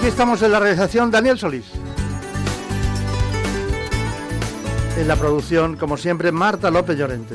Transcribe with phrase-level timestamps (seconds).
[0.00, 1.66] Aquí estamos en la realización Daniel Solís.
[4.96, 7.34] En la producción, como siempre, Marta López Llorente.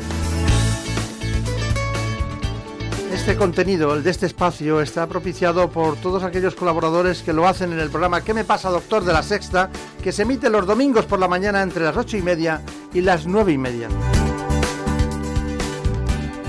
[3.14, 7.72] Este contenido, el de este espacio, está propiciado por todos aquellos colaboradores que lo hacen
[7.72, 9.06] en el programa ¿Qué me pasa, doctor?
[9.06, 9.70] de la Sexta,
[10.04, 12.64] que se emite los domingos por la mañana entre las ocho y media
[12.96, 13.90] y las nueve y media.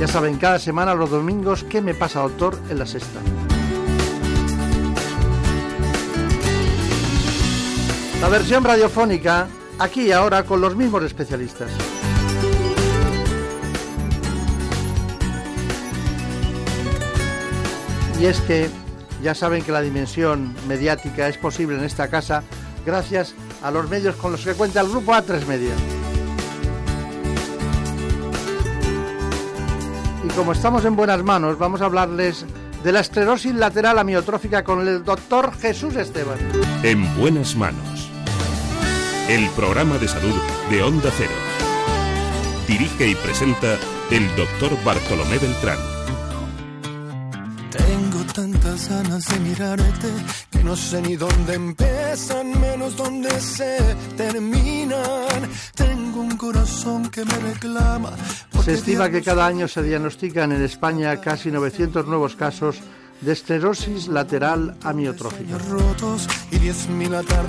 [0.00, 2.58] Ya saben, cada semana los domingos ¿Qué me pasa, doctor?
[2.70, 3.20] en la Sexta.
[8.20, 9.46] La versión radiofónica,
[9.78, 11.70] aquí y ahora, con los mismos especialistas.
[18.18, 18.70] Y es que
[19.22, 22.42] ya saben que la dimensión mediática es posible en esta casa
[22.86, 25.74] gracias a los medios con los que cuenta el grupo A3 Media.
[30.24, 32.46] Y como estamos en buenas manos, vamos a hablarles
[32.82, 36.38] de la esclerosis lateral amiotrófica con el doctor Jesús Esteban.
[36.82, 38.05] En buenas manos.
[39.28, 40.34] El programa de salud
[40.70, 41.32] de Onda Cero.
[42.68, 43.76] Dirige y presenta
[44.12, 45.78] el doctor Bartolomé Beltrán.
[47.72, 50.08] Tengo tantas ganas de mirarte
[50.48, 53.78] que no sé ni dónde empiezan, menos dónde se
[54.16, 55.50] terminan.
[55.74, 58.12] Tengo un corazón que me reclama.
[58.64, 62.80] Se estima que cada año se diagnostican en España casi 900 nuevos casos
[63.20, 65.58] de esclerosis lateral amiotrófica.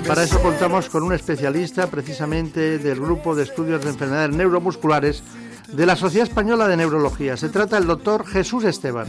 [0.06, 5.22] Para eso contamos con un especialista precisamente del grupo de estudios de enfermedades neuromusculares
[5.72, 7.36] de la Sociedad Española de Neurología.
[7.36, 9.06] Se trata del doctor Jesús Esteban.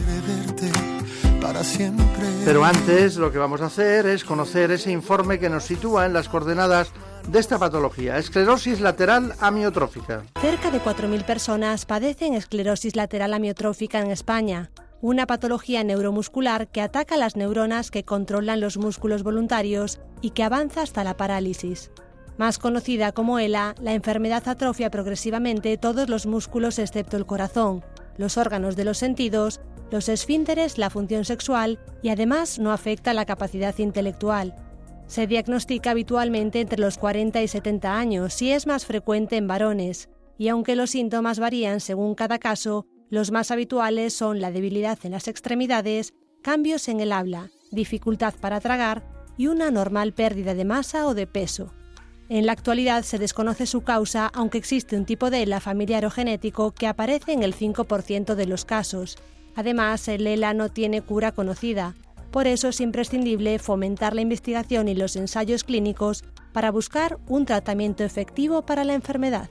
[2.44, 6.12] Pero antes lo que vamos a hacer es conocer ese informe que nos sitúa en
[6.12, 6.92] las coordenadas
[7.28, 10.22] de esta patología, esclerosis lateral amiotrófica.
[10.40, 14.70] Cerca de 4.000 personas padecen esclerosis lateral amiotrófica en España,
[15.02, 20.82] una patología neuromuscular que ataca las neuronas que controlan los músculos voluntarios y que avanza
[20.82, 21.90] hasta la parálisis.
[22.36, 27.84] Más conocida como ELA, la enfermedad atrofia progresivamente todos los músculos excepto el corazón,
[28.16, 33.26] los órganos de los sentidos, los esfínteres, la función sexual y además no afecta la
[33.26, 34.54] capacidad intelectual.
[35.06, 40.08] Se diagnostica habitualmente entre los 40 y 70 años y es más frecuente en varones,
[40.38, 45.12] y aunque los síntomas varían según cada caso, los más habituales son la debilidad en
[45.12, 49.02] las extremidades, cambios en el habla, dificultad para tragar
[49.36, 51.74] y una normal pérdida de masa o de peso.
[52.28, 56.10] En la actualidad se desconoce su causa, aunque existe un tipo de ELA familiar o
[56.10, 59.18] genético que aparece en el 5% de los casos.
[59.56, 61.96] Además, el ELA no tiene cura conocida,
[62.30, 66.22] por eso es imprescindible fomentar la investigación y los ensayos clínicos
[66.52, 69.50] para buscar un tratamiento efectivo para la enfermedad.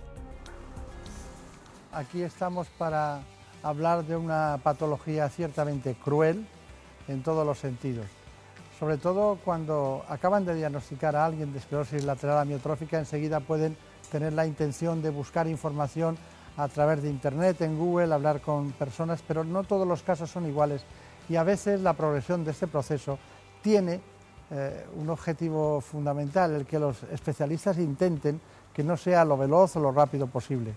[1.92, 3.22] Aquí estamos para
[3.64, 6.46] hablar de una patología ciertamente cruel
[7.08, 8.06] en todos los sentidos.
[8.80, 13.76] Sobre todo cuando acaban de diagnosticar a alguien de esclerosis lateral amiotrófica, enseguida pueden
[14.12, 16.18] tener la intención de buscar información
[16.56, 20.48] a través de Internet, en Google, hablar con personas, pero no todos los casos son
[20.48, 20.84] iguales
[21.30, 23.20] y a veces la progresión de este proceso
[23.62, 24.02] tiene
[24.52, 28.42] eh, un objetivo fundamental, el que los especialistas intenten
[28.74, 30.74] que no sea lo veloz o lo rápido posible.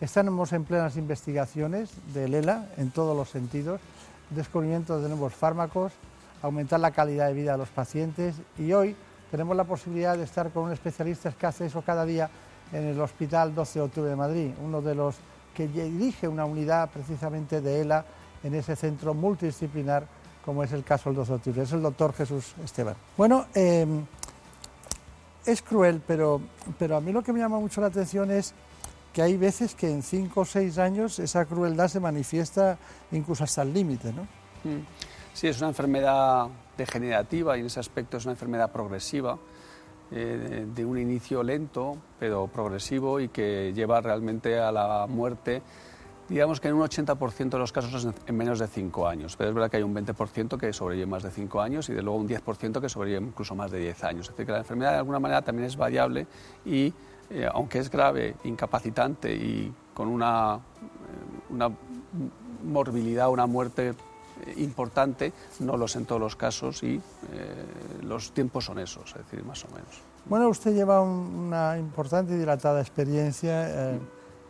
[0.00, 3.82] Estamos en plenas investigaciones de ELA en todos los sentidos,
[4.30, 5.92] descubrimiento de nuevos fármacos,
[6.40, 8.96] aumentar la calidad de vida de los pacientes y hoy
[9.30, 12.30] tenemos la posibilidad de estar con un especialista que hace eso cada día
[12.72, 15.16] en el Hospital 12 de Octubre de Madrid, uno de los
[15.54, 18.02] que dirige una unidad precisamente de ELA
[18.42, 20.06] en ese centro multidisciplinar
[20.42, 21.62] como es el caso del 12 de Octubre.
[21.62, 22.94] Es el doctor Jesús Esteban.
[23.18, 23.86] Bueno, eh,
[25.44, 26.40] es cruel, pero,
[26.78, 28.54] pero a mí lo que me llama mucho la atención es
[29.12, 32.78] que hay veces que en cinco o seis años esa crueldad se manifiesta
[33.12, 34.22] incluso hasta el límite, ¿no?
[34.64, 34.84] Mm.
[35.32, 39.38] Sí, es una enfermedad degenerativa y en ese aspecto es una enfermedad progresiva,
[40.12, 45.62] eh, de un inicio lento, pero progresivo y que lleva realmente a la muerte,
[46.28, 49.54] digamos que en un 80% de los casos en menos de cinco años, pero es
[49.54, 52.28] verdad que hay un 20% que sobrevive más de cinco años y de luego un
[52.28, 54.26] 10% que sobrevive incluso más de 10 años.
[54.26, 56.26] Es decir, que la enfermedad de alguna manera también es variable
[56.64, 56.92] y
[57.52, 60.58] aunque es grave, incapacitante y con una,
[61.50, 61.70] una
[62.64, 63.94] morbilidad, una muerte
[64.56, 67.00] importante, no lo es en todos los casos y
[68.02, 70.00] los tiempos son esos, es decir, más o menos.
[70.26, 73.98] Bueno, usted lleva una importante y dilatada experiencia.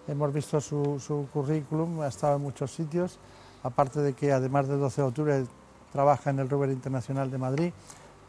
[0.08, 3.18] hemos visto su, su, currículum, ha estado en muchos sitios,
[3.62, 5.44] aparte de que además del 12 de octubre
[5.92, 7.72] trabaja en el Ruber Internacional de Madrid,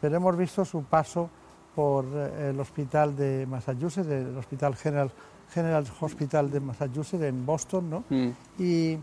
[0.00, 1.30] pero hemos visto su paso
[1.74, 5.10] por eh, el hospital de Massachusetts, el Hospital General,
[5.52, 8.04] General Hospital de Massachusetts en Boston, ¿no?
[8.08, 8.30] Mm.
[8.58, 8.98] Y,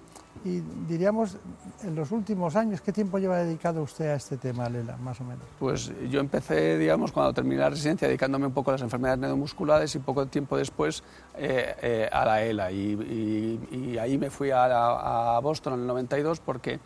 [0.88, 1.36] diríamos,
[1.84, 5.26] en los últimos años, ¿qué tiempo lleva dedicado usted a este tema, Lela, más o
[5.26, 5.44] menos?
[5.58, 9.94] Pues yo empecé, digamos, cuando terminé la residencia, dedicándome un poco a las enfermedades neuromusculares
[9.96, 11.04] y poco tiempo después
[11.36, 12.72] eh, eh, a la ELA.
[12.72, 16.80] Y, ahí me fui a, a, Boston en el 92 porque,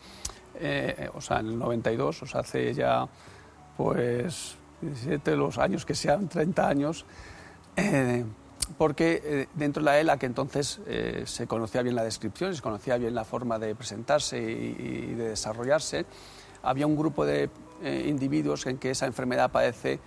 [1.14, 3.06] o sea, en el 92, o sea, hace ya,
[3.76, 7.04] pues 17, los años que sean, 30 años,
[7.76, 8.24] eh,
[8.78, 12.62] porque eh, dentro de la ELA, que entonces eh, se conocía bien la descripción, se
[12.62, 16.06] conocía bien la forma de presentarse y, de desarrollarse,
[16.62, 17.50] había un grupo de
[18.06, 20.00] individuos en que esa enfermedad aparece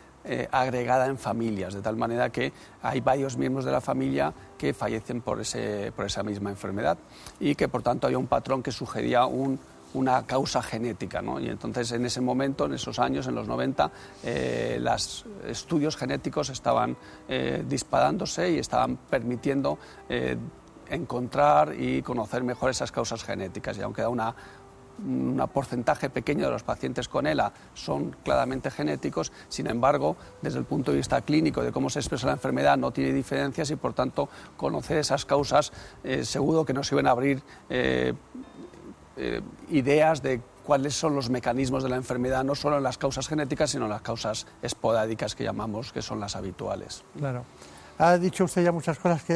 [0.52, 2.52] agregada en familias, de tal manera que
[2.82, 6.98] hay varios miembros de la familia que fallecen por, ese, por esa misma enfermedad
[7.40, 9.60] y que por tanto había un patrón que sugería un
[9.94, 11.22] una causa genética.
[11.22, 11.40] ¿no?
[11.40, 13.92] Y entonces en ese momento, en esos años, en los 90,
[14.24, 16.96] eh, los estudios genéticos estaban
[17.28, 19.78] eh, disparándose y estaban permitiendo
[20.10, 20.38] eh,
[20.90, 23.78] encontrar y conocer mejor esas causas genéticas.
[23.78, 24.36] Y aunque da una,
[25.06, 30.66] un porcentaje pequeño de los pacientes con ELA son claramente genéticos, sin embargo, desde el
[30.66, 33.94] punto de vista clínico de cómo se expresa la enfermedad no tiene diferencias y por
[33.94, 35.72] tanto conocer esas causas
[36.24, 38.14] seguro que nos iban a abrir eh,
[39.70, 43.70] ideas de cuáles son los mecanismos de la enfermedad, no solo en las causas genéticas,
[43.70, 47.06] sino en las causas esporádicas que llamamos, que son las habituales.
[47.18, 47.46] Claro.
[48.00, 49.36] Ha dicho usted ya muchas cosas que,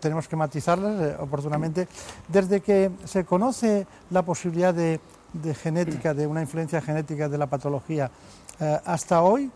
[0.00, 1.86] tenemos que matizarlas eh, oportunamente.
[2.26, 4.98] Desde que se conoce la posibilidad de,
[5.54, 8.10] genética, de una influencia genética de la patología,
[8.58, 9.50] eh, hasta hoy,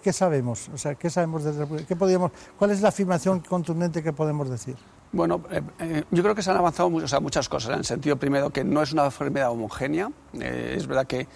[0.00, 0.70] ¿qué sabemos?
[0.72, 1.42] O sea, ¿qué sabemos
[1.88, 4.76] qué podríamos, ¿Cuál es la afirmación contundente que podemos decir?
[5.12, 8.48] Bueno, eh, eh, yo creo que se han avanzado muchas cosas, en el sentido primero
[8.48, 10.10] que no es una enfermedad homogénea.
[10.40, 11.28] Eh, es verdad que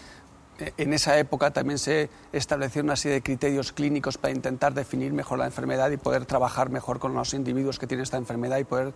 [0.59, 5.39] en esa época también se establecieron una serie de criterios clínicos para intentar definir mejor
[5.39, 8.95] la enfermedad y poder trabajar mejor con los individuos que tienen esta enfermedad y poder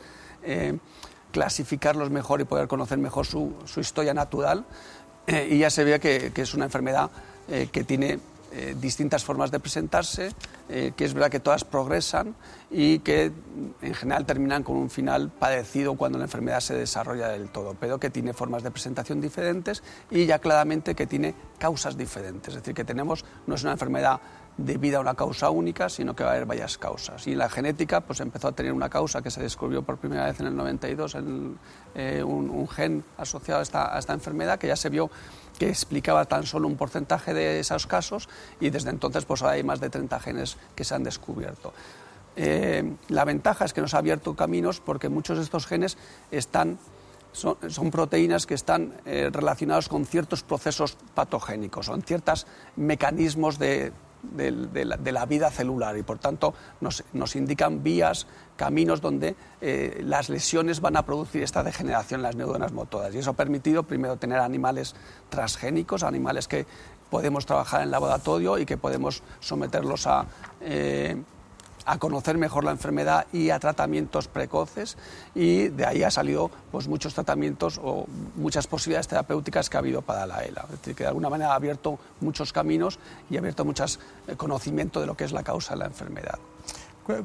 [1.33, 4.65] clasificarlos mejor y poder conocer mejor su, historia natural.
[5.27, 7.11] y ya se ve que, que es una enfermedad
[7.47, 8.19] que tiene
[8.53, 10.31] eh, distintas formas de presentarse,
[10.69, 12.35] eh, que es verdad que todas progresan
[12.71, 13.33] y que
[13.81, 18.01] en general terminan con un final padecido cuando la enfermedad se desarrolla del todo, pero
[18.01, 22.55] que tiene formas de presentación diferentes y ya claramente que tiene causas diferentes.
[22.55, 24.21] Es decir, que tenemos, no es una enfermedad
[24.57, 27.27] debido a una causa única, sino que va a haber varias causas.
[27.27, 30.41] Y la genética pues, empezó a tener una causa que se descubrió por primera vez
[30.41, 31.59] en el 92, en,
[31.95, 35.11] eh, un, gen asociado a esta enfermedad, que ya se vio
[35.61, 38.31] que explicaba tan solo un porcentaje de esos casos
[38.61, 41.75] y desde entonces pues hay más de 30 genes que se han descubierto.
[42.35, 45.99] Eh, la ventaja es que nos ha abierto caminos porque muchos de estos genes
[46.31, 46.79] están,
[47.33, 53.93] son, proteínas que están eh, relacionados con ciertos procesos patogénicos o en ciertos mecanismos de,
[54.23, 60.81] de, la, vida celular y por tanto nos, indican vías, caminos donde eh, las lesiones
[60.81, 63.15] van a producir esta degeneración en las neuronas motoras.
[63.15, 64.95] Y eso ha permitido primero tener animales
[65.29, 66.67] transgénicos, animales que
[67.11, 70.27] podemos trabajar en laboratorio y que podemos someterlos a...
[70.61, 71.23] Eh,
[71.91, 74.97] a conocer mejor la enfermedad y a tratamientos precoces
[75.35, 78.07] y de ahí ha salido pues, muchos tratamientos o
[78.37, 80.63] muchas posibilidades terapéuticas que ha habido para la ELA.
[80.67, 83.85] Es decir, que de alguna manera ha abierto muchos caminos y ha abierto mucho
[84.29, 86.39] eh, conocimiento de lo que es la causa de la enfermedad.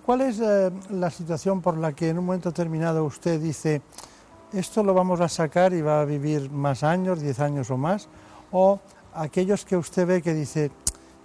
[0.03, 3.83] ¿Cuál es eh, la situación por la que en un momento determinado usted dice
[4.51, 8.07] esto lo vamos a sacar y va a vivir más años, 10 años o más?
[8.51, 8.79] ¿O
[9.13, 10.71] aquellos que usted ve que dice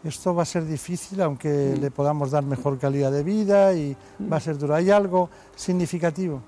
[0.04, 3.96] esto va a ser difícil, aunque le podamos dar mejor calidad de vida y
[4.30, 4.74] va a ser duro.
[4.74, 6.42] ¿Hay algo significativo?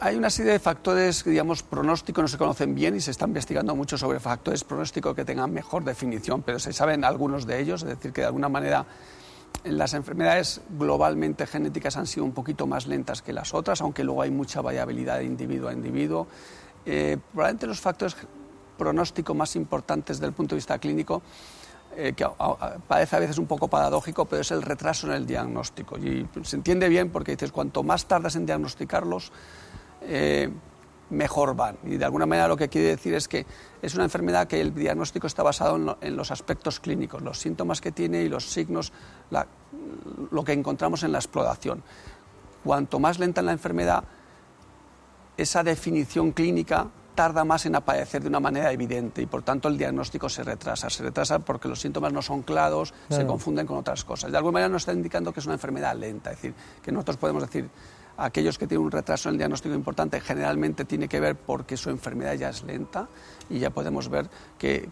[0.00, 3.74] Hay una serie de factores, digamos, pronósticos, no se conocen bien y se está investigando
[3.74, 7.88] mucho sobre factores pronósticos que tengan mejor definición, pero se saben algunos de ellos, es
[7.88, 8.86] decir, que de alguna manera
[9.64, 14.22] las enfermedades globalmente genéticas han sido un poquito más lentas que las otras, aunque luego
[14.22, 16.28] hay mucha variabilidad de individuo a individuo.
[16.86, 18.16] Eh, probablemente los factores
[18.76, 21.22] pronósticos más importantes desde el punto de vista clínico
[21.96, 22.26] eh, que
[22.86, 25.98] parece a veces un poco paradójico, pero es el retraso en el diagnóstico.
[25.98, 29.32] Y se entiende bien porque dices, cuanto más tardas en diagnosticarlos,
[30.02, 30.50] eh,
[31.10, 31.76] mejor van.
[31.84, 33.46] Y de alguna manera lo que quiere decir es que
[33.82, 37.92] es una enfermedad que el diagnóstico está basado en, los aspectos clínicos, los síntomas que
[37.92, 38.92] tiene y los signos,
[40.30, 41.82] lo que encontramos en la exploración.
[42.64, 44.04] Cuanto más lenta en la enfermedad,
[45.36, 49.76] esa definición clínica tarda más en aparecer de una manera evidente y por tanto el
[49.76, 50.88] diagnóstico se retrasa.
[50.88, 54.30] Se retrasa porque los síntomas no son claros, se confunden con otras cosas.
[54.30, 57.16] De alguna manera nos está indicando que es una enfermedad lenta, es decir, que nosotros
[57.16, 57.68] podemos decir
[58.18, 61.90] aquellos que tienen un retraso en el diagnóstico importante generalmente tiene que ver porque su
[61.90, 63.08] enfermedad ya es lenta
[63.50, 64.88] y ya podemos ver que,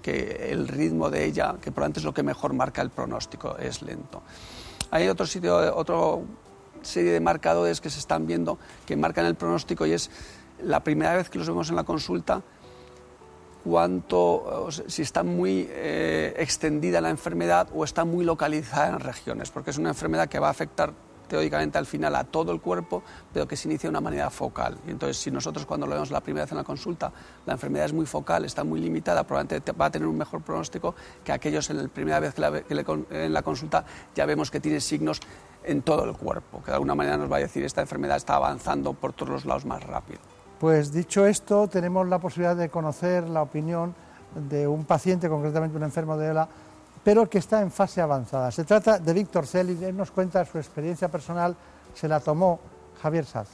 [0.51, 4.25] el ritmo de ella, que probablemente es lo que mejor marca el pronóstico, es lento.
[4.91, 5.97] Hay otro sitio, otra
[6.83, 10.11] serie de marcadores que se están viendo que marcan el pronóstico y es
[10.63, 12.43] la primera vez que los vemos en la consulta,
[13.65, 19.71] cuánto, si está muy eh, extendida la enfermedad o está muy localizada en regiones, porque
[19.71, 20.93] es una enfermedad que va a afectar
[21.27, 24.79] teóricamente al final a todo el cuerpo, pero que se inicia de una manera focal.
[24.87, 27.13] Y entonces, si nosotros cuando lo vemos la primera vez en la consulta,
[27.45, 30.95] la enfermedad es muy focal, está muy limitada, probablemente va a tener un mejor pronóstico
[31.25, 33.85] que aquellos en la primera vez que, en la consulta
[34.15, 35.21] ya vemos que tiene signos
[35.65, 38.37] en todo el cuerpo, que de alguna manera nos va a decir esta enfermedad está
[38.37, 40.21] avanzando por todos los lados más rápido.
[40.59, 43.95] Pues dicho esto, tenemos la posibilidad de conocer la opinión
[44.49, 46.49] de un paciente, concretamente un enfermo de ELA,
[47.05, 48.51] pero que está en fase avanzada.
[48.51, 51.55] Se trata de Víctor Celi, él nos cuenta su experiencia personal,
[51.95, 52.59] se la tomó
[53.03, 53.49] Javier Saz.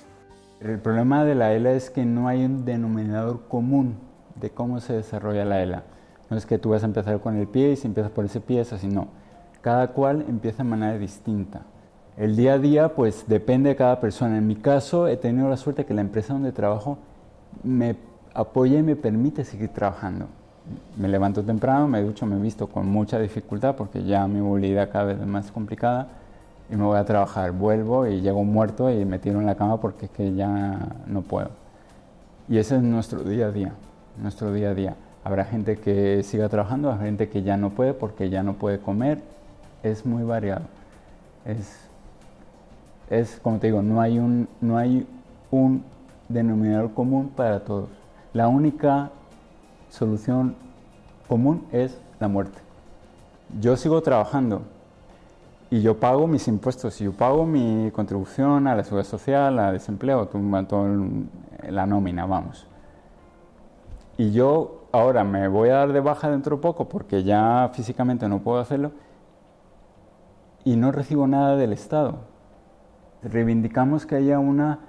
[0.60, 3.98] El problema de la ELA es que no hay un denominador común
[4.36, 5.82] de cómo se desarrolla la ELA.
[6.30, 8.40] No es que tú vas a empezar con el pie y si empiezas por ese
[8.40, 9.08] pie es así, no.
[9.60, 11.62] Cada cual empieza de manera distinta.
[12.16, 14.38] El día a día pues depende de cada persona.
[14.38, 16.98] En mi caso he tenido la suerte que la empresa donde trabajo
[17.62, 17.96] me
[18.34, 20.26] apoya y me permite seguir trabajando
[20.96, 25.04] me levanto temprano, me ducho, me visto con mucha dificultad porque ya mi movilidad cada
[25.04, 26.08] vez es más complicada
[26.70, 27.52] y me voy a trabajar.
[27.52, 31.22] Vuelvo y llego muerto y me tiro en la cama porque es que ya no
[31.22, 31.50] puedo.
[32.48, 33.72] Y ese es nuestro día a día,
[34.20, 34.96] nuestro día a día.
[35.24, 38.78] Habrá gente que siga trabajando, habrá gente que ya no puede porque ya no puede
[38.78, 39.20] comer.
[39.82, 40.62] Es muy variado.
[41.44, 41.88] Es,
[43.12, 45.06] es como te digo, no hay un, no hay
[45.50, 45.84] un
[46.30, 47.90] denominador común para todos.
[48.32, 49.10] La única
[49.90, 50.54] solución
[51.28, 52.58] común es la muerte.
[53.60, 54.62] Yo sigo trabajando
[55.70, 59.74] y yo pago mis impuestos, y yo pago mi contribución a la seguridad social, al
[59.74, 60.88] desempleo, todo,
[61.68, 62.66] la nómina, vamos.
[64.16, 68.26] Y yo ahora me voy a dar de baja dentro de poco porque ya físicamente
[68.28, 68.92] no puedo hacerlo
[70.64, 72.31] y no recibo nada del Estado.
[73.22, 74.80] Reivindicamos que haya una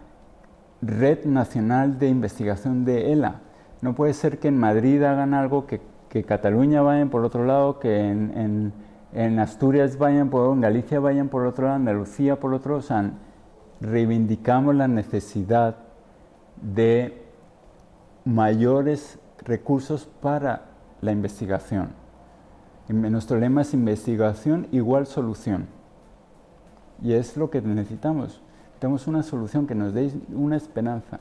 [0.82, 3.42] red nacional de investigación de ELA
[3.84, 5.82] no puede ser que en Madrid hagan algo, que,
[6.26, 8.72] Cataluña vayan por otro lado, que en,
[9.12, 12.78] en, Asturias vayan por otro en Galicia vayan por otro lado, Andalucía por otro.
[12.78, 13.12] O sea,
[13.82, 15.76] reivindicamos la necesidad
[16.62, 17.26] de
[18.24, 20.66] mayores recursos para
[21.02, 21.90] la investigación.
[22.88, 25.66] Nuestro lema es investigación igual solución.
[27.02, 28.42] Y es lo que necesitamos.
[28.80, 31.20] Tenemos una solución que nos dé una esperanza.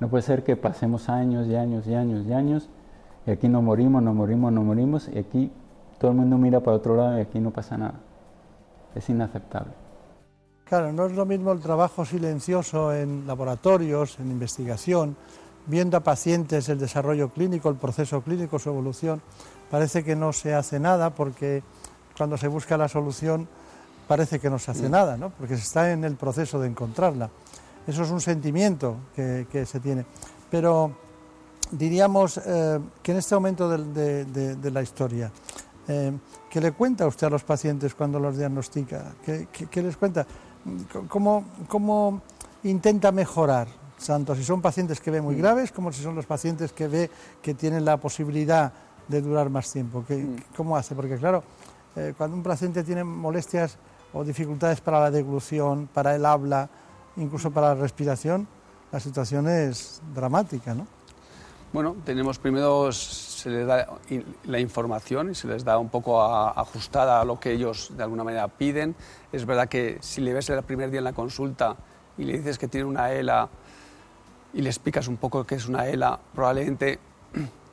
[0.00, 2.68] No puede ser que pasemos años y años y años y años
[3.26, 5.50] y aquí no morimos, no morimos, no morimos y aquí
[5.98, 8.00] todo el mundo mira para otro lado y aquí no pasa nada.
[8.94, 9.72] Es inaceptable.
[10.64, 15.16] Claro, no es lo mismo el trabajo silencioso en laboratorios, en investigación,
[15.66, 19.20] viendo a pacientes el desarrollo clínico, el proceso clínico, su evolución.
[19.70, 21.62] Parece que no se hace nada porque
[22.16, 23.48] cuando se busca la solución
[24.08, 24.90] parece que no se hace mm.
[24.90, 25.30] nada, ¿no?
[25.30, 27.30] porque se está en el proceso de encontrarla.
[27.86, 30.04] Eso es un sentimiento que, se tiene.
[30.50, 30.92] Pero
[31.70, 35.30] diríamos eh, que en este momento de, la historia,
[35.86, 36.12] eh,
[36.50, 39.14] ¿qué le cuenta usted a los pacientes cuando los diagnostica?
[39.24, 40.26] ¿Qué, les cuenta?
[41.08, 42.20] ¿Cómo, ¿Cómo,
[42.64, 43.68] intenta mejorar?
[44.04, 45.38] Tanto si son pacientes que ve muy mm.
[45.38, 47.10] graves como si son los pacientes que ve
[47.42, 48.72] que tienen la posibilidad
[49.08, 50.04] de durar más tiempo.
[50.06, 50.54] Mm.
[50.54, 50.94] ¿Cómo hace?
[50.94, 51.42] Porque claro,
[51.96, 53.78] eh, cuando un paciente tiene molestias
[54.12, 56.68] o dificultades para la deglución, para el habla,
[57.16, 58.48] incluso para la respiración,
[58.90, 60.86] la situación es dramática, ¿no?
[61.70, 63.86] Bueno, tenemos primero, se les da
[64.44, 68.24] la información y se les da un poco ajustada a lo que ellos de alguna
[68.24, 68.96] manera piden.
[69.32, 71.76] Es verdad que si le ves el primer día en la consulta
[72.16, 73.50] y le dices que tiene una ELA
[74.54, 76.98] y le explicas un poco qué es una ELA, probablemente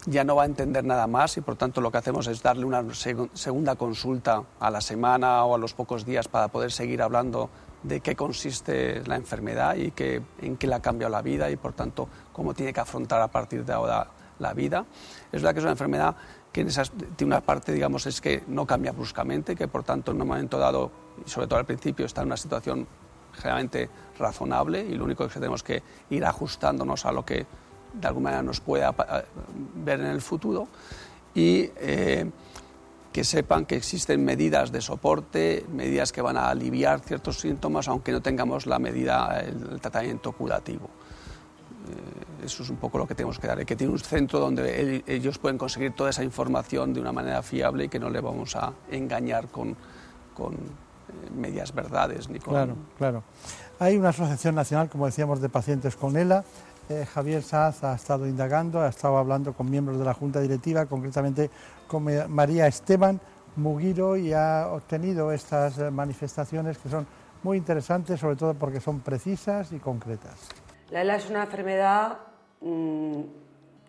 [0.05, 2.65] ya no va a entender nada más y por tanto lo que hacemos es darle
[2.65, 7.49] una segunda consulta a la semana o a los pocos días para poder seguir hablando
[7.83, 11.55] de qué consiste la enfermedad y que, en qué le ha cambiado la vida y
[11.55, 14.07] por tanto cómo tiene que afrontar a partir de ahora
[14.39, 14.85] la vida.
[15.31, 16.15] Es verdad que es una enfermedad
[16.51, 16.69] que en
[17.15, 20.57] tiene una parte, digamos, es que no cambia bruscamente, que por tanto en un momento
[20.57, 20.89] dado,
[21.25, 22.87] y sobre todo al principio, está en una situación
[23.33, 27.45] generalmente razonable y lo único que tenemos que ir ajustándonos a lo que
[27.99, 28.93] de alguna manera nos pueda
[29.75, 30.67] ver en el futuro.
[31.33, 32.29] Y eh,
[33.11, 38.11] que sepan que existen medidas de soporte, medidas que van a aliviar ciertos síntomas, aunque
[38.11, 40.89] no tengamos la medida, el, tratamiento curativo.
[42.43, 45.37] eso es un poco lo que tenemos que dar, que tiene un centro donde ellos
[45.37, 48.73] pueden conseguir toda esa información de una manera fiable y que no le vamos a
[48.91, 49.77] engañar con,
[50.33, 50.57] con
[51.35, 52.27] medias verdades.
[52.43, 53.23] Claro, claro.
[53.79, 56.43] Hay una asociación nacional, como decíamos, de pacientes con ELA.
[56.87, 60.85] Eh, Javier Saz ha estado indagando, ha estado hablando con miembros de la Junta Directiva,
[60.85, 61.49] concretamente
[61.87, 63.19] con María Esteban
[63.55, 67.07] Mugiro, y ha obtenido estas eh, manifestaciones que son
[67.41, 70.49] muy interesantes, sobre todo porque son precisas y concretas.
[70.91, 72.19] La ELA es una enfermedad
[72.61, 73.21] mm,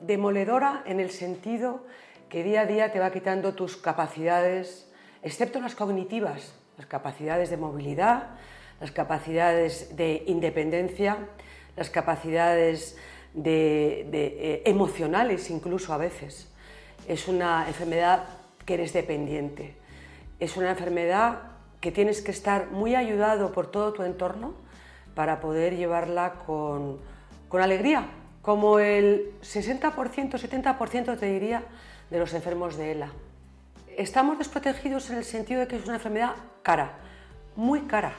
[0.01, 1.85] demoledora en el sentido
[2.31, 4.91] que día a día te va quitando tus capacidades,
[5.23, 8.31] excepto las cognitivas, las capacidades de movilidad,
[8.81, 11.19] las capacidades de independencia,
[11.77, 12.97] las capacidades
[13.45, 16.49] eh, emocionales incluso a veces.
[17.07, 18.25] Es una enfermedad
[18.65, 19.75] que eres dependiente.
[20.41, 21.43] Es una enfermedad
[21.81, 24.55] que tienes que estar muy ayudado por todo tu entorno
[25.15, 26.99] para poder llevarla con,
[27.49, 28.09] con alegría,
[28.43, 31.63] como el 60%, 70% te diría
[32.11, 33.13] de los enfermos de ELA.
[33.97, 36.99] Estamos desprotegidos en el sentido de que es una enfermedad cara,
[37.55, 38.15] muy cara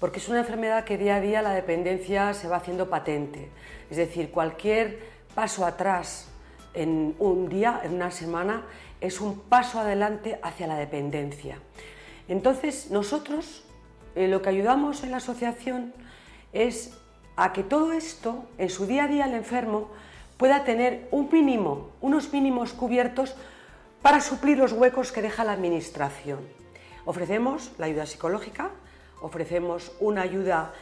[0.00, 3.48] porque es una enfermedad que día a día la dependencia se va haciendo patente.
[3.90, 5.00] Es decir, cualquier
[5.34, 6.28] paso atrás
[6.74, 8.64] en un día, en una semana,
[9.00, 11.58] es un paso adelante hacia la dependencia.
[12.28, 13.64] Entonces, nosotros
[14.14, 15.92] eh, lo que ayudamos en la asociación
[16.52, 16.96] es
[17.36, 19.88] a que todo esto, en su día a día el enfermo,
[20.36, 23.34] pueda tener un mínimo, unos mínimos cubiertos
[24.02, 26.40] para suplir los huecos que deja la administración.
[27.04, 28.70] Ofrecemos la ayuda psicológica,
[29.20, 30.72] ofrecemos una ayuda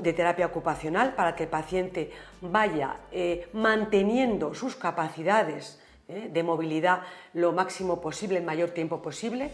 [0.00, 2.10] de terapia ocupacional para que el paciente
[2.42, 9.50] vaya eh, manteniendo sus capacidades eh, de movilidad lo máximo posible, el mayor tiempo posible.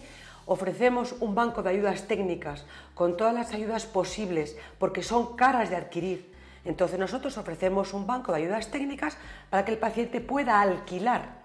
[0.46, 2.64] Ofrecemos un banco de ayudas técnicas
[2.94, 6.32] con todas las ayudas posibles porque son caras de adquirir.
[6.64, 9.16] Entonces nosotros ofrecemos un banco de ayudas técnicas
[9.50, 11.37] para que el paciente pueda alquilar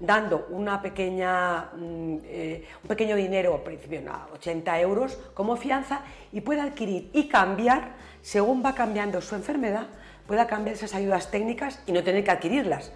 [0.00, 4.00] dando una pequeña, mm, eh, un pequeño dinero, al principio
[4.32, 6.00] 80 euros, como fianza
[6.32, 9.86] y pueda adquirir y cambiar, según va cambiando su enfermedad,
[10.26, 12.92] pueda cambiar esas ayudas técnicas y no tener que adquirirlas.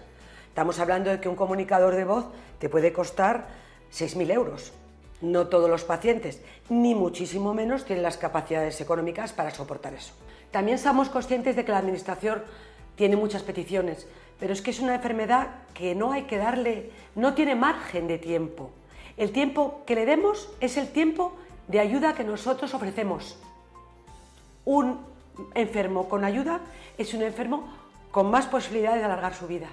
[0.49, 2.25] Estamos hablando de que un comunicador de voz
[2.59, 3.47] te puede costar
[3.91, 4.73] 6.000 euros.
[5.21, 10.13] No todos los pacientes, ni muchísimo menos, tienen las capacidades económicas para soportar eso.
[10.51, 12.43] También somos conscientes de que la Administración
[12.95, 14.07] tiene muchas peticiones,
[14.39, 18.17] pero es que es una enfermedad que no hay que darle, no tiene margen de
[18.17, 18.71] tiempo.
[19.17, 21.33] El tiempo que le demos es el tiempo
[21.67, 23.37] de ayuda que nosotros ofrecemos.
[24.65, 24.99] Un
[25.53, 26.61] enfermo con ayuda
[26.97, 27.67] es un enfermo
[28.11, 29.67] con más posibilidades de alargar su vida.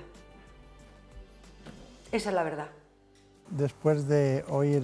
[2.10, 2.66] Esa es la verdad.
[3.48, 4.82] Después de oír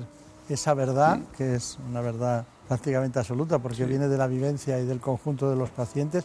[0.49, 5.01] esa verdad, que es una verdad prácticamente absoluta porque viene de la vivencia y del
[5.01, 6.25] conjunto de los pacientes,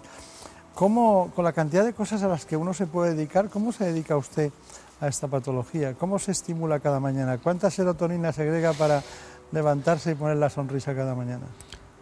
[0.76, 3.86] ¿Cómo, con la cantidad de cosas a las que uno se puede dedicar, cómo se
[3.86, 4.52] dedica usted
[5.00, 5.94] a esta patología?
[5.94, 7.38] ¿Cómo se estimula cada mañana?
[7.38, 9.04] ¿Cuánta serotonina se agrega para
[9.52, 11.46] levantarse y poner la sonrisa cada mañana?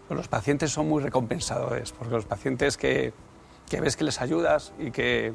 [0.08, 3.14] Pues los pacientes son muy recompensadores, porque los pacientes que,
[3.70, 5.34] que ves que les ayudas y que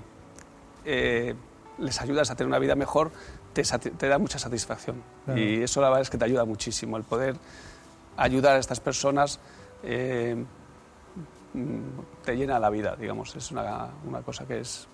[0.86, 1.34] eh,
[1.78, 3.10] les ayudas a tener una vida mejor,
[3.52, 5.02] te, te da mucha satisfacción.
[5.34, 7.36] Y eso la verdad es que te ayuda muchísimo, el poder
[8.16, 9.40] ayudar a estas personas.
[9.82, 10.42] Eh,
[12.24, 13.34] te llena la vida, digamos.
[13.36, 14.86] Es una, una cosa que es,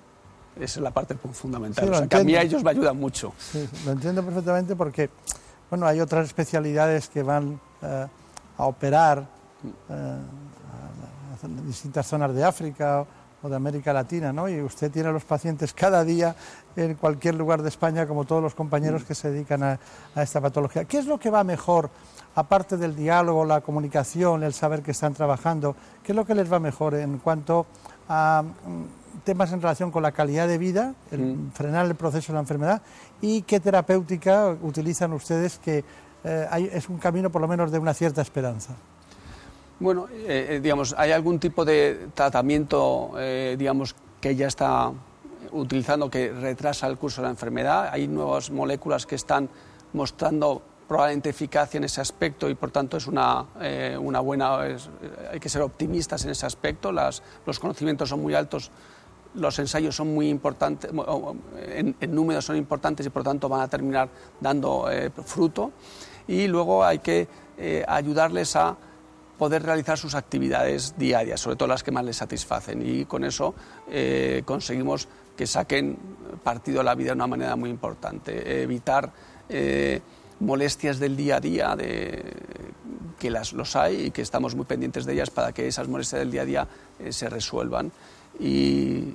[0.59, 2.09] es la parte fundamental.
[2.11, 3.33] a mí a ellos me ayudan mucho.
[3.39, 5.11] Sí, lo entiendo perfectamente porque,
[5.71, 8.07] bueno, hay otras especialidades que van eh,
[8.59, 9.27] a operar
[9.89, 10.19] eh,
[11.43, 13.05] en distintas zonas de África
[13.43, 14.49] o de América Latina, ¿no?
[14.49, 16.37] Y usted tiene a los pacientes cada día
[16.77, 19.81] en cualquier lugar de España, como todos los compañeros que se dedican a,
[20.15, 20.85] a esta patología.
[20.85, 21.91] ¿Qué es lo que va mejor?
[22.35, 26.53] Aparte del diálogo, la comunicación, el saber que están trabajando, ¿qué es lo que les
[26.53, 27.67] va mejor en cuanto
[28.09, 31.53] a mm, temas en relación con la calidad de vida, el mm.
[31.53, 32.83] frenar el proceso de la enfermedad
[33.21, 35.85] y qué terapéutica utilizan ustedes que
[36.25, 38.75] eh, es un camino por lo menos de una cierta esperanza?
[39.81, 43.13] Bueno, eh, eh, digamos, hay algún tipo de tratamiento,
[43.59, 44.93] digamos, que ya está
[45.51, 47.89] utilizando que retrasa el curso de la enfermedad.
[47.91, 49.49] Hay nuevas moléculas que están
[49.93, 55.41] mostrando probablemente eficacia en ese aspecto y por tanto es una, eh, una buena, hay
[55.41, 58.71] que ser optimistas en ese aspecto, Las, los conocimientos son muy altos,
[59.33, 60.91] los ensayos son muy importantes,
[61.65, 65.73] en, números son importantes y por tanto van a terminar dando eh, fruto.
[66.29, 67.27] Y luego hay que
[67.57, 68.77] eh, ayudarles a
[69.39, 72.83] poder realizar sus actividades diarias, sobre todo las que más les satisfacen.
[72.85, 73.55] Y con eso
[74.45, 75.97] conseguimos que saquen
[76.45, 79.11] partido de la vida de una manera muy importante, evitar
[80.43, 82.23] molestias del día a día, de,
[83.19, 86.21] que las, los hay y que estamos muy pendientes de ellas para que esas molestias
[86.21, 87.91] del día a día eh, se resuelvan.
[88.39, 89.15] y,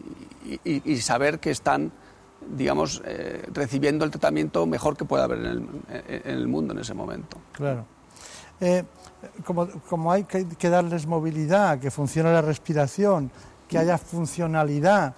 [1.02, 1.92] saber que están
[2.56, 5.68] digamos, eh, recibiendo el tratamiento mejor que pueda haber en
[6.26, 7.38] el, mundo en ese momento.
[7.52, 7.86] Claro.
[8.60, 8.84] Eh,
[9.44, 13.32] como, como, hay que, darles movilidad, que funcione la respiración,
[13.68, 15.16] que haya funcionalidad.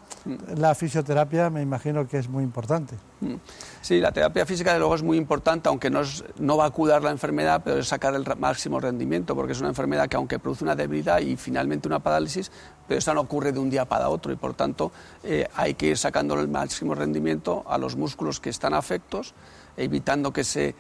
[0.56, 2.96] La fisioterapia me imagino que es muy importante.
[3.22, 3.36] Mm.
[3.82, 6.02] Sí, la terapia física de luego es muy importante, aunque no,
[6.40, 9.70] no va a curar la enfermedad, pero es sacar el máximo rendimiento, porque es una
[9.70, 12.52] enfermedad que aunque produce una debilidad y finalmente una parálisis,
[12.88, 14.92] pero eso no ocurre de un día para otro y por tanto
[15.24, 19.34] eh, hay que ir sacando el máximo rendimiento a los músculos que están afectos,
[19.78, 20.76] evitando que se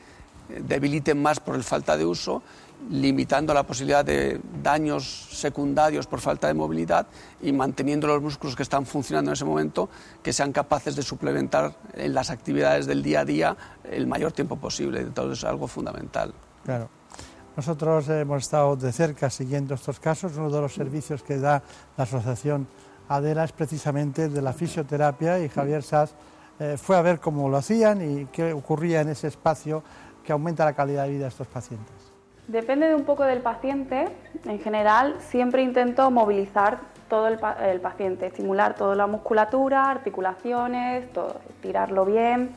[0.49, 2.41] debiliten más por el falta de uso
[2.89, 7.07] limitando la posibilidad de daños secundarios por falta de movilidad
[7.41, 9.89] y manteniendo los músculos que están funcionando en ese momento
[10.23, 14.55] que sean capaces de suplementar en las actividades del día a día el mayor tiempo
[14.55, 15.01] posible.
[15.01, 16.33] Entonces es algo fundamental.
[16.63, 16.89] Claro.
[17.55, 20.37] Nosotros hemos estado de cerca siguiendo estos casos.
[20.37, 21.61] Uno de los servicios que da
[21.97, 22.67] la asociación
[23.09, 26.13] ADELA es precisamente de la fisioterapia y Javier Saz
[26.59, 29.83] eh, fue a ver cómo lo hacían y qué ocurría en ese espacio
[30.23, 31.98] que aumenta la calidad de vida de estos pacientes.
[32.49, 34.07] Depende de un poco del paciente.
[34.45, 37.37] En general, siempre intento movilizar todo el,
[37.79, 42.49] paciente, estimular toda la musculatura, articulaciones, todo, tirarlo bien.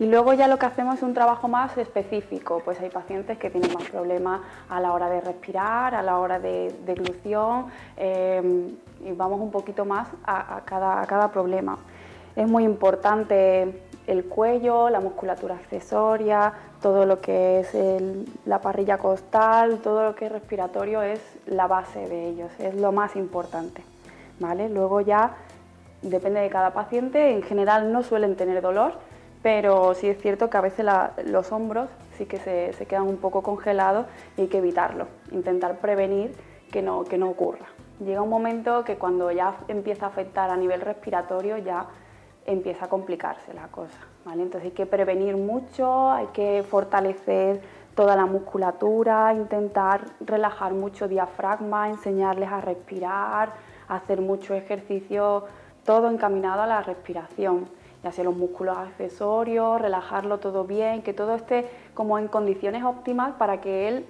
[0.00, 2.62] Y luego ya lo que hacemos es un trabajo más específico.
[2.64, 6.40] Pues hay pacientes que tienen más problemas a la hora de respirar, a la hora
[6.40, 8.72] de deglución, eh,
[9.04, 11.78] y vamos un poquito más a cada problema.
[12.34, 17.76] Es muy importante el cuello, la musculatura accesoria, todo lo que es
[18.44, 22.92] la parrilla costal, todo lo que es respiratorio es la base de ellos, es lo
[22.92, 23.82] más importante.
[24.40, 24.68] ¿vale?
[24.68, 25.36] Luego ya
[26.02, 28.94] depende de cada paciente, en general no suelen tener dolor,
[29.42, 30.86] pero sí es cierto que a veces
[31.24, 31.88] los hombros
[32.18, 36.34] sí que se, quedan un poco congelados y hay que evitarlo, intentar prevenir
[36.70, 37.66] que no, que no ocurra.
[38.04, 41.86] Llega un momento que cuando ya empieza a afectar a nivel respiratorio ya
[42.46, 43.98] empieza a complicarse la cosa.
[44.24, 44.42] ¿vale?
[44.42, 47.60] Entonces hay que prevenir mucho, hay que fortalecer
[47.94, 53.50] toda la musculatura, intentar relajar mucho diafragma, enseñarles a respirar,
[53.88, 55.44] hacer mucho ejercicio,
[55.84, 57.68] todo encaminado a la respiración,
[58.02, 63.34] ya sea los músculos accesorios, relajarlo todo bien, que todo esté como en condiciones óptimas
[63.34, 64.06] para que él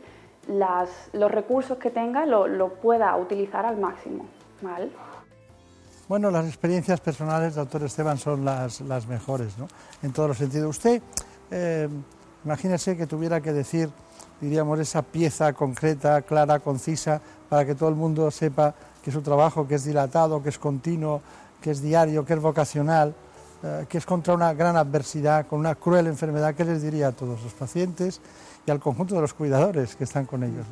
[0.48, 4.26] los recursos que tenga lo, lo pueda utilizar al máximo.
[4.60, 4.90] ¿vale?
[6.08, 9.68] Bueno, las experiencias personales, doctor Esteban, son las, mejores, ¿no?
[10.02, 10.76] En todos los sentidos.
[10.76, 11.00] Usted,
[11.50, 11.88] eh,
[12.44, 13.88] imagínese que tuviera que decir,
[14.40, 19.66] diríamos, esa pieza concreta, clara, concisa, para que todo el mundo sepa que su trabajo,
[19.68, 21.22] que es dilatado, que es continuo,
[21.60, 23.14] que es diario, que es vocacional,
[23.62, 27.12] eh, que es contra una gran adversidad, con una cruel enfermedad, ¿qué les diría a
[27.12, 28.20] todos los pacientes
[28.66, 30.66] y al conjunto de los cuidadores que están con ellos?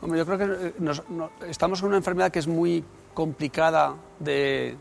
[0.00, 4.76] Hombre, yo creo que eh, estamos con una enfermedad que es muy complicada de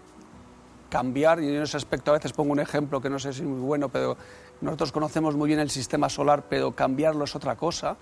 [0.89, 3.47] cambiar y en ese aspecto a veces pongo un ejemplo que no sé si es
[3.47, 4.17] muy bueno, pero
[4.61, 7.95] nosotros conocemos muy bien el sistema solar, pero cambiarlo es otra cosa.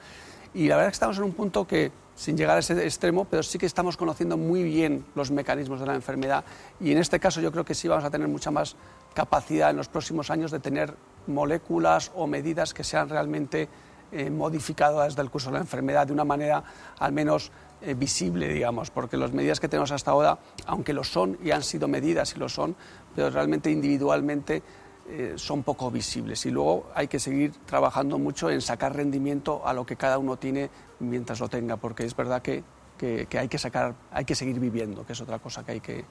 [0.54, 3.26] Y la verdad es que estamos en un punto que, sin llegar a ese extremo,
[3.26, 6.44] pero sí que estamos conociendo muy bien los mecanismos de la enfermedad
[6.80, 8.76] y en este caso yo creo que sí vamos a tener mucha más
[9.14, 10.96] capacidad en los próximos años de tener
[11.28, 13.70] moléculas o medidas que sean realmente
[14.12, 16.64] eh, modificadas del curso de la enfermedad de una manera
[16.98, 21.38] al menos eh, visible, digamos, porque las medidas que tenemos hasta ahora, aunque lo son
[21.44, 22.76] y han sido medidas y lo son,
[23.16, 24.64] pero realmente individualmente
[25.10, 26.46] eh, son poco visibles.
[26.46, 30.38] Y luego hay que seguir trabajando mucho en sacar rendimiento a lo que cada uno
[30.38, 32.64] tiene mientras lo tenga, porque es verdad que,
[32.98, 36.04] que, hay que sacar, hay que seguir viviendo, que es otra cosa que hay que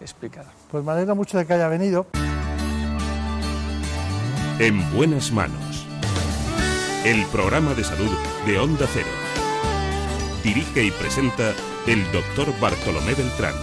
[0.00, 0.46] explicar.
[0.70, 2.06] Pues me alegro mucho de que haya venido.
[4.58, 5.86] En buenas manos.
[7.04, 8.10] El programa de salud
[8.46, 9.27] de Onda Cero.
[10.42, 11.52] Dirige y presenta
[11.86, 13.54] el doctor Bartolomé Beltrán.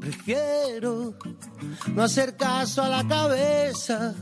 [0.00, 1.14] Prefiero
[1.94, 4.14] no hacer caso a la cabeza.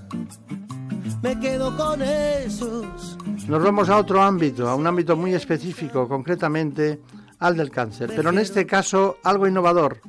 [1.22, 3.18] Me quedo con esos.
[3.48, 7.00] Nos vamos a otro ámbito, a un ámbito muy específico, concretamente
[7.44, 10.00] al del cáncer, pero en este caso algo innovador,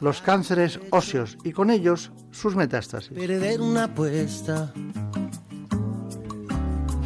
[0.00, 3.16] los cánceres óseos y con ellos sus metástasis.
[3.16, 4.70] Perder una apuesta,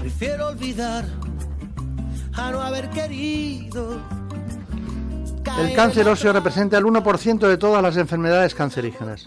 [0.00, 1.04] prefiero olvidar
[2.34, 4.00] a no haber querido.
[5.60, 9.26] El cáncer óseo representa el 1% de todas las enfermedades cancerígenas.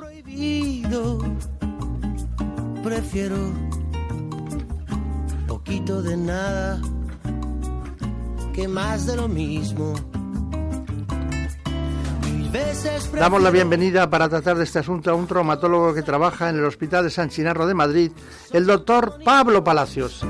[2.83, 3.37] Prefiero
[5.47, 6.81] poquito de nada
[8.53, 10.10] que más de lo mismo
[13.13, 16.65] Damos la bienvenida para tratar de este asunto a un traumatólogo que trabaja en el
[16.65, 18.11] Hospital de San Chinarro de Madrid,
[18.51, 20.21] el doctor Pablo Palacios.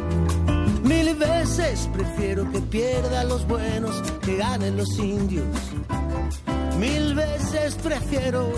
[0.84, 5.48] Mil veces prefiero que pierdan los buenos, que ganen los indios.
[6.78, 8.52] Mil veces prefiero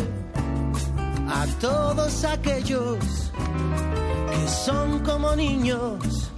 [1.30, 6.32] a todos aquellos que son como niños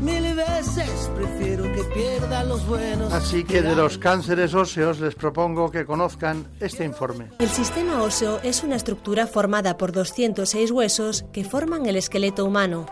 [0.00, 3.12] Mil veces prefiero que pierda los buenos.
[3.12, 7.30] Así que de los cánceres óseos les propongo que conozcan este informe.
[7.38, 12.86] El sistema óseo es una estructura formada por 206 huesos que forman el esqueleto humano.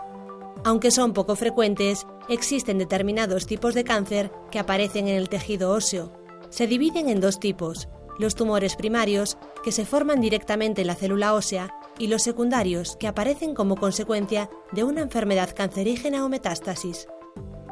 [0.63, 6.11] Aunque son poco frecuentes, existen determinados tipos de cáncer que aparecen en el tejido óseo.
[6.49, 7.87] Se dividen en dos tipos,
[8.17, 13.07] los tumores primarios, que se forman directamente en la célula ósea, y los secundarios, que
[13.07, 17.07] aparecen como consecuencia de una enfermedad cancerígena o metástasis.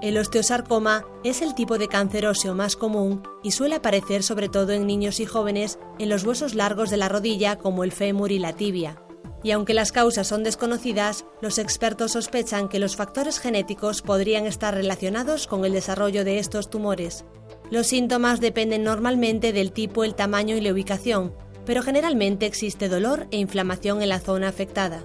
[0.01, 4.73] El osteosarcoma es el tipo de cáncer óseo más común y suele aparecer sobre todo
[4.73, 8.39] en niños y jóvenes en los huesos largos de la rodilla como el fémur y
[8.39, 9.01] la tibia.
[9.43, 14.73] Y aunque las causas son desconocidas, los expertos sospechan que los factores genéticos podrían estar
[14.73, 17.23] relacionados con el desarrollo de estos tumores.
[17.69, 21.33] Los síntomas dependen normalmente del tipo, el tamaño y la ubicación,
[21.65, 25.03] pero generalmente existe dolor e inflamación en la zona afectada.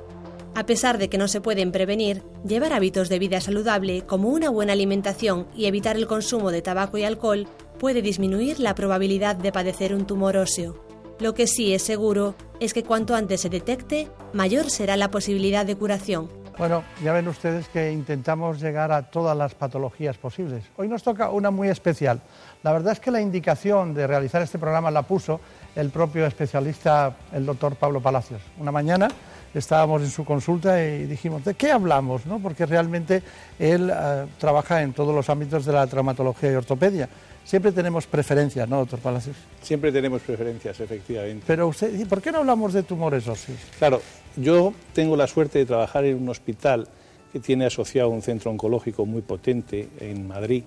[0.55, 4.51] A pesar de que no se pueden prevenir, llevar hábitos de vida saludable como una
[4.51, 7.47] buena alimentación y evitar el consumo de tabaco y alcohol
[7.79, 10.85] puede disminuir la probabilidad de padecer un tumor óseo.
[11.21, 15.65] Lo que sí es seguro es que cuanto antes se detecte, mayor será la posibilidad
[15.65, 16.29] de curación.
[16.59, 20.65] Bueno, ya ven ustedes que intentamos llegar a todas las patologías posibles.
[20.77, 22.21] Hoy nos toca una muy especial.
[22.65, 25.41] La verdad es que la indicación de realizar este programa la puso
[25.77, 28.41] el propio especialista, el doctor Pablo Palacios.
[28.59, 29.09] Una mañana
[29.55, 32.27] estábamos en su consulta y dijimos, ¿de qué hablamos?
[32.27, 32.39] ¿no?
[32.39, 33.23] Porque realmente
[33.59, 37.09] él eh, trabaja en todos los ámbitos de la traumatología y ortopedia.
[37.45, 39.37] Siempre tenemos preferencias, ¿no, doctor Palacios?
[39.63, 41.45] Siempre tenemos preferencias, efectivamente.
[41.47, 43.59] Pero usted, ¿y por qué no hablamos de tumores óseos?
[43.79, 44.03] Claro,
[44.37, 46.87] yo tengo la suerte de trabajar en un hospital
[47.33, 50.65] que tiene asociado un centro oncológico muy potente en Madrid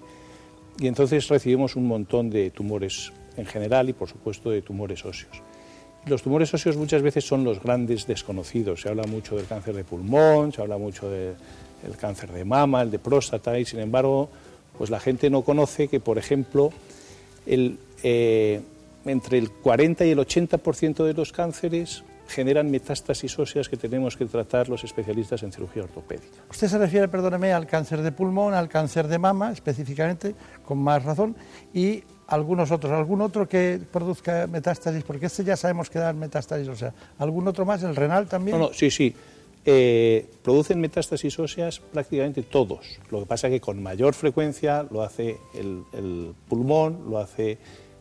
[0.79, 5.41] y entonces recibimos un montón de tumores en general y por supuesto de tumores óseos.
[6.05, 8.81] Los tumores óseos muchas veces son los grandes desconocidos.
[8.81, 11.35] Se habla mucho del cáncer de pulmón, se habla mucho del
[11.99, 14.29] cáncer de mama, el de próstata y sin embargo
[14.77, 16.71] pues la gente no conoce que por ejemplo
[17.45, 18.61] eh,
[19.05, 24.25] entre el 40 y el 80% de los cánceres generan metástasis óseas que tenemos que
[24.25, 26.43] tratar los especialistas en cirugía ortopédica.
[26.49, 30.33] Usted se refiere, perdóneme, al cáncer de pulmón, al cáncer de mama, específicamente,
[30.65, 31.35] con más razón,
[31.73, 36.67] y algunos otros, algún otro que produzca metástasis, porque este ya sabemos que da metástasis,
[36.69, 38.57] o sea, algún otro más, el renal también.
[38.57, 39.13] No, no, sí, sí.
[39.65, 42.99] Eh, producen metástasis óseas prácticamente todos.
[43.11, 47.57] Lo que pasa es que con mayor frecuencia lo hace el, pulmón, lo hace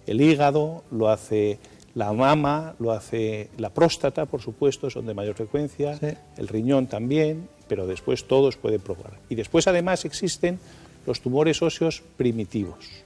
[0.07, 1.59] el hígado, lo hace
[1.95, 5.99] la mama, lo hace la próstata, por supuesto, son de mayor frecuencia,
[6.37, 9.19] el riñón también, pero después todos pueden probar.
[9.29, 10.61] Y después además existen
[11.05, 13.05] los tumores óseos primitivos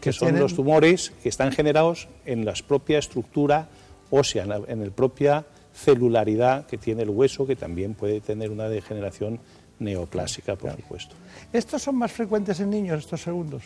[0.00, 3.68] que, son los tumores que están generados en la propia estructura
[4.10, 5.44] ósea, en la, propia
[5.74, 9.40] celularidad que tiene el hueso, que también puede tener una degeneración
[9.78, 11.14] neoplásica, por supuesto.
[11.52, 13.62] ¿Estos son más frecuentes en niños, estos segundos?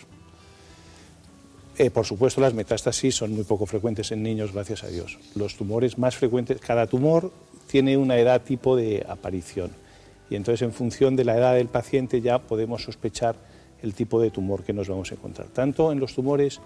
[1.79, 5.19] Eh, por supuesto, las metástasis son muy poco frecuentes en niños, gracias a Dios.
[5.35, 7.33] Los tumores más frecuentes, cada tumor
[7.69, 9.71] tiene una edad tipo de aparición.
[10.29, 13.37] Y entonces, en función de la edad del paciente, ya podemos sospechar
[13.83, 16.61] el tipo de tumor que nos vamos a encontrar, tanto en los tumores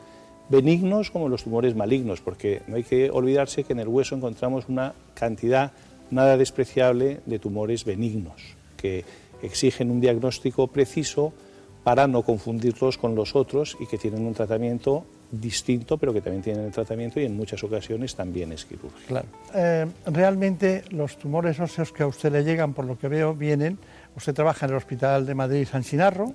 [0.49, 4.15] benignos como en los tumores malignos, porque no hay que olvidarse que en el hueso
[4.15, 5.73] encontramos una cantidad
[6.11, 9.05] nada despreciable de tumores benignos, que
[9.43, 11.33] exigen un diagnóstico preciso
[11.83, 16.43] para no confundirlos con los otros y que tienen un tratamiento distinto, pero que también
[16.43, 19.07] tienen el tratamiento y en muchas ocasiones también es quirúrgico.
[19.07, 19.27] Claro.
[19.55, 23.79] Eh, realmente los tumores óseos que a usted le llegan, por lo que veo, vienen
[24.17, 26.33] Usted trabaja en el Hospital de Madrid San Chinarro,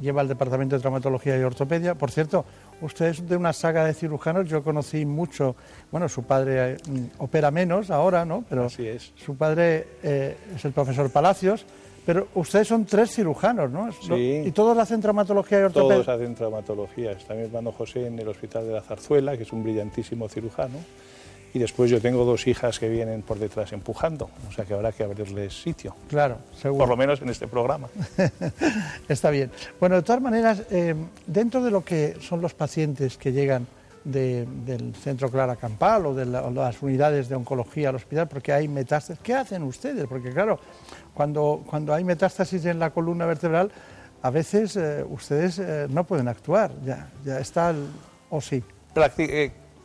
[0.00, 1.94] lleva el Departamento de Traumatología y Ortopedia.
[1.94, 2.44] Por cierto,
[2.80, 5.54] usted es de una saga de cirujanos, yo conocí mucho,
[5.92, 8.44] bueno, su padre mm, opera menos ahora, ¿no?
[8.48, 9.12] Pero Así es.
[9.14, 11.64] su padre eh, es el profesor Palacios,
[12.04, 13.92] pero ustedes son tres cirujanos, ¿no?
[13.92, 14.42] Sí.
[14.44, 16.02] ¿Y todos hacen traumatología y ortopedia?
[16.02, 17.12] Todos hacen traumatología.
[17.12, 20.78] Está mi hermano José en el Hospital de la Zarzuela, que es un brillantísimo cirujano
[21.54, 24.92] y después yo tengo dos hijas que vienen por detrás empujando, o sea que habrá
[24.92, 25.94] que abrirles sitio.
[26.08, 26.78] Claro, seguro.
[26.78, 27.88] Por lo menos en este programa.
[29.08, 29.50] Está bien.
[29.78, 30.94] Bueno, de todas maneras, eh,
[31.26, 33.66] dentro de lo que son los pacientes que llegan
[34.04, 39.22] del centro Clara Campal o de las unidades de oncología al hospital, porque hay metástasis,
[39.22, 40.06] ¿qué hacen ustedes?
[40.06, 40.58] Porque claro,
[41.14, 43.70] cuando, cuando hay metástasis en la columna vertebral,
[44.22, 47.72] a veces eh, ustedes eh, no pueden actuar, ya, ya está,
[48.30, 48.64] o sí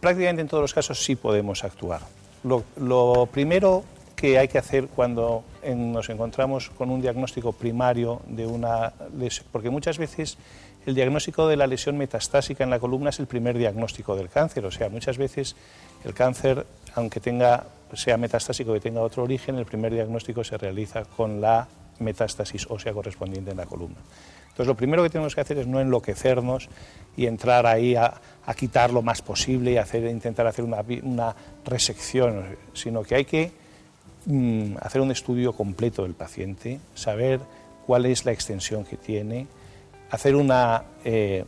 [0.08, 2.00] prácticamente en todos los casos sí podemos actuar.
[2.44, 3.84] Lo, primero
[4.16, 5.44] que hay que hacer cuando
[5.76, 10.38] nos encontramos con un diagnóstico primario de una lesión, porque muchas veces
[10.86, 14.66] el diagnóstico de la lesión metastásica en la columna es el primer diagnóstico del cáncer,
[14.66, 15.58] o sea, muchas veces
[16.06, 16.66] el cáncer,
[16.96, 21.68] aunque tenga, sea metastásico y tenga otro origen, el primer diagnóstico se realiza con la
[22.00, 23.98] metástasis ósea correspondiente en la columna.
[24.58, 26.68] Entonces, lo primero que tenemos que hacer es no enloquecernos
[27.16, 28.20] y entrar ahí a,
[28.58, 32.44] quitar lo más posible y hacer, intentar hacer una, resección,
[32.74, 33.52] sino que hay que
[34.26, 37.40] mm, hacer un estudio completo del paciente, saber
[37.86, 39.46] cuál es la extensión que tiene,
[40.10, 41.46] hacer una, eh,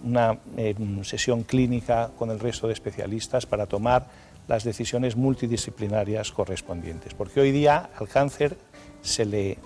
[0.58, 4.06] eh, sesión clínica con el resto de especialistas para tomar
[4.48, 8.56] las decisiones multidisciplinarias correspondientes, porque hoy día al cáncer
[9.02, 9.58] se le,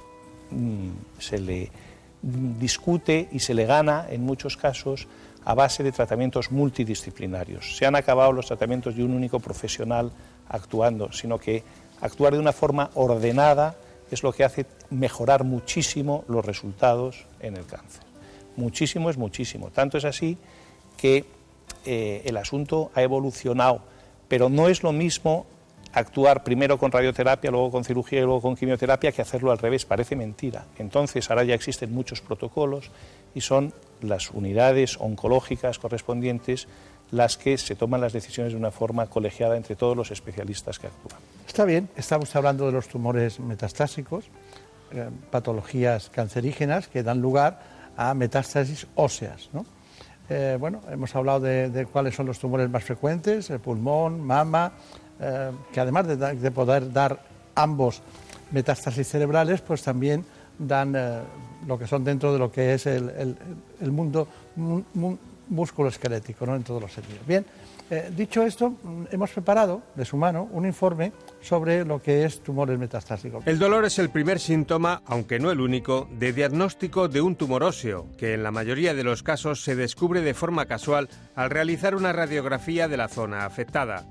[0.49, 1.71] mm, se le
[2.23, 5.07] discute y se le gana en muchos casos
[5.45, 7.75] a base de tratamientos multidisciplinarios.
[7.75, 10.12] Se han acabado los tratamientos de un único profesional
[10.47, 11.63] actuando, sino que
[12.01, 13.75] actuar de una forma ordenada
[14.09, 18.03] es lo que hace mejorar muchísimo los resultados en el cáncer.
[18.55, 19.69] Muchísimo es muchísimo.
[19.71, 20.38] Tanto es así
[20.95, 21.25] que
[21.86, 23.81] eh, el asunto ha evolucionado,
[24.27, 25.45] pero no es lo mismo
[25.93, 29.86] actuar primero con radioterapia, luego con cirugía y luego con quimioterapia que hacerlo al revés,
[29.86, 30.65] parece mentira.
[30.77, 32.91] Entonces ahora ya existen muchos protocolos
[33.36, 36.67] y son las unidades oncológicas correspondientes
[37.12, 40.88] las que se toman las decisiones de una forma colegiada entre todos los especialistas que
[40.88, 41.21] actúan.
[41.47, 44.25] Está bien, estamos hablando de los tumores metastásicos,
[44.91, 47.62] eh, patologías cancerígenas que dan lugar
[47.95, 49.49] a metástasis óseas.
[50.29, 54.71] Eh, bueno, hemos hablado de, de, cuáles son los tumores más frecuentes, el pulmón, mama,
[55.23, 57.23] eh, que además de, poder dar
[57.55, 58.01] ambos
[58.51, 60.25] metástasis cerebrales, pues también
[60.59, 61.19] dan eh,
[61.65, 63.38] lo que son dentro de lo que es el,
[63.89, 64.27] mundo
[65.47, 66.55] músculo esquelético, ¿no?
[66.55, 67.25] en todos los sentidos.
[67.25, 67.45] Bien,
[67.89, 72.41] eh, dicho esto, mm, hemos preparado de su mano un informe sobre lo que es
[72.41, 73.45] tumores metastásicos.
[73.45, 77.63] El dolor es el primer síntoma, aunque no el único, de diagnóstico de un tumor
[77.63, 81.95] óseo, que en la mayoría de los casos se descubre de forma casual al realizar
[81.95, 84.05] una radiografía de la zona afectada.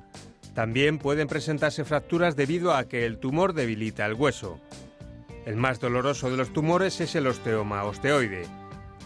[0.55, 4.61] También pueden presentarse fracturas debido a que el tumor debilita el hueso.
[5.47, 8.45] El más doloroso de los tumores es el osteoma osteoide.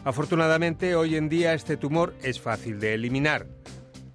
[0.04, 3.46] Afortunadamente, hoy en día este tumor es fácil de eliminar.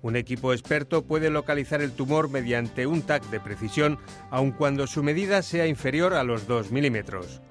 [0.01, 5.03] Un equipo experto puede localizar el tumor mediante un TAC de precisión, aun cuando su
[5.03, 7.41] medida sea inferior a los 2 milímetros.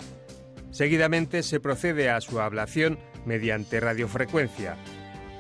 [0.71, 4.77] Seguidamente se procede a su ablación mediante radiofrecuencia,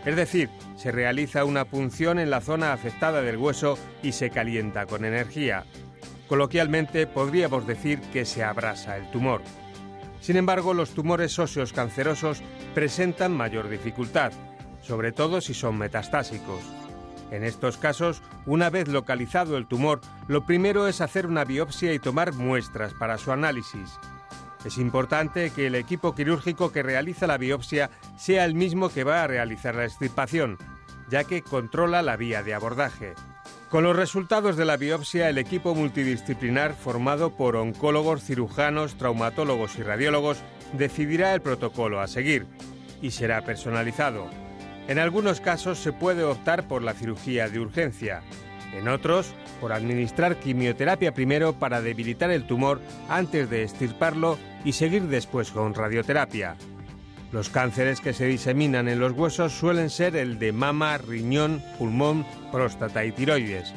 [0.04, 4.86] es decir, se realiza una punción en la zona afectada del hueso y se calienta
[4.86, 5.64] con energía.
[6.28, 9.42] Coloquialmente podríamos decir que se abrasa el tumor.
[10.20, 12.42] Sin embargo, los tumores óseos cancerosos
[12.74, 14.32] presentan mayor dificultad,
[14.82, 16.62] sobre todo si son metastásicos.
[17.30, 21.98] En estos casos, una vez localizado el tumor, lo primero es hacer una biopsia y
[21.98, 23.98] tomar muestras para su análisis.
[24.64, 29.22] Es importante que el equipo quirúrgico que realiza la biopsia sea el mismo que va
[29.22, 30.58] a realizar la extirpación,
[31.08, 33.14] ya que controla la vía de abordaje.
[33.70, 39.82] Con los resultados de la biopsia, el equipo multidisciplinar formado por oncólogos, cirujanos, traumatólogos y
[39.82, 40.42] radiólogos
[40.72, 42.46] decidirá el protocolo a seguir
[43.00, 44.28] y será personalizado.
[44.88, 48.22] En algunos casos se puede optar por la cirugía de urgencia,
[48.74, 55.04] en otros por administrar quimioterapia primero para debilitar el tumor antes de extirparlo y seguir
[55.04, 56.56] después con radioterapia.
[57.32, 62.26] Los cánceres que se diseminan en los huesos suelen ser el de mama, riñón, pulmón,
[62.50, 63.72] próstata y tiroides.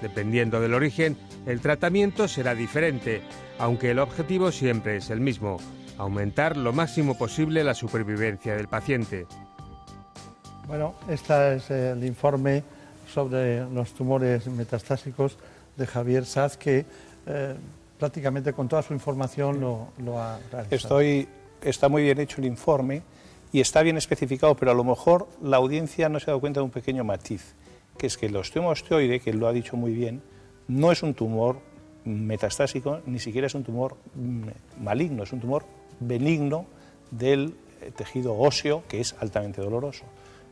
[0.00, 3.22] Dependiendo del origen, el tratamiento será diferente,
[3.58, 5.56] aunque el objetivo siempre es el mismo,
[5.98, 9.26] aumentar lo máximo posible la supervivencia del paciente.
[10.68, 12.62] Bueno, este es el informe
[13.12, 15.36] sobre los tumores metastásicos
[15.76, 16.84] de Javier Saz, que
[17.26, 17.54] eh,
[17.98, 20.76] prácticamente con toda su información lo, ha realizado.
[20.76, 21.28] Estoy,
[21.62, 23.02] está muy bien hecho el informe
[23.52, 26.60] y está bien especificado, pero a lo mejor la audiencia no se ha dado cuenta
[26.60, 27.54] de un pequeño matiz,
[27.96, 30.22] que es que el osteoide, que lo ha dicho muy bien,
[30.68, 31.58] no es un tumor
[32.04, 35.64] metastásico, ni siquiera es un tumor mm, maligno, es un tumor
[36.00, 36.66] benigno
[37.10, 40.04] del eh, tejido óseo, que es altamente doloroso.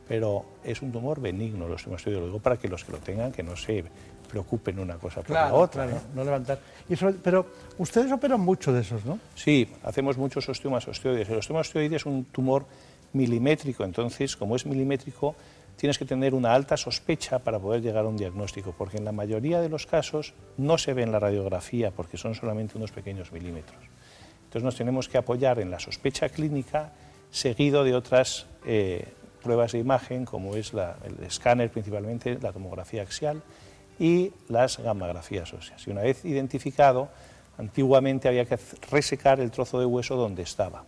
[0.07, 3.31] Pero es un tumor benigno, lo osteoide, lo digo para que los que lo tengan,
[3.31, 3.83] que no se
[4.25, 5.87] preocupen una cosa por la otra.
[6.13, 6.23] ¿no?
[6.23, 6.59] levantar.
[7.23, 7.45] pero
[7.77, 9.19] ustedes operan mucho de esos, ¿no?
[9.33, 11.29] Sí, hacemos muchos osteomas osteoides.
[11.29, 12.65] El osteoma osteoide es un tumor
[13.13, 15.35] milimétrico, entonces, como es milimétrico,
[15.77, 19.11] tienes que tener una alta sospecha para poder llegar a un diagnóstico, porque en la
[19.11, 23.31] mayoría de los casos no se ve en la radiografía, porque son solamente unos pequeños
[23.31, 23.79] milímetros.
[24.45, 26.91] Entonces nos tenemos que apoyar en la sospecha clínica,
[27.31, 29.05] seguido de otras eh,
[29.45, 33.43] pruebas de imagen, como es el escáner principalmente, la tomografía axial
[33.99, 35.87] y las gammagrafías óseas.
[35.87, 37.09] Y una vez identificado,
[37.59, 38.57] antiguamente había que
[38.89, 40.83] resecar el trozo de hueso donde estaba.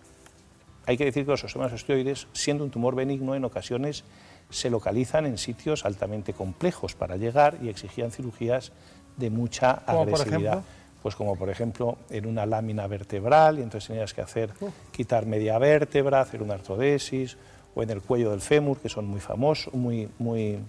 [0.87, 4.03] Hay que decir que los osteomas osteoides, siendo un tumor benigno, en ocasiones
[4.49, 8.71] se localizan en sitios altamente complejos para llegar y exigían cirugías
[9.17, 10.63] de mucha agresividad.
[11.03, 14.49] Pues como por ejemplo en una lámina vertebral y entonces tenías que hacer
[14.91, 17.37] quitar media vértebra, hacer una artrodesis
[17.75, 20.59] o en el cuello del fémur que son muy famosos, muy muy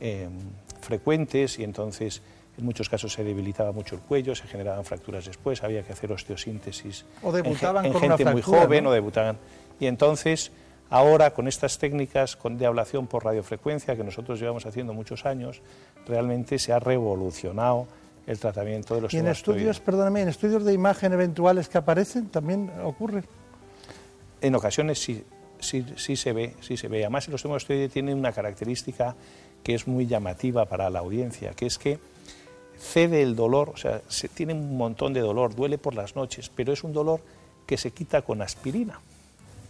[0.00, 0.28] eh,
[0.80, 2.22] frecuentes y entonces
[2.58, 6.12] en muchos casos se debilitaba mucho el cuello, se generaban fracturas después, había que hacer
[6.12, 8.90] osteosíntesis o debutaban en, con gente una muy fractura, joven ¿no?
[8.90, 9.38] o debutaban.
[9.78, 10.52] Y entonces
[10.90, 15.62] ahora con estas técnicas de ablación por radiofrecuencia que nosotros llevamos haciendo muchos años,
[16.06, 17.86] realmente se ha revolucionado
[18.26, 22.26] el tratamiento de los Y en estudios, perdóname, en estudios de imagen eventuales que aparecen
[22.28, 23.24] también ocurre.
[24.40, 25.24] En ocasiones sí,
[25.60, 27.00] sí, se ve, sí se ve.
[27.00, 29.14] Además, el osteoma osteoide tiene una característica
[29.62, 31.98] que es muy llamativa para la audiencia, que es que
[32.78, 36.50] cede el dolor, o sea, se, tiene un montón de dolor, duele por las noches,
[36.54, 37.20] pero es un dolor
[37.66, 39.00] que se quita con aspirina.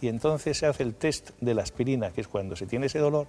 [0.01, 2.99] Y entonces se hace el test de la aspirina, que es cuando se tiene ese
[2.99, 3.27] dolor,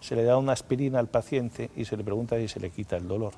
[0.00, 2.96] se le da una aspirina al paciente y se le pregunta si se le quita
[2.96, 3.32] el dolor.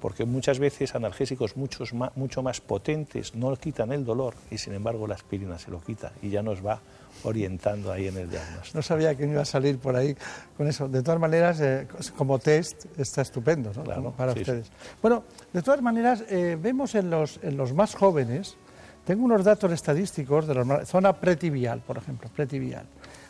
[0.00, 5.06] Porque muchas veces analgésicos muchos mucho más potentes no quitan el dolor y sin embargo
[5.06, 6.80] la aspirina se lo quita y ya nos va
[7.24, 8.78] orientando ahí en el diagnóstico.
[8.78, 10.16] No sabía que me iba a salir por ahí
[10.56, 10.88] con eso.
[10.88, 13.84] De todas maneras, eh, como test está estupendo ¿no?
[13.84, 14.70] Claro, para sí, ustedes.
[15.02, 18.56] Bueno, de todas maneras, eh, vemos en los, en los más jóvenes,
[19.04, 22.86] tengo unos datos estadísticos de la zona pretibial, por ejemplo, pretibial,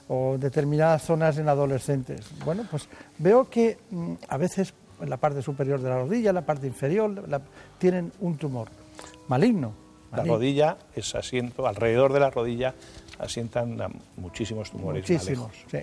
[0.08, 2.26] o determinadas zonas en adolescentes.
[2.44, 6.34] Bueno, pues veo que mm, a veces en la parte superior de la rodilla, en
[6.34, 7.40] la parte inferior, la-
[7.78, 8.68] tienen un tumor
[9.28, 9.72] maligno.
[10.10, 10.34] La maligno.
[10.36, 12.74] rodilla es asiento, alrededor de la rodilla
[13.18, 13.76] asientan
[14.16, 15.78] muchísimos tumores Muchísimos, sí.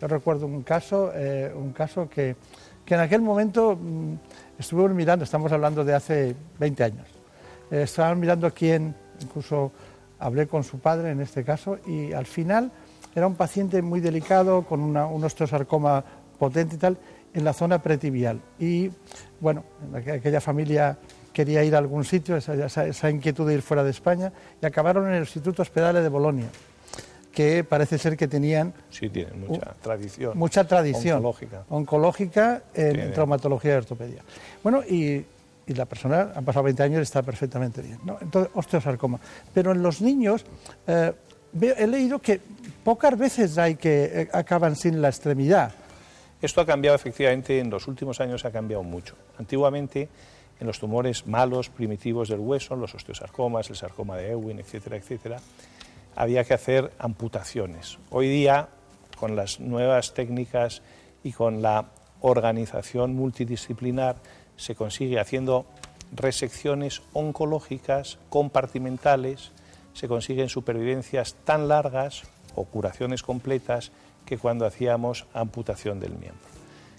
[0.00, 2.34] Yo recuerdo un caso, eh, un caso que,
[2.84, 4.14] que en aquel momento mm,
[4.58, 7.06] estuvimos mirando, estamos hablando de hace 20 años,
[7.70, 9.72] eh, estábamos mirando quién, incluso
[10.18, 12.70] hablé con su padre en este caso, y al final
[13.14, 16.02] era un paciente muy delicado, con una- un osteosarcoma
[16.38, 16.96] potente y tal,
[17.34, 18.40] en la zona pretibial.
[18.58, 18.90] Y
[19.40, 19.62] bueno,
[19.92, 20.96] aqu- aquella familia
[21.32, 24.32] quería ir a algún sitio, esa, esa- esa inquietud de ir fuera de España,
[24.62, 26.46] y acabaron en el Instituto Hospedale de Bolonia
[27.32, 30.36] que parece ser que tenían Sí, tienen mucha tradición.
[30.36, 31.64] mucha tradición oncológica.
[31.68, 33.10] oncológica en Tiene.
[33.10, 34.22] traumatología y ortopedia.
[34.62, 35.24] Bueno, y,
[35.66, 37.98] y la persona, han pasado 20 años y está perfectamente bien.
[38.04, 38.18] ¿no?
[38.20, 39.20] Entonces, osteosarcoma.
[39.54, 40.44] Pero en los niños,
[40.86, 41.12] eh,
[41.78, 42.40] he leído que
[42.82, 45.72] pocas veces hay que eh, acaban sin la extremidad.
[46.42, 49.14] Esto ha cambiado efectivamente, en los últimos años ha cambiado mucho.
[49.38, 50.08] Antiguamente,
[50.58, 55.36] en los tumores malos, primitivos del hueso, los osteosarcomas, el sarcoma de Ewing, etcétera, etcétera,
[56.16, 57.98] había que hacer amputaciones.
[58.10, 58.68] Hoy día,
[59.18, 60.82] con las nuevas técnicas
[61.22, 61.86] y con la
[62.20, 64.16] organización multidisciplinar,
[64.56, 65.66] se consigue haciendo
[66.12, 69.52] resecciones oncológicas compartimentales,
[69.94, 73.92] se consiguen supervivencias tan largas o curaciones completas
[74.26, 76.46] que cuando hacíamos amputación del miembro.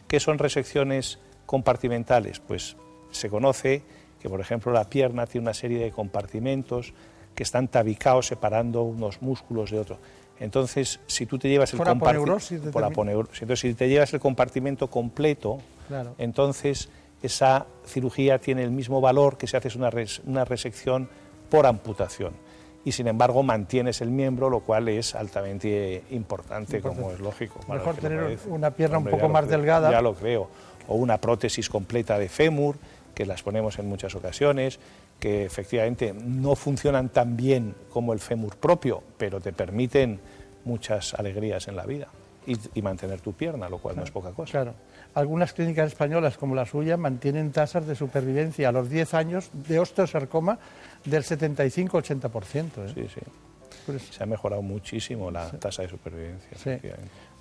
[0.08, 2.40] ¿Qué son resecciones compartimentales?
[2.40, 2.76] Pues
[3.12, 3.84] se conoce
[4.22, 6.94] que, por ejemplo, la pierna tiene una serie de compartimentos
[7.36, 10.00] que están tabicados separando unos músculos de otros.
[10.40, 13.42] Entonces, si tú te llevas el Por comparti- aponeurosis por determin- aponeurosis.
[13.44, 16.16] Entonces, si te llevas el compartimento completo, Claro.
[16.18, 16.90] entonces
[17.22, 21.10] esa cirugía tiene el mismo valor que si haces una, res- una resección
[21.50, 22.34] por amputación.
[22.84, 27.60] Y sin embargo mantienes el miembro, lo cual es altamente importante, como es lógico.
[27.72, 29.92] Mejor tener una pierna un poco más creo, delgada.
[29.92, 30.50] Ya lo creo.
[30.88, 32.78] O una prótesis completa de fémur,
[33.14, 34.80] que las ponemos en muchas ocasiones,
[35.22, 40.20] que efectivamente no funcionan tan bien como el fémur propio, pero te permiten
[40.66, 42.08] muchas alegrías en la vida.
[42.48, 44.52] Y, y mantener tu pierna, lo cual no es poca cosa.
[44.52, 44.74] Claro.
[45.14, 49.78] Algunas clínicas españolas, como la suya, mantienen tasas de supervivencia a los 10 años de
[49.78, 50.58] osteosarcoma
[51.06, 52.64] del 75-80%.
[52.88, 52.92] ¿eh?
[52.96, 53.22] Sí, sí.
[53.86, 56.58] Pues- Se ha mejorado muchísimo la tasa de supervivencia.
[56.58, 56.80] Sí.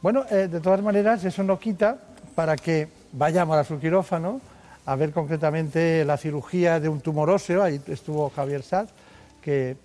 [0.02, 1.96] Bueno, eh, de todas maneras, eso no quita
[2.34, 4.40] para que vayamos a su quirófano
[4.86, 7.62] a ver concretamente la cirugía de un tumor óseo.
[7.62, 8.88] Ahí estuvo Javier Sad,
[9.42, 9.76] que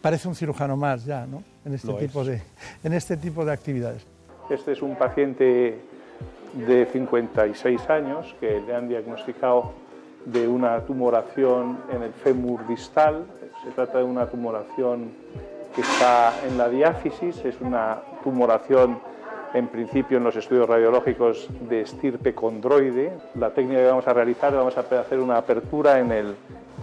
[0.00, 1.42] parece un cirujano más ya, ¿no?
[1.64, 2.26] En este, Lo tipo es.
[2.28, 2.42] de,
[2.84, 4.06] en este tipo de actividades.
[4.48, 5.78] Este es un paciente
[6.54, 9.72] de 56 años que le han diagnosticado
[10.24, 13.26] de una tumoración en el fémur distal.
[13.64, 15.10] Se trata de una tumoración
[15.74, 18.98] que está en la diáfisis, es una tumoración
[19.54, 23.12] en principio en los estudios radiológicos de estirpe condroide.
[23.34, 26.34] La técnica que vamos a realizar, vamos a hacer una apertura en, el,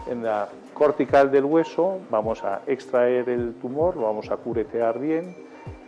[0.09, 5.35] en la cortical del hueso, vamos a extraer el tumor, lo vamos a curetear bien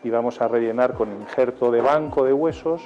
[0.04, 2.82] y vamos a rellenar con injerto de banco de huesos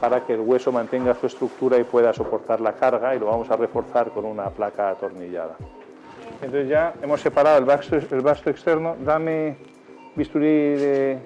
[0.00, 3.50] para que el hueso mantenga su estructura y pueda soportar la carga y lo vamos
[3.50, 5.56] a reforzar con una placa atornillada.
[6.42, 9.56] Entonces ya hemos separado el vasto, externo, dame
[10.14, 10.46] bisturí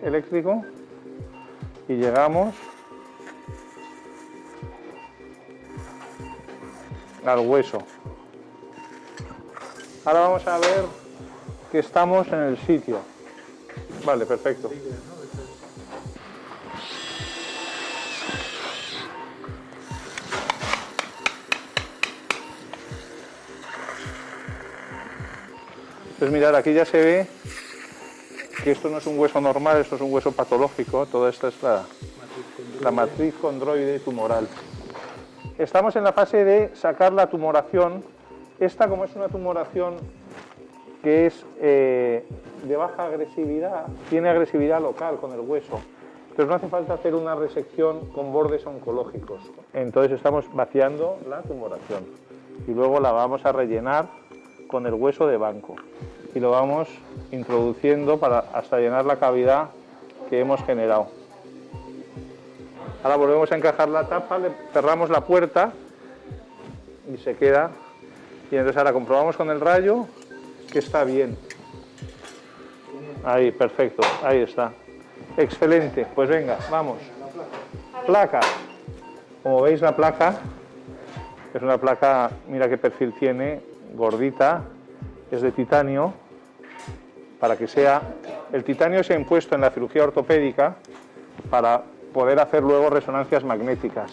[0.03, 0.63] eléctrico
[1.91, 2.55] y llegamos
[7.27, 7.83] al hueso.
[10.05, 10.85] Ahora vamos a ver
[11.73, 13.01] que estamos en el sitio.
[14.05, 14.71] Vale, perfecto.
[26.21, 27.27] Pues mirar, aquí ya se ve
[28.63, 31.55] que esto no es un hueso normal, esto es un hueso patológico, toda esta es
[31.63, 34.47] la, matriz condroide tumoral.
[35.59, 38.03] Estamos en la fase de sacar la tumoración.
[38.59, 39.97] Esta, como es una tumoración
[41.03, 42.27] que es eh,
[42.65, 45.81] de baja agresividad, tiene agresividad local con el hueso.
[46.31, 49.41] Entonces no hace falta hacer una resección con bordes oncológicos.
[49.73, 52.05] Entonces estamos vaciando la tumoración
[52.67, 54.09] y luego la vamos a rellenar
[54.69, 55.77] con el hueso de banco
[56.35, 56.89] y lo vamos
[57.33, 59.71] introduciendo para hasta llenar la cavidad
[60.29, 61.09] que hemos generado.
[63.03, 65.73] Ahora volvemos a encajar la tapa, le cerramos la puerta
[67.13, 67.71] y se queda.
[68.51, 70.07] Y entonces ahora comprobamos con el rayo
[70.71, 71.37] que está bien.
[73.25, 74.73] Ahí, perfecto, ahí está.
[75.37, 76.99] Excelente, pues venga, vamos.
[78.07, 78.41] Placa.
[79.43, 80.35] Como veis la placa,
[81.55, 83.63] es una placa, mira qué perfil tiene,
[83.95, 84.63] gordita,
[85.31, 86.13] es de titanio,
[87.39, 88.03] para que sea...
[88.53, 90.77] El titanio se ha impuesto en la cirugía ortopédica
[91.49, 94.13] para poder hacer luego resonancias magnéticas.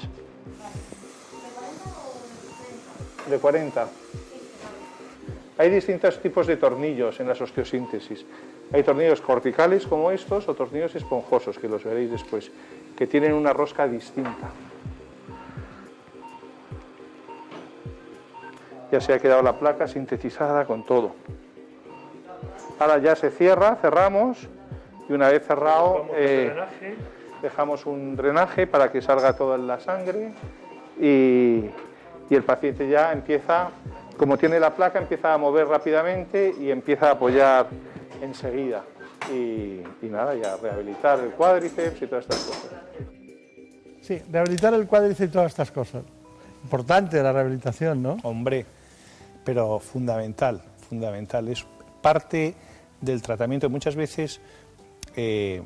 [3.30, 3.88] De 40.
[5.57, 8.26] Hay distintos tipos de tornillos en las osteosíntesis.
[8.72, 12.51] Hay tornillos corticales como estos o tornillos esponjosos, que los veréis después,
[12.95, 14.51] que tienen una rosca distinta.
[18.92, 21.12] Ya se ha quedado la placa sintetizada con todo.
[22.80, 24.48] Ahora ya se cierra, cerramos
[25.10, 26.54] y una vez cerrado eh,
[27.42, 30.32] dejamos un drenaje para que salga toda la sangre
[31.00, 31.66] y,
[32.30, 33.70] y el paciente ya empieza,
[34.18, 37.68] como tiene la placa, empieza a mover rápidamente y empieza a apoyar
[38.22, 38.84] enseguida.
[39.32, 42.72] Y, y nada, ya rehabilitar el cuádriceps y todas estas cosas.
[44.02, 46.04] Sí, rehabilitar el cuádriceps y todas estas cosas.
[46.64, 48.18] Importante la rehabilitación, ¿no?
[48.24, 48.66] Hombre,
[49.48, 51.48] pero fundamental, fundamental.
[51.48, 51.66] Es
[52.02, 52.54] parte
[53.00, 53.70] del tratamiento.
[53.70, 54.41] Muchas veces
[55.16, 55.62] eh,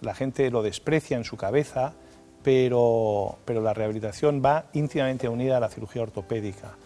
[0.00, 1.92] la gente lo desprecia en su cabeza,
[2.44, 6.76] pero, pero la rehabilitación va íntimamente unida a la cirugía ortopédica.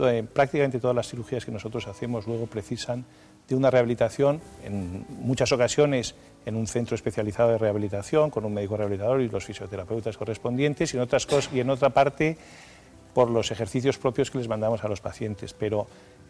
[0.00, 3.04] Eh, prácticamente todas las cirugías que nosotros hacemos luego precisan
[3.46, 6.16] de una rehabilitación, en muchas ocasiones
[6.46, 10.96] en un centro especializado de rehabilitación, con un médico rehabilitador y los fisioterapeutas correspondientes, y
[10.96, 12.38] en, otras cosas, y en otra parte
[13.16, 15.54] por los ejercicios propios que les mandamos a los pacientes.
[15.54, 15.86] Pero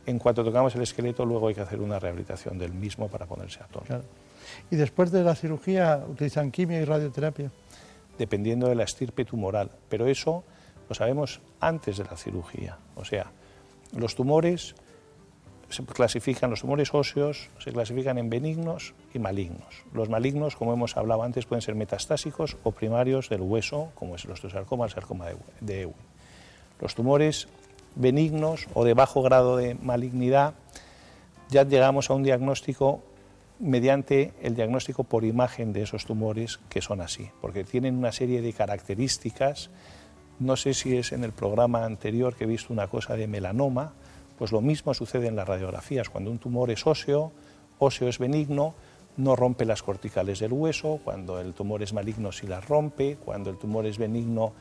[0.06, 3.58] en cuanto tocamos el esqueleto, luego hay que hacer una rehabilitación del mismo para ponerse
[3.60, 4.02] a tono.
[4.70, 7.50] ¿Y después de la cirugía utilizan quimio y radioterapia?
[8.16, 10.44] Dependiendo de la estirpe tumoral, pero eso
[10.88, 12.78] lo sabemos antes de la cirugía.
[12.94, 13.32] O sea,
[13.96, 14.76] los tumores
[15.68, 19.82] se clasifican, los tumores óseos se clasifican en benignos y malignos.
[19.92, 24.24] Los malignos, como hemos hablado antes, pueden ser metastásicos o primarios del hueso, como es
[24.24, 25.26] el osteosarcoma, el sarcoma
[25.60, 26.05] de Ewing.
[26.80, 27.48] Los tumores
[27.94, 30.54] benignos o de bajo grado de malignidad,
[31.48, 33.02] ya llegamos a un diagnóstico
[33.58, 38.42] mediante el diagnóstico por imagen de esos tumores que son así, porque tienen una serie
[38.42, 39.70] de características.
[40.38, 43.94] No sé si es en el programa anterior que he visto una cosa de melanoma,
[44.38, 46.10] pues lo mismo sucede en las radiografías.
[46.10, 47.32] Cuando un tumor es óseo,
[47.78, 48.74] óseo es benigno,
[49.16, 53.48] no rompe las corticales del hueso, cuando el tumor es maligno sí las rompe, cuando
[53.48, 54.52] el tumor es benigno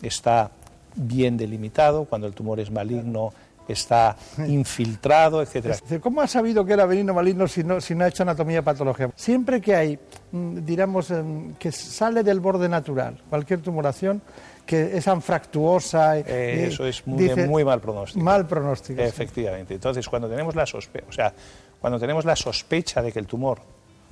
[0.00, 0.52] está
[0.96, 3.32] bien delimitado, cuando el tumor es maligno
[3.68, 4.16] está
[4.46, 5.76] infiltrado, etcétera.
[6.00, 9.10] ¿Cómo ha sabido que era benigno maligno si no, si no ha hecho anatomía patológica?
[9.16, 9.98] Siempre que hay,
[10.32, 14.22] mm, digamos, em, que sale del borde natural, cualquier tumoración,
[14.64, 16.18] que es anfractuosa.
[16.18, 18.24] Eh, eso es muy, muy, mal pronóstico.
[18.24, 19.00] Mal pronóstico.
[19.00, 19.74] Efectivamente.
[19.74, 21.32] Entonces, cuando tenemos la sospecha, o sea,
[21.80, 23.58] cuando tenemos la sospecha de que el tumor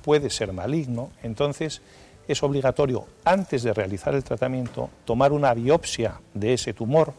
[0.01, 1.81] puede ser maligno, entonces
[2.27, 7.13] es obligatorio, antes de realizar el tratamiento, tomar una biopsia de ese tumor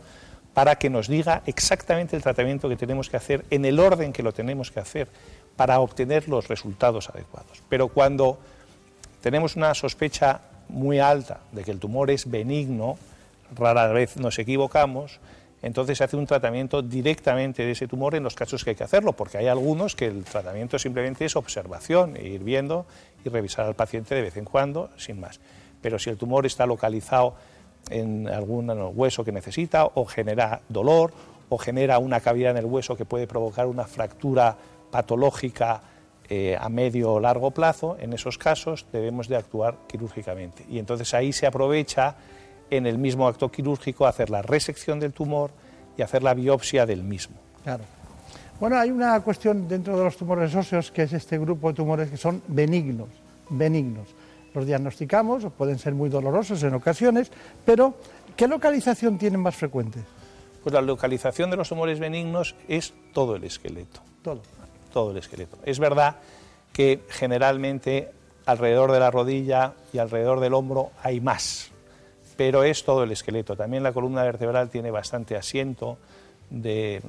[0.54, 4.22] para que nos diga exactamente el tratamiento que tenemos que hacer en el orden que
[4.22, 5.08] lo tenemos que hacer
[5.54, 7.62] para obtener los resultados adecuados.
[7.68, 8.38] Pero cuando
[9.20, 12.98] tenemos una sospecha muy alta de que el tumor es benigno,
[13.54, 15.20] rara vez nos equivocamos,
[15.62, 18.84] entonces se hace un tratamiento directamente de ese tumor en los casos que hay que
[18.84, 22.86] hacerlo, porque hay algunos que el tratamiento simplemente es observación, e ir viendo
[23.26, 25.40] y revisar al paciente de vez en cuando, sin más.
[25.82, 27.34] Pero si el tumor está localizado
[27.90, 31.12] en algún hueso que necesita o genera dolor
[31.48, 34.56] o genera una cavidad en el hueso que puede provocar una fractura
[34.90, 35.82] patológica
[36.28, 40.64] eh, a medio o largo plazo, en esos casos debemos de actuar quirúrgicamente.
[40.68, 42.16] Y entonces ahí se aprovecha
[42.68, 45.52] en el mismo acto quirúrgico hacer la resección del tumor
[45.96, 47.36] y hacer la biopsia del mismo.
[47.62, 47.84] Claro.
[48.58, 52.10] Bueno, hay una cuestión dentro de los tumores óseos que es este grupo de tumores
[52.10, 53.08] que son benignos,
[53.50, 54.08] benignos.
[54.54, 57.30] Los diagnosticamos, pueden ser muy dolorosos en ocasiones,
[57.66, 57.94] pero
[58.34, 60.00] ¿qué localización tienen más frecuente?
[60.62, 64.00] Pues la localización de los tumores benignos es todo el esqueleto.
[64.22, 64.40] Todo.
[64.90, 65.58] Todo el esqueleto.
[65.64, 66.16] Es verdad
[66.72, 68.10] que generalmente
[68.46, 71.70] alrededor de la rodilla y alrededor del hombro hay más,
[72.38, 73.54] pero es todo el esqueleto.
[73.54, 75.98] También la columna vertebral tiene bastante asiento
[76.48, 77.02] de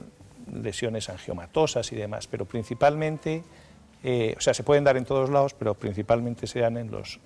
[0.54, 3.44] lesiones angiomatosas y demás, pero principalmente,
[4.04, 7.20] eh, o sea, se pueden dar en todos lados, pero principalmente se dan en los,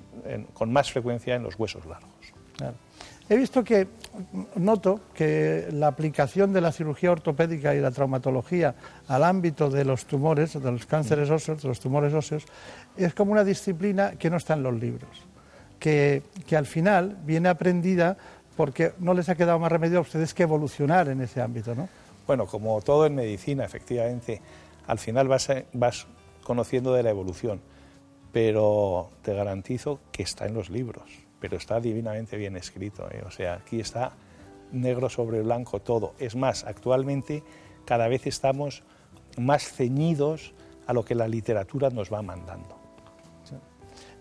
[0.53, 2.11] con más frecuencia en los huesos largos.
[2.57, 2.75] Claro.
[3.29, 3.87] He visto que,
[4.55, 8.75] noto que la aplicación de la cirugía ortopédica y la traumatología
[9.07, 12.43] al ámbito de los tumores, de los cánceres óseos, de los tumores óseos,
[12.97, 15.09] es como una disciplina que no está en los libros,
[15.79, 18.17] que, que al final viene aprendida
[18.57, 21.87] porque no les ha quedado más remedio a ustedes que evolucionar en ese ámbito, ¿no?
[22.31, 24.41] Bueno, como todo en medicina, efectivamente,
[24.87, 26.07] al final vas, vas
[26.43, 27.61] conociendo de la evolución,
[28.31, 31.09] pero te garantizo que está en los libros
[31.41, 33.09] pero está divinamente bien escrito.
[33.11, 33.23] ¿eh?
[33.25, 34.13] O sea, aquí está
[34.71, 36.13] negro sobre blanco todo.
[36.19, 37.43] Es más, actualmente
[37.83, 38.83] cada vez estamos
[39.37, 40.53] más ceñidos
[40.85, 42.79] a lo que la literatura nos va mandando.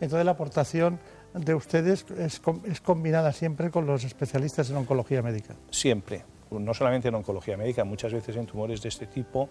[0.00, 0.98] Entonces la aportación
[1.34, 5.54] de ustedes es, es, combinada siempre con los especialistas en oncología médica.
[5.70, 9.48] Siempre, no solamente en oncología médica, muchas veces en tumores de este tipo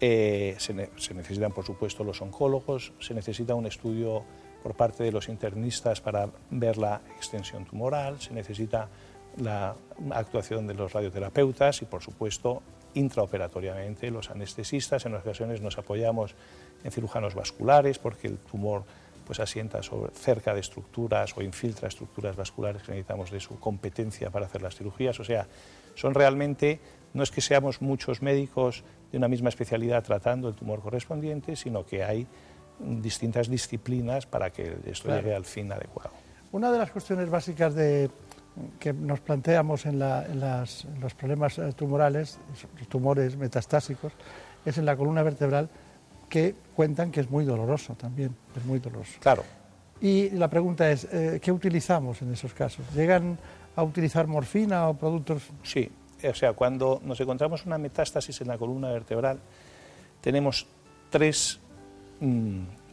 [0.00, 4.24] eh, se, necesitan, por supuesto, los oncólogos, se necesita un estudio
[4.62, 8.88] por parte de los internistas para ver la extensión tumoral, se necesita
[9.38, 9.74] la
[10.12, 12.62] actuación de los radioterapeutas y, por supuesto,
[12.94, 15.06] intraoperatoriamente los anestesistas.
[15.06, 16.34] En ocasiones nos apoyamos
[16.82, 18.84] en cirujanos vasculares porque el tumor
[19.26, 19.80] pues asienta
[20.12, 24.76] cerca de estructuras o infiltra estructuras vasculares que necesitamos de su competencia para hacer las
[24.76, 25.18] cirugías.
[25.18, 25.46] O sea,
[25.94, 26.80] son realmente,
[27.12, 31.84] no es que seamos muchos médicos de una misma especialidad tratando el tumor correspondiente, sino
[31.86, 32.26] que hay
[32.78, 36.10] distintas disciplinas para que esto llegue al fin adecuado.
[36.52, 38.10] Una de las cuestiones básicas de,
[38.78, 42.38] que nos planteamos en, los problemas eh, tumorales,
[42.88, 44.12] tumores metastásicos,
[44.64, 45.68] es en la columna vertebral
[46.28, 49.18] que cuentan que es muy doloroso también, es muy doloroso.
[49.20, 49.44] Claro.
[50.00, 52.84] Y la pregunta es, eh, ¿qué utilizamos en esos casos?
[52.94, 53.38] ¿Llegan
[53.76, 55.42] a utilizar morfina o productos?
[55.62, 55.90] Sí,
[56.22, 59.38] o sea, cuando nos encontramos una metástasis en la columna vertebral,
[60.20, 60.66] tenemos
[61.10, 61.60] tres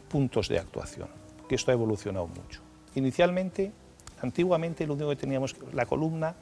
[0.08, 1.08] puntos de actuación,
[1.48, 2.60] que esto ha evolucionado mucho.
[2.94, 3.72] Inicialmente,
[4.20, 6.34] antiguamente, lo único que teníamos, la columna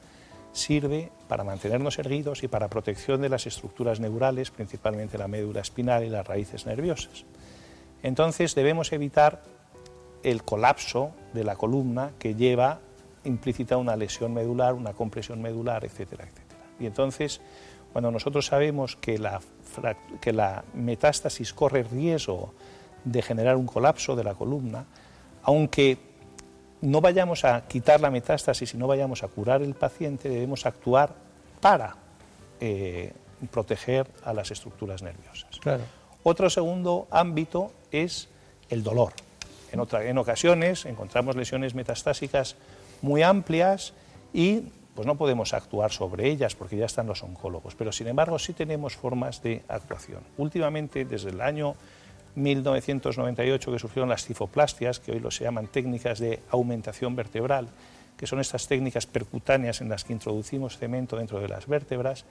[0.53, 6.05] sirve para mantenernos erguidos y para protección de las estructuras neurales, principalmente la médula espinal
[6.05, 7.25] y las raíces nerviosas.
[8.03, 9.43] Entonces debemos evitar
[10.25, 12.81] el colapso de la columna que lleva
[13.25, 16.61] implícita una lesión medular, una compresión medular, etcétera, etcétera.
[16.79, 17.41] Y entonces,
[17.93, 19.41] cuando nosotros sabemos que la,
[20.21, 22.55] que la metástasis corre riesgo
[23.05, 24.87] de generar un colapso de la columna,
[25.43, 25.99] aunque
[26.81, 31.15] no vayamos a quitar la metástasis y no vayamos a curar el paciente, debemos actuar
[31.61, 31.97] para
[32.61, 33.13] eh,
[33.51, 35.61] proteger a las estructuras nerviosas.
[36.23, 38.29] Otro segundo ámbito es
[38.69, 39.13] el dolor.
[39.73, 42.57] En, en ocasiones encontramos lesiones metastásicas
[43.03, 43.93] muy amplias
[44.33, 44.63] y
[44.95, 48.53] pues no podemos actuar sobre ellas porque ya están los oncólogos, pero sin embargo sí
[48.53, 50.23] tenemos formas de actuación.
[50.37, 51.75] Últimamente, desde el año
[52.35, 57.69] 1998 que surgieron las cifoplastias, que hoy lo se llaman técnicas de aumentación vertebral,
[58.17, 62.25] que son estas técnicas percutáneas en las que introducimos cemento dentro de las vértebras,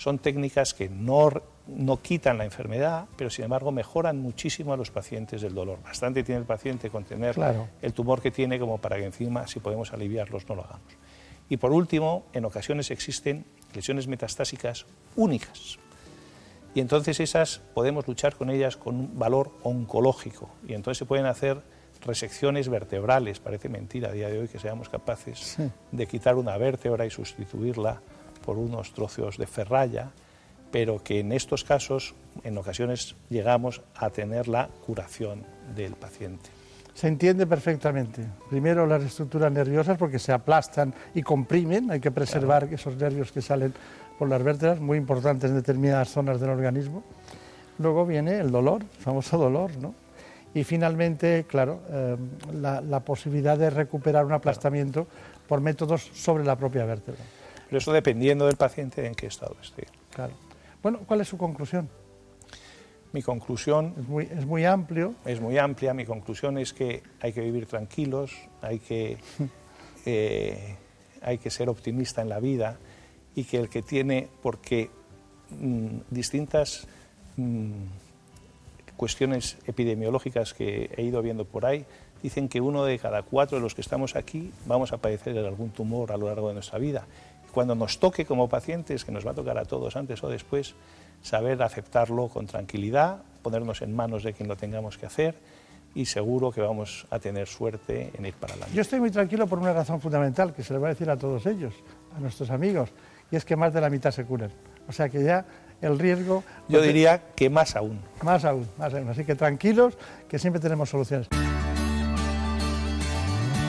[0.00, 1.30] son técnicas que no,
[1.66, 5.82] no quitan la enfermedad, pero sin embargo mejoran muchísimo a los pacientes del dolor.
[5.82, 7.36] Bastante tiene el paciente con tener
[7.82, 10.90] el tumor que tiene como para que encima, si podemos aliviarlos, no lo hagamos.
[11.50, 13.44] Y por último, en ocasiones existen
[13.74, 14.86] lesiones metastásicas
[15.16, 15.78] únicas,
[16.74, 20.48] y entonces esas podemos luchar con ellas con un valor oncológico.
[20.66, 21.60] Y entonces se pueden hacer
[22.06, 25.58] resecciones vertebrales, parece mentira a día de hoy que seamos capaces
[25.92, 28.00] de quitar una vértebra y sustituirla
[28.44, 30.10] por unos trozos de ferralla,
[30.70, 32.14] pero que en estos casos
[32.44, 36.50] en ocasiones llegamos a tener la curación del paciente.
[36.94, 38.26] Se entiende perfectamente.
[38.50, 43.40] Primero las estructuras nerviosas porque se aplastan y comprimen, hay que preservar esos nervios que
[43.40, 43.72] salen
[44.18, 47.02] por las vértebras, muy importantes en determinadas zonas del organismo.
[47.78, 49.94] Luego viene el dolor, el famoso dolor, ¿no?
[50.52, 52.16] Y finalmente, claro, eh,
[52.52, 55.06] la, posibilidad de recuperar un aplastamiento
[55.48, 57.20] por métodos sobre la propia vértebra.
[57.70, 59.86] Pero eso dependiendo del paciente en qué estado esté.
[60.12, 60.32] Claro.
[60.82, 61.88] Bueno, ¿cuál es su conclusión?
[63.12, 65.14] Mi conclusión es muy, es muy amplio.
[65.24, 65.94] Es muy amplia.
[65.94, 69.18] Mi conclusión es que hay que vivir tranquilos, hay que,
[70.04, 70.74] eh,
[71.22, 72.76] hay que ser optimista en la vida
[73.36, 74.90] y que el que tiene, porque
[75.50, 76.88] mm, distintas
[77.36, 77.70] mm,
[78.96, 81.86] cuestiones epidemiológicas que he ido viendo por ahí
[82.20, 85.70] dicen que uno de cada cuatro de los que estamos aquí vamos a padecer algún
[85.70, 87.06] tumor a lo largo de nuestra vida.
[87.52, 90.74] Cuando nos toque como pacientes, que nos va a tocar a todos antes o después,
[91.22, 95.34] saber aceptarlo con tranquilidad, ponernos en manos de quien lo tengamos que hacer
[95.94, 98.74] y seguro que vamos a tener suerte en ir para adelante.
[98.74, 101.16] Yo estoy muy tranquilo por una razón fundamental que se le va a decir a
[101.16, 101.74] todos ellos,
[102.16, 102.90] a nuestros amigos,
[103.30, 104.50] y es que más de la mitad se curan.
[104.88, 105.44] O sea que ya
[105.80, 106.44] el riesgo...
[106.68, 108.00] Yo diría que más aún.
[108.22, 109.08] Más aún, más aún.
[109.08, 109.96] Así que tranquilos,
[110.28, 111.28] que siempre tenemos soluciones.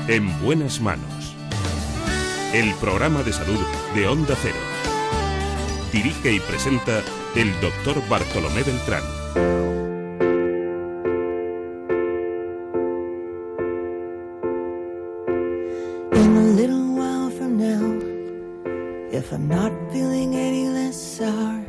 [0.08, 1.21] En buenas manos.
[2.54, 3.60] El programa de salud
[3.96, 4.58] de Onda Cero.
[5.94, 7.02] Dirige y presenta
[7.34, 9.04] el doctor Bartolomé Beltrán.
[16.14, 18.00] In a little while from now,
[19.14, 21.64] if I'm not feeling any less sour,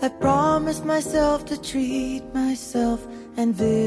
[0.00, 3.06] I promise myself to treat myself
[3.36, 3.83] and visit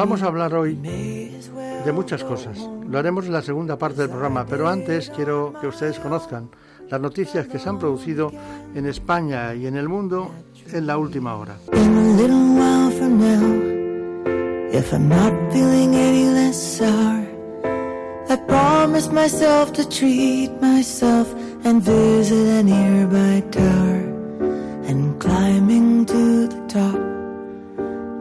[0.00, 2.58] Vamos a hablar hoy de muchas cosas.
[2.88, 6.48] Lo haremos en la segunda parte del programa, pero antes quiero que ustedes conozcan
[6.88, 8.32] las noticias que se han producido
[8.74, 10.30] en España y en el mundo
[10.72, 11.58] en la última hora.
[24.88, 27.09] And climbing to the top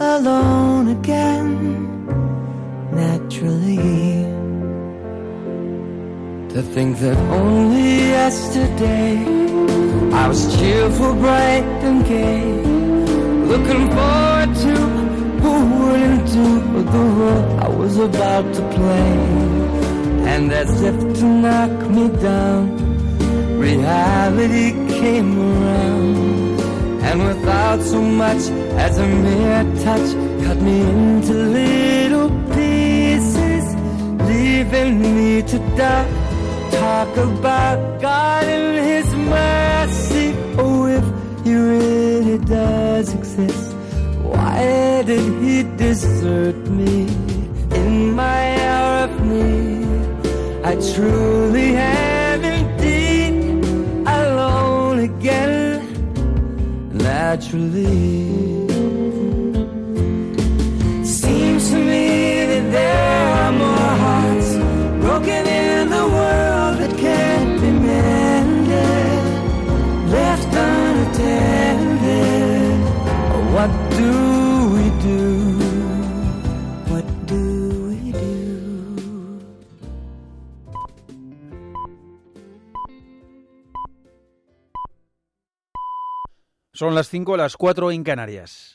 [0.00, 2.06] alone again,
[2.92, 4.24] naturally.
[6.54, 9.16] To think that only yesterday
[10.12, 12.44] I was cheerful, bright and gay,
[13.52, 14.76] looking forward to
[15.42, 16.48] who wouldn't do
[16.94, 19.18] the role I was about to play.
[20.32, 22.62] And as if to knock me down,
[23.58, 24.70] reality
[25.00, 26.33] came around,
[27.08, 28.42] and without so much
[28.86, 30.08] as a mere touch,
[30.44, 33.64] cut me into little pieces,
[34.30, 36.24] leaving me to die
[36.84, 40.26] talk about God and His mercy.
[40.58, 41.06] Oh, if
[41.44, 43.74] He really does exist,
[44.22, 46.96] why did He desert me
[47.80, 49.86] in my hour of need?
[50.64, 52.13] I truly am
[57.34, 58.43] naturally.
[86.76, 88.72] Son las 5, las 4 en Canarias.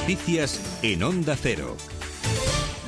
[0.00, 1.76] Noticias en Onda Cero.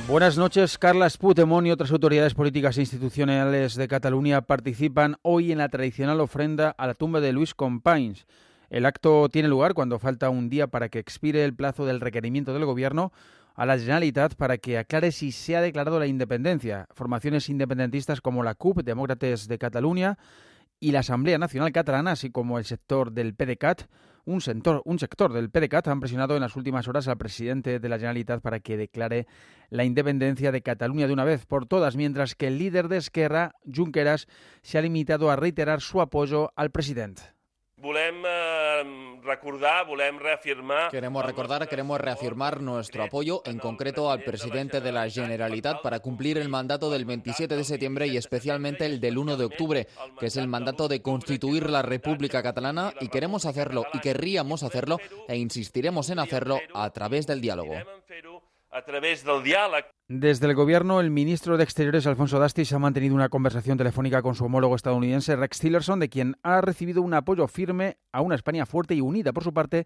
[0.05, 0.77] Buenas noches.
[0.77, 6.19] Carles Puigdemont y otras autoridades políticas e institucionales de Cataluña participan hoy en la tradicional
[6.19, 8.27] ofrenda a la tumba de Luis Companys.
[8.69, 12.53] El acto tiene lugar cuando falta un día para que expire el plazo del requerimiento
[12.53, 13.13] del Gobierno
[13.59, 16.87] a la Generalitat para que aclare si se ha declarado la independencia.
[16.91, 20.17] Formaciones independentistas como la CUP, Demócratas de Cataluña,
[20.79, 23.81] y la Asamblea Nacional Catalana, así como el sector del PDCAT,
[24.23, 27.89] un sector, un sector del PDCAT han presionado en las últimas horas al presidente de
[27.89, 29.27] la Generalitat para que declare
[29.69, 33.55] la independencia de Cataluña de una vez por todas, mientras que el líder de Esquerra,
[33.65, 34.27] Junqueras,
[34.61, 37.23] se ha limitado a reiterar su apoyo al presidente.
[40.71, 45.99] Eh, queremos recordar, queremos reafirmar nuestro apoyo, en concreto al presidente de la Generalitat, para
[45.99, 49.87] cumplir el mandato del 27 de septiembre y especialmente el del 1 de octubre,
[50.19, 54.97] que es el mandato de constituir la República Catalana, y queremos hacerlo y querríamos hacerlo
[55.27, 57.75] e insistiremos en hacerlo a través del diálogo
[58.71, 59.87] a través del diálogo.
[60.07, 64.35] Desde el gobierno, el ministro de Exteriores, Alfonso Dastis, ha mantenido una conversación telefónica con
[64.35, 68.65] su homólogo estadounidense, Rex Tillerson, de quien ha recibido un apoyo firme a una España
[68.65, 69.33] fuerte y unida.
[69.33, 69.85] Por su parte,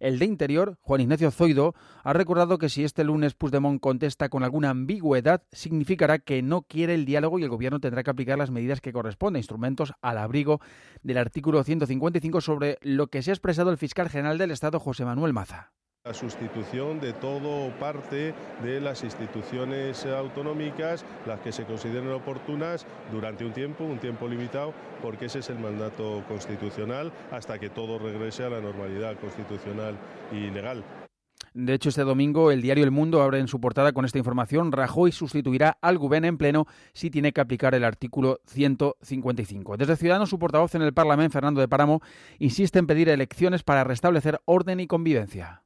[0.00, 4.42] el de Interior, Juan Ignacio Zoido, ha recordado que si este lunes Puigdemont contesta con
[4.42, 8.50] alguna ambigüedad, significará que no quiere el diálogo y el Gobierno tendrá que aplicar las
[8.50, 10.60] medidas que corresponden, instrumentos al abrigo
[11.02, 15.04] del artículo 155 sobre lo que se ha expresado el fiscal general del Estado, José
[15.04, 15.72] Manuel Maza.
[16.06, 18.32] La sustitución de todo parte
[18.62, 24.72] de las instituciones autonómicas, las que se consideren oportunas durante un tiempo, un tiempo limitado,
[25.02, 29.94] porque ese es el mandato constitucional hasta que todo regrese a la normalidad constitucional
[30.32, 30.82] y legal.
[31.52, 34.72] De hecho, este domingo el diario El Mundo abre en su portada con esta información.
[34.72, 39.76] Rajoy sustituirá al Gobierno en pleno si tiene que aplicar el artículo 155.
[39.76, 42.00] Desde Ciudadanos, su portavoz en el Parlamento, Fernando de Páramo,
[42.38, 45.62] insiste en pedir elecciones para restablecer orden y convivencia.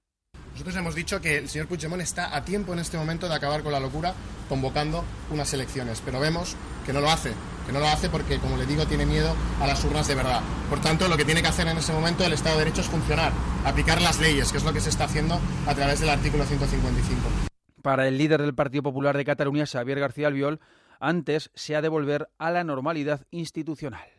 [0.55, 3.65] Nosotros hemos dicho que el señor Puigdemont está a tiempo en este momento de acabar
[3.65, 4.15] con la locura
[4.49, 6.55] convocando unas elecciones, pero vemos
[6.87, 7.33] que no lo hace,
[7.67, 10.43] que no lo hace porque, como le digo, tiene miedo a las urnas de verdad.
[10.71, 12.87] Por tanto, lo que tiene que hacer en ese momento el Estado de Derecho es
[12.87, 13.33] funcionar,
[13.65, 17.21] aplicar las leyes, que es lo que se está haciendo a través del artículo 155.
[17.83, 20.61] Para el líder del Partido Popular de Cataluña, Xavier García Albiol,
[21.01, 24.14] antes se ha de volver a la normalidad institucional.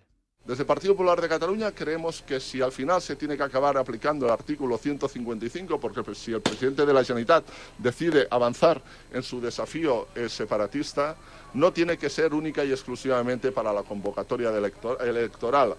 [0.45, 3.77] Desde el Partido Popular de Cataluña creemos que si al final se tiene que acabar
[3.77, 7.45] aplicando el artículo 155, porque si el presidente de la Generalitat
[7.79, 8.79] decide avanzar
[9.11, 11.15] en su desafío eh, separatista,
[11.55, 15.75] no tiene que ser única y exclusivamente para la convocatoria electoral.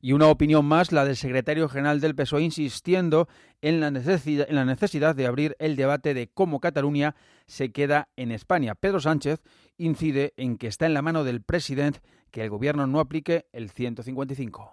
[0.00, 3.26] Y una opinión más, la del secretario general del PSOE, insistiendo
[3.60, 7.16] en la necesidad de abrir el debate de cómo Cataluña
[7.46, 8.76] se queda en España.
[8.76, 9.40] Pedro Sánchez
[9.78, 12.00] incide en que está en la mano del presidente
[12.34, 14.72] que el gobierno no aplique el 155.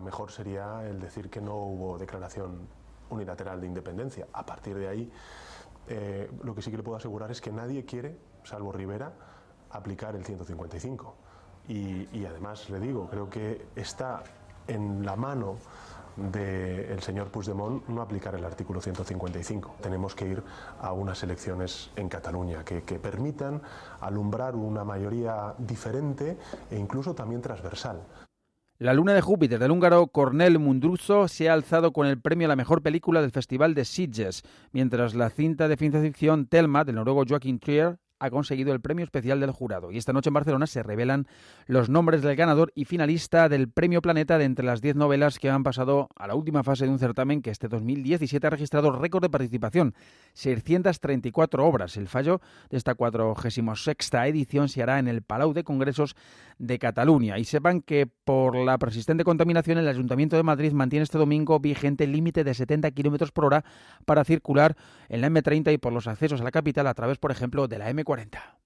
[0.00, 2.68] Mejor sería el decir que no hubo declaración
[3.08, 4.28] unilateral de independencia.
[4.32, 5.10] A partir de ahí,
[5.88, 9.12] eh, lo que sí que le puedo asegurar es que nadie quiere, salvo Rivera,
[9.70, 11.16] aplicar el 155.
[11.66, 14.22] Y, y además, le digo, creo que está
[14.68, 15.56] en la mano
[16.16, 19.76] del señor Puigdemont no aplicar el artículo 155.
[19.80, 20.42] Tenemos que ir
[20.80, 23.62] a unas elecciones en Cataluña que, permitan
[24.00, 26.36] alumbrar una mayoría diferente
[26.70, 28.02] e incluso también transversal.
[28.78, 32.48] La luna de Júpiter del húngaro Cornel Mundruzo se ha alzado con el premio a
[32.48, 34.42] la mejor película del Festival de Sitges,
[34.72, 39.04] mientras la cinta de ciencia ficción Telma del noruego Joachim Trier ha conseguido el premio
[39.04, 39.90] especial del jurado.
[39.90, 41.26] Y esta noche en Barcelona se revelan
[41.66, 45.50] los nombres del ganador y finalista del Premio Planeta de entre las 10 novelas que
[45.50, 49.22] han pasado a la última fase de un certamen que este 2017 ha registrado récord
[49.22, 49.94] de participación,
[50.34, 51.96] 634 obras.
[51.96, 53.96] El fallo de esta 46
[54.26, 56.14] edición se hará en el Palau de Congresos
[56.60, 57.38] de Cataluña.
[57.38, 62.04] Y sepan que por la persistente contaminación el Ayuntamiento de Madrid mantiene este domingo vigente
[62.04, 63.64] el límite de 70 kilómetros por hora
[64.04, 64.76] para circular
[65.08, 67.78] en la M30 y por los accesos a la capital a través, por ejemplo, de
[67.78, 68.59] la M40.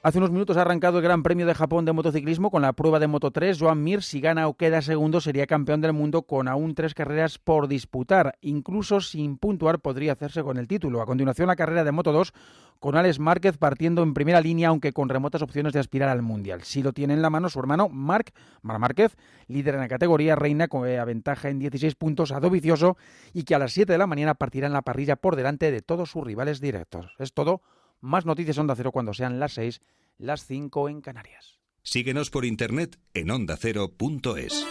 [0.00, 3.00] Hace unos minutos ha arrancado el Gran Premio de Japón de motociclismo con la prueba
[3.00, 3.58] de Moto 3.
[3.58, 7.38] Joan Mir, si gana o queda segundo, sería campeón del mundo con aún tres carreras
[7.38, 8.38] por disputar.
[8.40, 11.02] Incluso sin puntuar podría hacerse con el título.
[11.02, 12.32] A continuación, la carrera de Moto 2
[12.78, 16.62] con Alex Márquez partiendo en primera línea, aunque con remotas opciones de aspirar al Mundial.
[16.62, 18.32] Si lo tiene en la mano su hermano Marc
[18.62, 19.16] Mar Márquez,
[19.48, 22.96] líder en la categoría, reina con ventaja en 16 puntos a Dovicioso
[23.32, 25.82] y que a las 7 de la mañana partirá en la parrilla por delante de
[25.82, 27.16] todos sus rivales directos.
[27.18, 27.62] Es todo
[28.00, 29.80] más noticias Onda Cero cuando sean las 6,
[30.18, 31.58] las 5 en Canarias.
[31.82, 34.66] Síguenos por internet en ondacero.es.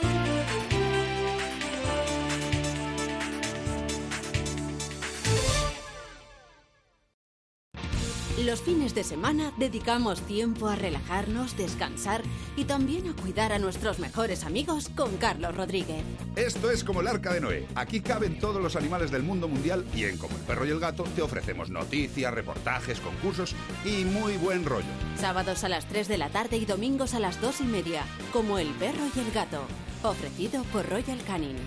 [8.47, 12.23] Los fines de semana dedicamos tiempo a relajarnos, descansar
[12.55, 16.01] y también a cuidar a nuestros mejores amigos con Carlos Rodríguez.
[16.37, 17.67] Esto es como el arca de Noé.
[17.75, 20.79] Aquí caben todos los animales del mundo mundial y en Como el perro y el
[20.79, 24.87] gato te ofrecemos noticias, reportajes, concursos y muy buen rollo.
[25.17, 28.03] Sábados a las 3 de la tarde y domingos a las 2 y media.
[28.31, 29.59] Como el perro y el gato.
[30.03, 31.57] Ofrecido por Royal Canin.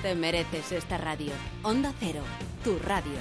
[0.00, 1.32] Te mereces esta radio.
[1.64, 2.22] Onda Cero,
[2.62, 3.18] tu radio.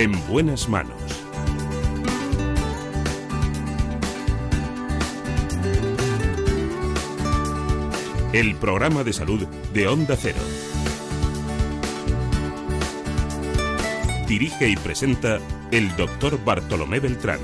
[0.00, 0.96] En buenas manos.
[8.32, 10.38] El programa de salud de Onda Cero.
[14.26, 15.38] Dirige y presenta
[15.70, 17.40] el doctor Bartolomé Beltrán.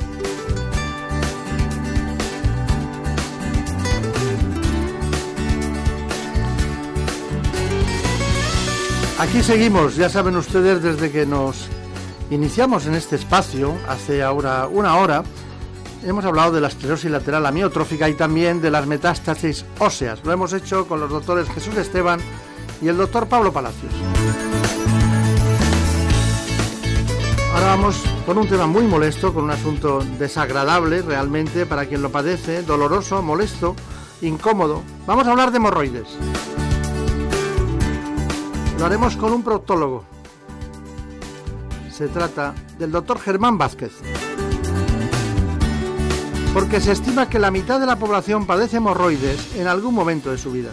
[9.19, 11.69] Aquí seguimos, ya saben ustedes, desde que nos
[12.31, 15.23] iniciamos en este espacio, hace ahora una hora,
[16.05, 20.25] hemos hablado de la esclerosis lateral amiotrófica y también de las metástasis óseas.
[20.25, 22.21] Lo hemos hecho con los doctores Jesús Esteban
[22.81, 23.93] y el doctor Pablo Palacios.
[27.55, 32.13] Ahora vamos con un tema muy molesto, con un asunto desagradable realmente para quien lo
[32.13, 33.75] padece, doloroso, molesto,
[34.21, 34.83] incómodo.
[35.07, 36.09] Vamos a hablar de hemorroides.
[38.79, 40.16] Lo haremos con un proctólogo.
[41.97, 43.93] Se trata del doctor Germán Vázquez.
[46.53, 50.37] Porque se estima que la mitad de la población padece hemorroides en algún momento de
[50.37, 50.69] su vida.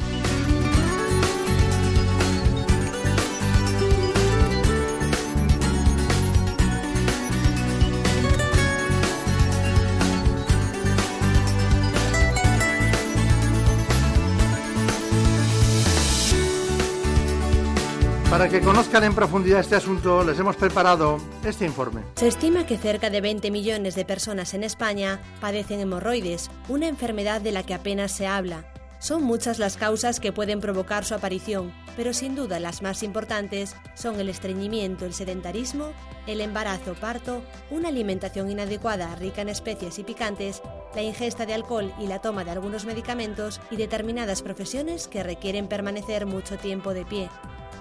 [18.33, 22.01] Para que conozcan en profundidad este asunto, les hemos preparado este informe.
[22.15, 27.41] Se estima que cerca de 20 millones de personas en España padecen hemorroides, una enfermedad
[27.41, 28.65] de la que apenas se habla.
[28.97, 33.75] Son muchas las causas que pueden provocar su aparición, pero sin duda las más importantes
[33.93, 35.91] son el estreñimiento, el sedentarismo,
[36.25, 40.63] el embarazo, parto, una alimentación inadecuada rica en especies y picantes,
[40.95, 45.67] la ingesta de alcohol y la toma de algunos medicamentos y determinadas profesiones que requieren
[45.67, 47.29] permanecer mucho tiempo de pie.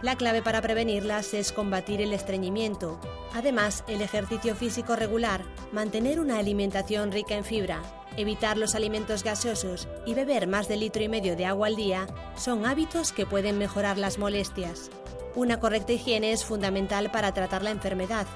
[0.02, 2.98] La clave para prevenirlas es combatir el estreñimiento.
[3.34, 7.80] Además, el ejercicio físico regular, mantener una alimentación rica en fibra,
[8.16, 12.08] evitar los alimentos gaseosos y beber más de litro y medio de agua al día
[12.36, 14.90] son hábitos que pueden mejorar las molestias.
[15.36, 18.26] Una correcta higiene es fundamental para tratar la enfermedad,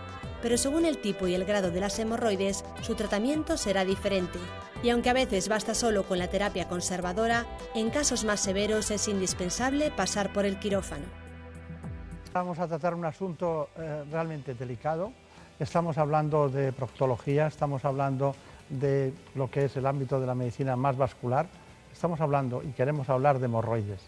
[0.42, 4.38] pero según el tipo y el grado de las hemorroides, su tratamiento será diferente.
[4.84, 7.44] Y aunque a veces basta solo con la terapia conservadora,
[7.74, 11.25] en casos más severos es indispensable pasar por el quirófano.
[12.36, 15.10] Vamos a tratar un asunto eh, realmente delicado.
[15.58, 18.36] Estamos hablando de proctología, estamos hablando
[18.68, 21.46] de lo que es el ámbito de la medicina más vascular,
[21.90, 24.02] estamos hablando y queremos hablar de hemorroides.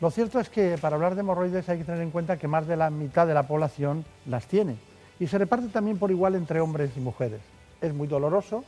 [0.00, 2.66] Lo cierto es que para hablar de hemorroides hay que tener en cuenta que más
[2.66, 4.74] de la mitad de la población las tiene
[5.20, 7.42] y se reparte también por igual entre hombres y mujeres.
[7.80, 8.64] Es muy doloroso,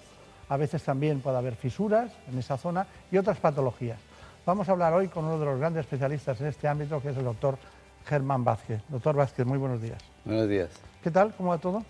[0.49, 3.99] a veces también puede haber fisuras en esa zona y otras patologías.
[4.47, 7.17] Vamos a hablar hoy con uno de los grandes especialistas en este ámbito, que es
[7.17, 7.59] el doctor
[8.11, 8.83] Germán Vázquez.
[8.89, 10.03] Doctor Vázquez, muy buenos días.
[10.25, 10.69] Buenos días.
[11.01, 11.33] ¿Qué tal?
[11.37, 11.85] ¿Cómo va todo?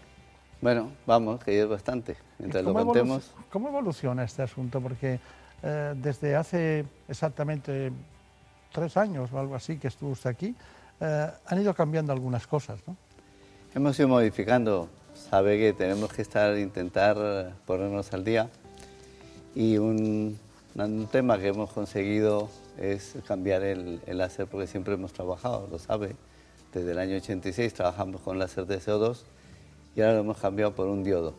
[0.61, 2.15] Bueno, vamos, que ya es bastante.
[2.39, 3.33] Mientras lo contemos.
[3.51, 4.83] ¿Cómo evoluciona este asunto?
[4.83, 5.19] Porque
[5.63, 7.91] eh, desde hace exactamente
[8.71, 10.55] tres años o algo así que estuvo usted aquí,
[11.01, 12.99] eh, han ido cambiando algunas cosas, ¿no?
[13.75, 14.91] Hemos ido modificando.
[15.15, 18.51] Sabe que tenemos que estar, intentar ponernos al día.
[19.55, 20.39] Y un,
[20.75, 22.51] un tema que hemos conseguido
[22.81, 26.17] es cambiar el, láser porque siempre hemos trabajado, lo sabe.
[26.73, 29.23] Desde el año 86 trabajamos con láser de CO2
[29.95, 31.35] y ahora lo hemos cambiado por un diodo.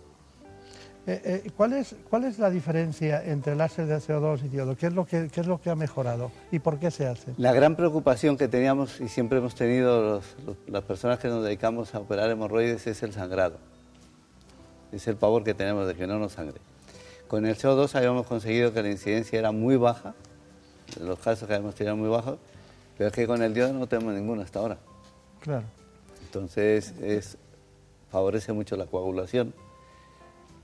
[1.08, 4.76] Eh, eh, ¿cuál, es, ¿Cuál es la diferencia entre láser de CO2 y diodo?
[4.76, 7.34] ¿Qué es, lo que, ¿Qué es lo que ha mejorado y por qué se hace?
[7.38, 10.22] La gran preocupación que teníamos y siempre hemos tenido
[10.68, 13.58] las personas que nos dedicamos a operar hemorroides es el sangrado.
[14.92, 16.60] Es el pavor que tenemos de que no nos sangre.
[17.28, 20.14] Con el CO2 habíamos conseguido que la incidencia era muy baja
[21.00, 22.38] los casos que hemos tenido muy bajos,
[22.98, 24.78] pero es que con el diodo no tenemos ninguno hasta ahora.
[25.40, 25.66] Claro.
[26.26, 27.38] Entonces, es,
[28.12, 29.54] favorece mucho la coagulación.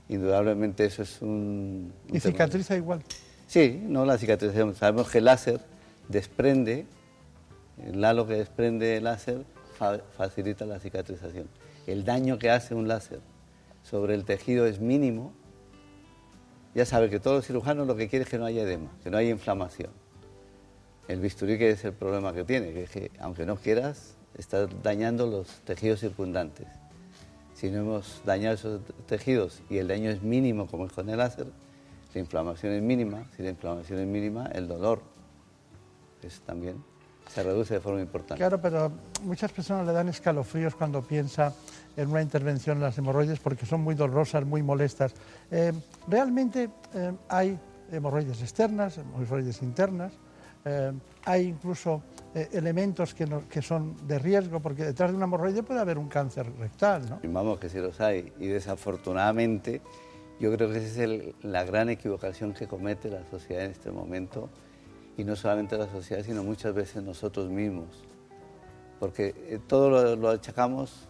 [0.08, 1.92] Indudablemente eso es un...
[2.12, 3.02] ¿Y cicatriza igual?
[3.46, 4.74] Sí, no la cicatrización.
[4.74, 5.60] Sabemos que el láser
[6.08, 6.86] desprende,
[7.84, 9.44] el halo que desprende el láser
[10.16, 11.48] facilita la cicatrización.
[11.86, 13.20] El daño que hace un láser
[13.82, 15.32] sobre el tejido es mínimo.
[16.74, 19.10] Ya sabe que todo los cirujanos lo que quiere es que no haya edema, que
[19.10, 19.90] no haya inflamación
[21.08, 24.68] el bisturí que es el problema que tiene, que es que aunque no quieras, estás
[24.82, 26.66] dañando los tejidos circundantes.
[27.54, 31.18] Si no hemos dañado esos tejidos y el daño es mínimo, como es con el
[31.18, 31.48] láser,
[32.14, 35.02] la inflamación es mínima, si la inflamación es mínima, el dolor
[36.22, 36.82] es también
[37.28, 38.36] se reduce de forma importante.
[38.36, 38.90] Claro, pero
[39.22, 41.52] muchas personas le dan escalofríos cuando piensa
[41.96, 45.12] en una intervención en las hemorroides porque son muy dolorosas, muy molestas.
[45.50, 45.72] Eh,
[46.06, 47.58] realmente eh, hay
[47.92, 50.12] hemorroides externas, hemorroides internas,
[50.64, 50.92] eh,
[51.24, 52.02] hay incluso
[52.34, 56.08] eh, elementos que, que, son de riesgo, porque detrás de una hemorroide puede haber un
[56.08, 57.20] cáncer rectal, ¿no?
[57.24, 58.32] Vamos, que sí los hay.
[58.38, 59.80] Y desafortunadamente,
[60.40, 64.48] yo creo que esa es la gran equivocación que comete la sociedad en este momento,
[65.16, 67.88] y no solamente la sociedad, sino muchas veces nosotros mismos.
[69.00, 71.08] Porque eh, todo lo, lo achacamos,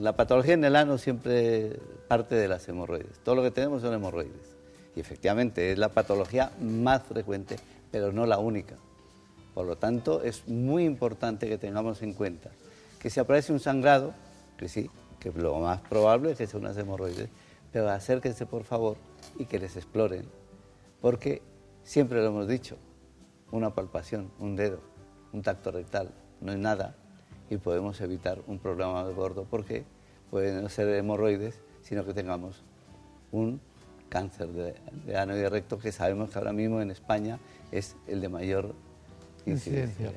[0.00, 1.78] la patología en el ano siempre
[2.08, 3.20] parte de las hemorroides.
[3.20, 4.56] Todo lo que tenemos son hemorroides.
[4.96, 7.56] Y efectivamente es la patología más frecuente,
[7.90, 8.76] pero no la única.
[9.54, 12.50] Por lo tanto, es muy importante que tengamos en cuenta
[12.98, 14.14] que si aparece un sangrado,
[14.56, 17.28] que sí, que lo más probable es que sea unas hemorroides,
[17.72, 18.96] pero acérquense por favor
[19.38, 20.24] y que les exploren,
[21.00, 21.42] porque
[21.82, 22.76] siempre lo hemos dicho,
[23.50, 24.80] una palpación, un dedo,
[25.32, 26.94] un tacto rectal, no es nada
[27.48, 29.84] y podemos evitar un problema de gordo porque
[30.30, 32.62] pueden no ser hemorroides, sino que tengamos
[33.32, 33.60] un
[34.08, 37.38] cáncer de, ano y de recto que sabemos que ahora mismo en España
[37.72, 38.74] es el de mayor
[39.52, 40.12] incidencia.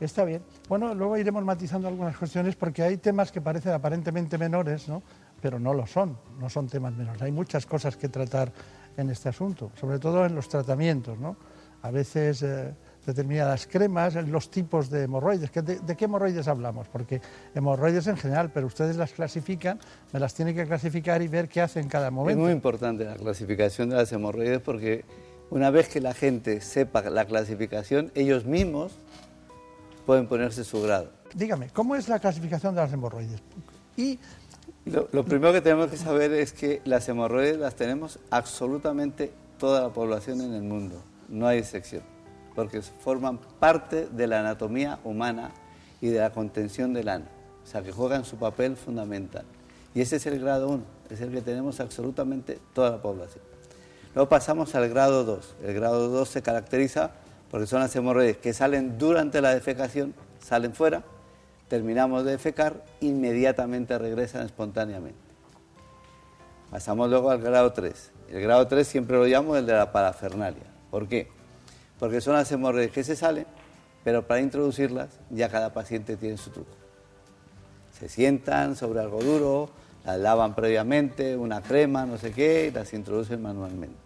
[0.00, 0.42] Está bien.
[0.68, 5.02] Bueno, luego iremos matizando algunas cuestiones porque hay temas que parecen aparentemente menores, ¿no?
[5.40, 7.22] pero no lo son, no son temas menores.
[7.22, 8.52] Hay muchas cosas que tratar
[8.96, 11.18] en este asunto, sobre todo en los tratamientos.
[11.18, 11.36] ¿no?
[11.82, 15.52] A veces eh, determinadas cremas, los tipos de hemorroides.
[15.52, 16.88] De, qué hemorroides hablamos?
[16.88, 17.20] Porque
[17.54, 19.78] hemorroides en general, pero ustedes las clasifican,
[20.12, 22.40] me las tienen que clasificar y ver qué hacen en cada momento.
[22.40, 25.04] Es muy importante la clasificación de las hemorroides porque
[25.50, 28.92] una vez que la gente sepa la clasificación, ellos mismos
[30.06, 31.10] pueden ponerse su grado.
[31.34, 33.40] Dígame, ¿cómo es la clasificación de las hemorroides?
[33.96, 34.18] Y
[34.84, 39.80] lo, lo primero que tenemos que saber es que las hemorroides las tenemos absolutamente toda
[39.80, 42.02] la población en el mundo, no hay excepción
[42.54, 45.50] porque forman parte de la anatomía humana
[46.00, 47.26] y de la contención del ano,
[47.62, 49.44] o sea que juegan su papel fundamental.
[49.94, 53.44] Y ese es el grado 1, es el que tenemos absolutamente toda la población.
[54.14, 55.56] Luego pasamos al grado 2.
[55.64, 57.12] El grado 2 se caracteriza
[57.50, 61.02] porque son las hemorroides que salen durante la defecación, salen fuera,
[61.68, 65.18] terminamos de defecar, inmediatamente regresan espontáneamente.
[66.70, 68.10] Pasamos luego al grado 3.
[68.30, 70.64] El grado 3 siempre lo llamo el de la parafernalia.
[70.90, 71.28] ¿Por qué?
[71.98, 73.46] porque son las hemorroides que se salen,
[74.02, 76.70] pero para introducirlas ya cada paciente tiene su truco.
[77.98, 79.70] Se sientan sobre algo duro,
[80.04, 84.03] las lavan previamente, una crema, no sé qué, y las introducen manualmente.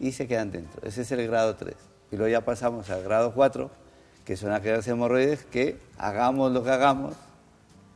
[0.00, 0.80] Y se quedan dentro.
[0.86, 1.74] Ese es el grado 3.
[2.10, 3.70] Y luego ya pasamos al grado 4,
[4.24, 7.14] que son aquellas hemorroides que, hagamos lo que hagamos,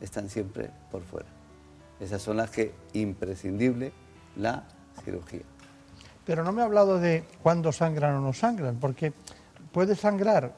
[0.01, 1.29] están siempre por fuera.
[2.01, 3.93] Esas son las que, imprescindible,
[4.37, 4.65] la
[5.05, 5.43] cirugía.
[6.27, 9.13] Pero no me ha hablado de cuándo sangran o no sangran, porque
[9.73, 10.53] puede sangrar,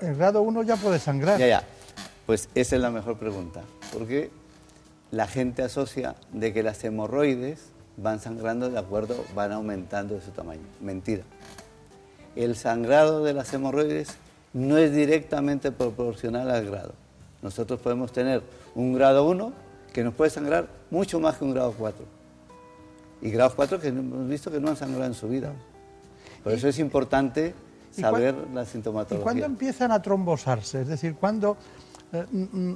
[0.00, 1.38] en grado 1 ya puede sangrar.
[1.38, 1.62] Ya, ya.
[2.26, 3.62] Pues esa es la mejor pregunta,
[3.92, 4.30] porque
[5.10, 10.30] la gente asocia de que las hemorroides van sangrando de acuerdo, van aumentando de su
[10.30, 10.62] tamaño.
[10.80, 11.22] Mentira.
[12.34, 14.16] El sangrado de las hemorroides
[14.52, 16.92] no es directamente proporcional al grado.
[17.42, 18.42] Nosotros podemos tener
[18.74, 19.52] un grado 1
[19.92, 22.04] que nos puede sangrar mucho más que un grado 4
[23.22, 25.52] y grado 4 que hemos visto que no han sangrado en su vida.
[26.42, 27.54] Por eso es importante
[27.90, 29.20] saber la sintomatología.
[29.20, 30.82] ¿Y cuándo empiezan a trombosarse?
[30.82, 31.56] Es decir, cuando
[32.12, 32.24] eh,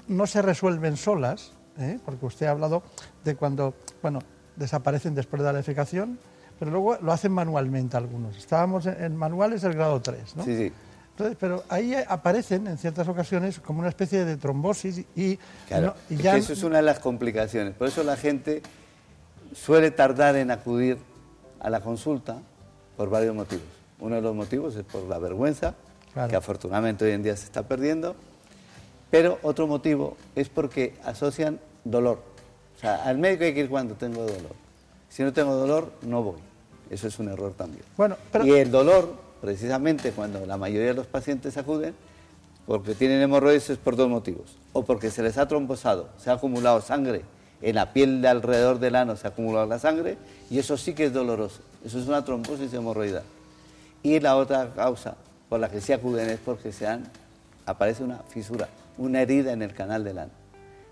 [0.08, 1.98] no se resuelven solas, ¿eh?
[2.04, 2.82] porque usted ha hablado
[3.24, 4.20] de cuando, bueno,
[4.56, 6.18] desaparecen después de la defecación,
[6.58, 8.36] pero luego lo hacen manualmente algunos.
[8.36, 10.44] Estábamos en, manuales del grado 3, ¿no?
[10.44, 10.72] Sí, sí.
[11.12, 16.36] Entonces, pero ahí aparecen en ciertas ocasiones como una especie de trombosis y, claro, ya...
[16.36, 17.74] eso es una de las complicaciones.
[17.74, 18.62] Por eso la gente
[19.54, 20.98] suele tardar en acudir
[21.60, 22.38] a la consulta
[22.96, 23.66] por varios motivos.
[23.98, 25.74] Uno de los motivos es por la vergüenza,
[26.28, 28.16] que afortunadamente hoy en día se está perdiendo,
[29.10, 32.22] pero otro motivo es porque asocian dolor.
[32.80, 34.54] O sea, al médico hay que ir cuando tengo dolor.
[35.10, 36.38] Si no tengo dolor, no voy.
[36.88, 37.84] Eso es un error también.
[37.96, 41.94] Bueno, Y el dolor, precisamente cuando la mayoría de los pacientes acuden,
[42.66, 44.56] porque tienen hemorroides es por dos motivos.
[44.72, 47.22] O porque se les ha trombosado, se ha acumulado sangre
[47.62, 50.16] en la piel de alrededor del ano se acumula la sangre
[50.50, 51.60] y eso sí que es doloroso.
[51.84, 53.24] Eso es una trombosis hemorroidal.
[54.02, 55.16] Y la otra causa
[55.48, 57.04] por la que se acuden es porque se han,
[57.66, 60.32] aparece una fisura, una herida en el canal del ano.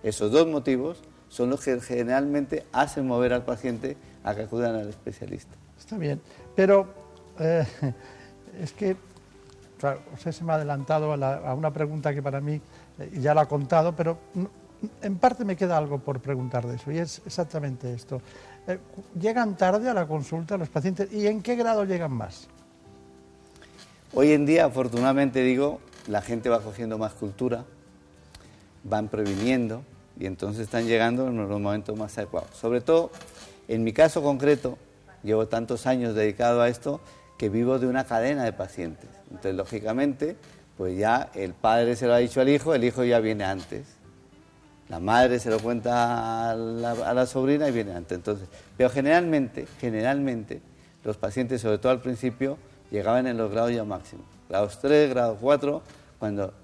[0.02, 0.98] Esos dos motivos
[1.28, 5.54] son los que generalmente hacen mover al paciente a que acudan al especialista.
[5.78, 6.20] Está bien,
[6.56, 6.86] pero
[7.38, 7.64] eh,
[8.60, 8.96] es que,
[9.78, 12.60] claro, usted se me ha adelantado a, una pregunta que para mí
[12.98, 14.18] eh, ya la ha contado, pero
[15.02, 18.20] en parte me queda algo por preguntar de eso, y es exactamente esto.
[18.66, 18.78] Eh,
[19.18, 22.48] ¿Llegan tarde a la consulta los pacientes y en qué grado llegan más?
[24.14, 27.64] Hoy en día, afortunadamente digo, la gente va cogiendo más cultura,
[28.84, 29.82] van previniendo
[30.18, 32.50] y entonces están llegando en los momentos más adecuados.
[32.56, 33.10] Sobre todo,
[33.68, 34.78] en mi caso concreto,
[35.22, 37.00] llevo tantos años dedicado a esto,
[37.36, 39.08] que vivo de una cadena de pacientes.
[39.30, 40.36] Entonces, lógicamente,
[40.76, 43.86] pues ya el padre se lo ha dicho al hijo, el hijo ya viene antes.
[44.88, 48.16] La madre se lo cuenta a la, sobrina y viene antes.
[48.16, 50.60] Entonces, pero generalmente, generalmente,
[51.04, 52.58] los pacientes, sobre todo al principio,
[52.90, 54.26] llegaban en los grados ya máximos.
[54.48, 55.82] Grados 3, grados 4,
[56.18, 56.54] cuando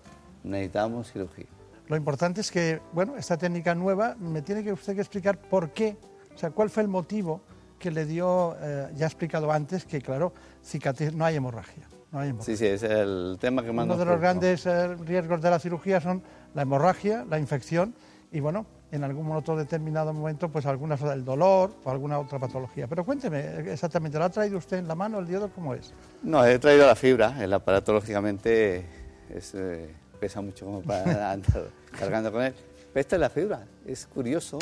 [0.42, 1.53] necesitábamos cirugía.
[1.88, 5.70] Lo importante es que, bueno, esta técnica nueva me tiene que usted que explicar por
[5.70, 5.96] qué,
[6.34, 7.42] o sea, cuál fue el motivo
[7.78, 10.32] que le dio, eh, ya he explicado antes, que claro,
[10.64, 11.86] cicatriz, no hay hemorragia.
[12.10, 12.56] No hay hemorragia.
[12.56, 15.58] Sí, sí, es el tema que más Uno de los grandes eh, riesgos de la
[15.58, 16.22] cirugía son
[16.54, 17.94] la hemorragia, la infección
[18.32, 22.86] y, bueno, en algún otro determinado momento, pues alguna el dolor o alguna otra patología.
[22.86, 25.92] Pero cuénteme exactamente, ¿lo ha traído usted en la mano el diodo cómo es?
[26.22, 28.86] No, he traído la fibra, el aparato lógicamente
[29.28, 32.54] es, eh, pesa mucho como para andar cargando con él.
[32.92, 34.58] Pero esta es la fibra, es curioso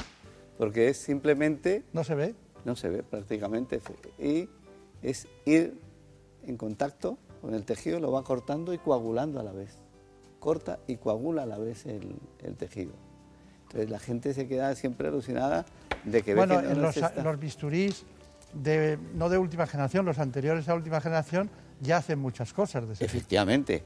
[0.58, 1.84] porque es simplemente...
[1.92, 2.34] ¿No se ve?
[2.64, 3.80] No se ve prácticamente
[4.18, 4.48] y
[5.02, 5.78] es ir
[6.44, 9.78] en contacto con el tejido, lo va cortando y coagulando a la vez.
[10.38, 12.92] Corta y coagula a la vez el, el tejido.
[13.64, 15.64] Entonces la gente se queda siempre alucinada
[16.04, 16.34] de que...
[16.34, 18.04] Bueno, ve que los, los bisturís,
[18.52, 21.50] de, no de última generación, los anteriores a última generación
[21.80, 22.86] ya hacen muchas cosas.
[22.86, 23.82] De Efectivamente.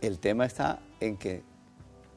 [0.00, 1.42] El tema está en que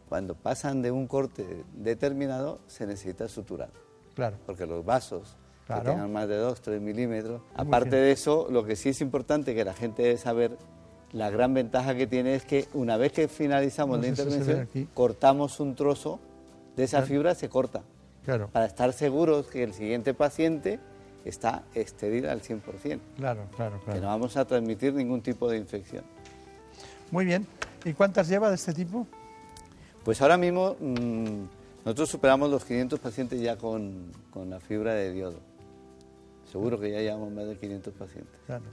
[0.09, 3.71] cuando pasan de un corte determinado se necesita suturar.
[4.13, 4.37] Claro.
[4.45, 5.35] Porque los vasos
[5.67, 7.41] que tengan más de 2, 3 milímetros.
[7.55, 10.57] Aparte de eso, lo que sí es importante que la gente debe saber,
[11.13, 15.75] la gran ventaja que tiene es que una vez que finalizamos la intervención, cortamos un
[15.75, 16.19] trozo
[16.75, 17.83] de esa fibra, se corta.
[18.25, 18.49] Claro.
[18.51, 20.79] Para estar seguros que el siguiente paciente
[21.25, 22.61] está estéril al 100%.
[22.61, 23.79] Claro, claro, claro.
[23.85, 26.03] Que no vamos a transmitir ningún tipo de infección.
[27.11, 27.45] Muy bien.
[27.85, 29.07] ¿Y cuántas lleva de este tipo?
[30.03, 31.43] Pues ahora mismo mm,
[31.85, 34.11] nosotros superamos los 500 pacientes ya con,
[34.47, 35.39] la fibra de diodo.
[36.51, 38.39] Seguro que ya llevamos más de 500 pacientes.
[38.45, 38.63] Claro.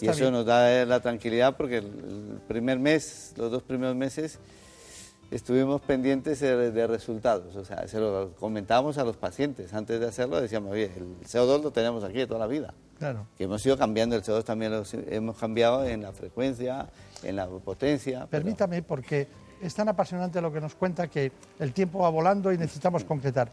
[0.00, 4.38] y eso nos da la tranquilidad porque el, primer mes, los dos primeros meses,
[5.30, 7.54] estuvimos pendientes de, resultados.
[7.56, 9.72] O sea, se lo comentábamos a los pacientes.
[9.74, 12.74] Antes de hacerlo decíamos, oye, el CO2 lo tenemos aquí toda la vida.
[13.02, 13.26] Claro.
[13.36, 16.88] Que hemos ido cambiando, el CO2 también lo hemos cambiado en la frecuencia,
[17.24, 18.26] en la potencia.
[18.26, 19.26] Permítame, porque
[19.60, 23.50] es tan apasionante lo que nos cuenta que el tiempo va volando y necesitamos concretar.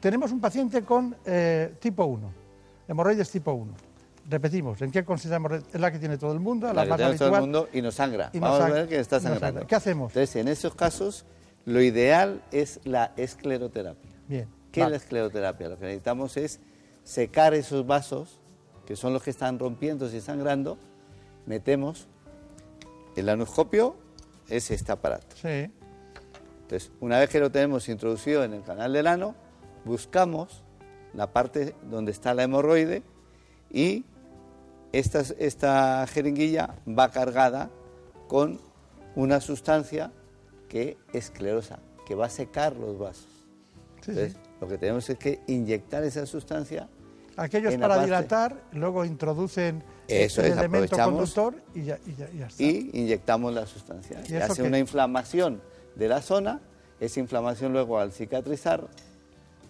[0.00, 2.32] Tenemos un paciente con eh, tipo 1,
[2.88, 3.72] hemorroides tipo 1.
[4.28, 5.72] Repetimos, ¿en qué consiste hemorroides?
[5.72, 7.82] Es la que tiene todo el mundo, la, la que tiene todo el mundo y
[7.82, 8.32] nos sangra.
[8.34, 9.68] Vamos a ver que está sangrando.
[9.68, 10.10] ¿Qué hacemos?
[10.10, 11.26] Entonces, en esos casos,
[11.64, 14.10] lo ideal es la escleroterapia.
[14.26, 14.48] Bien.
[14.72, 15.68] ¿Qué es la escleroterapia?
[15.68, 16.58] Lo que necesitamos es
[17.04, 18.39] secar esos vasos,
[18.90, 20.76] que son los que están rompiendo y sangrando,
[21.46, 22.08] metemos
[23.14, 23.94] el anoscopio
[24.48, 25.36] es este aparato.
[25.40, 25.70] Sí.
[26.62, 29.36] Entonces, una vez que lo tenemos introducido en el canal del ano,
[29.84, 30.64] buscamos
[31.14, 33.04] la parte donde está la hemorroide
[33.70, 34.06] y
[34.90, 37.70] esta, esta jeringuilla va cargada
[38.26, 38.60] con
[39.14, 40.10] una sustancia
[40.68, 43.28] que es esclerosa, que va a secar los vasos.
[44.00, 46.88] Entonces, lo que tenemos es que inyectar esa sustancia.
[47.40, 52.62] Aquello es para dilatar, luego introducen eso el elemento conductor y ya, está.
[52.62, 54.22] Y inyectamos la sustancia.
[54.28, 55.62] ¿Y, hace una inflamación
[55.94, 56.60] de la zona,
[57.00, 58.86] esa inflamación luego al cicatrizar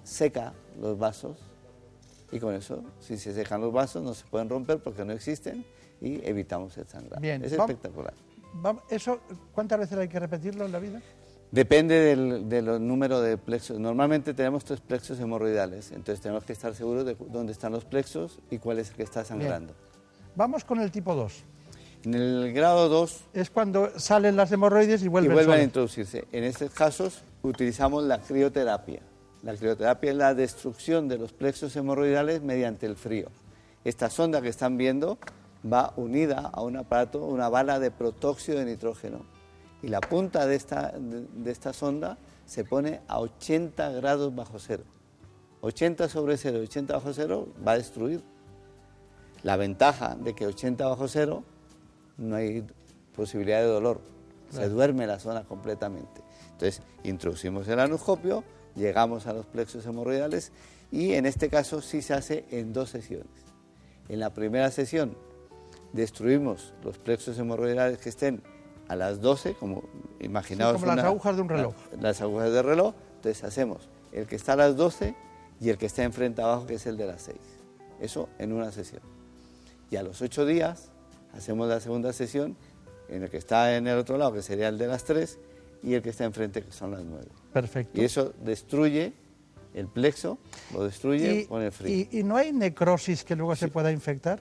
[0.03, 1.39] seca los vasos
[2.33, 5.65] y con eso, si se secan los vasos, no se pueden romper porque no existen
[6.01, 7.21] y evitamos el sangrado.
[7.21, 8.15] Bien, es espectacular.
[8.89, 9.21] ¿Eso
[9.55, 11.01] cuántas veces hay que repetirlo en la vida?
[11.53, 13.81] Depende del, número de plexos.
[13.81, 18.39] Normalmente tenemos tres plexos hemorroidales, entonces tenemos que estar seguros de dónde están los plexos
[18.51, 19.75] y cuál es el que está sangrando.
[20.37, 21.45] Vamos con el tipo 2.
[22.05, 23.25] En el grado 2...
[23.35, 26.25] Es cuando salen las hemorroides y vuelven, y vuelven a introducirse.
[26.31, 29.03] En estos casos utilizamos la crioterapia.
[29.43, 33.29] La crioterapia es la destrucción de los plexos hemorroidales mediante el frío.
[33.85, 35.19] Esta sonda que están viendo
[35.71, 39.25] va unida a un aparato, una bala de protóxido de nitrógeno.
[39.83, 44.85] Y la punta de esta, de, esta sonda se pone a 80 grados bajo cero.
[45.63, 48.23] 80 sobre cero, 80 bajo cero va a destruir
[49.43, 51.45] la ventaja de que 80 bajo cero
[52.19, 52.67] no hay
[53.15, 54.01] posibilidad de dolor,
[54.51, 56.23] se duerme la zona completamente.
[56.53, 58.45] Entonces, introducimos el anoscopio,
[58.75, 60.53] llegamos a los plexos hemorroidales
[60.91, 63.29] y en este caso sí se hace en dos sesiones.
[64.09, 65.17] En la primera sesión
[65.93, 68.43] destruimos los plexos hemorroidales que estén
[68.91, 69.85] a las 12, como
[70.19, 70.75] imaginaos.
[70.75, 71.75] como las agujas de un reloj.
[72.01, 75.15] las agujas de reloj, entonces hacemos el que está a las 12
[75.61, 77.37] y el que está enfrente abajo, que es el de las 6.
[78.01, 79.03] Eso en una sesión.
[79.93, 80.91] Y a los ocho días
[81.37, 82.57] hacemos la segunda sesión
[83.09, 85.39] en el que está en el otro lado, que sería el de las tres,
[85.85, 87.29] y el que está enfrente, que son las nueve.
[87.53, 88.01] Perfecto.
[88.01, 89.13] Y eso destruye
[89.73, 90.39] el plexo,
[90.73, 92.09] lo destruye con el frío.
[92.11, 94.41] Y, no hay necrosis que luego se pueda infectar?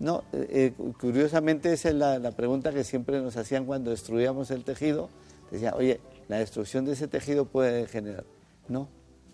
[0.00, 4.64] No, eh, eh, curiosamente esa es la, pregunta que siempre nos hacían cuando destruíamos el
[4.64, 5.10] tejido.
[5.50, 8.24] Decían, oye, la destrucción de ese tejido puede generar.
[8.66, 8.88] No,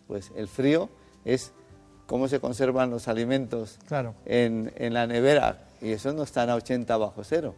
[0.09, 0.90] pues el frío
[1.24, 1.52] es
[2.06, 3.78] cómo se conservan los alimentos
[4.24, 7.55] en, en, la nevera y eso no están a 80 bajo cero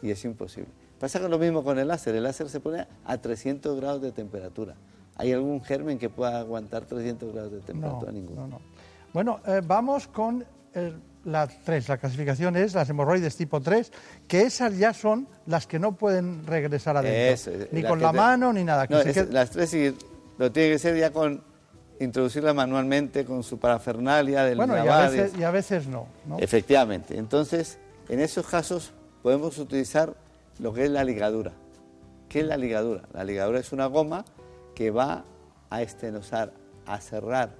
[0.00, 0.70] y es imposible.
[1.00, 4.12] Pasa que lo mismo con el láser, el láser se pone a 300 grados de
[4.12, 4.76] temperatura.
[5.16, 8.12] ¿Hay algún germen que pueda aguantar 300 grados de temperatura?
[8.12, 8.46] No, Ninguno.
[8.46, 8.60] No,
[9.12, 10.44] bueno, eh, vamos con
[11.26, 11.88] la 3.
[11.88, 13.92] La clasificación es las hemorroides tipo 3,
[14.26, 17.66] que esas ya son las que no pueden regresar adentro.
[17.72, 18.86] ni con la mano ni nada.
[19.30, 19.96] Las 3 sí,
[20.38, 21.42] lo tiene que ser ya con
[21.98, 26.38] introducirla manualmente con su parafernalia del bueno, y a, veces, y a veces no, no.
[26.38, 27.16] Efectivamente.
[27.18, 27.78] Entonces,
[28.08, 28.92] en esos casos
[29.22, 30.14] podemos utilizar
[30.58, 31.52] lo que es la ligadura.
[32.28, 33.02] ¿Qué es la ligadura?
[33.12, 34.24] La ligadura es una goma
[34.74, 35.24] que va
[35.70, 36.52] a estenosar,
[36.86, 37.50] a cerrar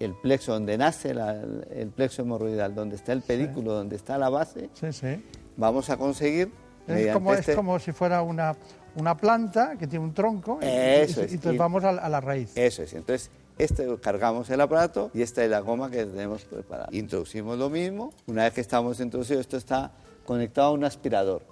[0.00, 4.68] el plexo donde nace el plexo hemorroidal, donde está el pedículo, donde está la base.
[4.74, 5.22] Sí, sí.
[5.56, 6.50] Vamos a conseguir.
[6.86, 8.56] Es, como, es este como si fuera una,
[8.96, 12.56] una planta que tiene un tronco y, entonces vamos a, la raíz.
[12.56, 12.92] Eso es.
[12.94, 16.88] Entonces, este cargamos el aparato y esta es la goma que tenemos preparada.
[16.92, 18.12] Introducimos lo mismo.
[18.26, 19.92] Una vez que estamos introducidos, esto está
[20.24, 21.42] conectado a un aspirador.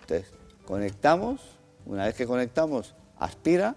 [0.00, 0.32] Entonces,
[0.66, 1.40] conectamos.
[1.86, 3.76] Una vez que conectamos, aspira.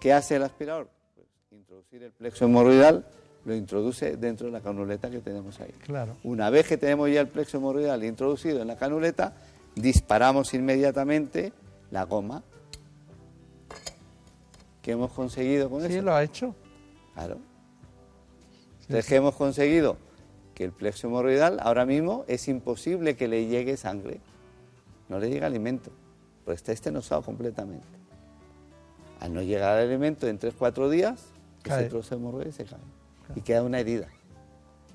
[0.00, 0.88] ¿Qué hace el aspirador?
[1.16, 3.04] Pues introducir el plexo hemorroidal
[3.44, 5.72] lo introduce dentro de la canuleta que tenemos ahí.
[5.84, 6.16] Claro.
[6.24, 9.34] Una vez que tenemos ya el plexo hemorroidal introducido en la canuleta,
[9.74, 11.52] disparamos inmediatamente
[11.90, 12.42] la goma.
[14.82, 15.88] ¿Qué hemos conseguido con eso?
[15.88, 16.54] Sí, lo ha hecho.
[17.14, 17.38] Claro.
[18.82, 19.96] Entonces, ¿qué hemos conseguido?
[20.54, 24.20] Que el plexo hemorroidal ahora mismo es imposible que le llegue sangre.
[25.08, 25.90] No le llega alimento,
[26.44, 27.86] pues está estenosado completamente.
[29.20, 31.26] Al no llegar al alimento en 3-4 días,
[31.64, 32.78] ese trozo hemorroide se cae
[33.34, 34.08] y queda una herida.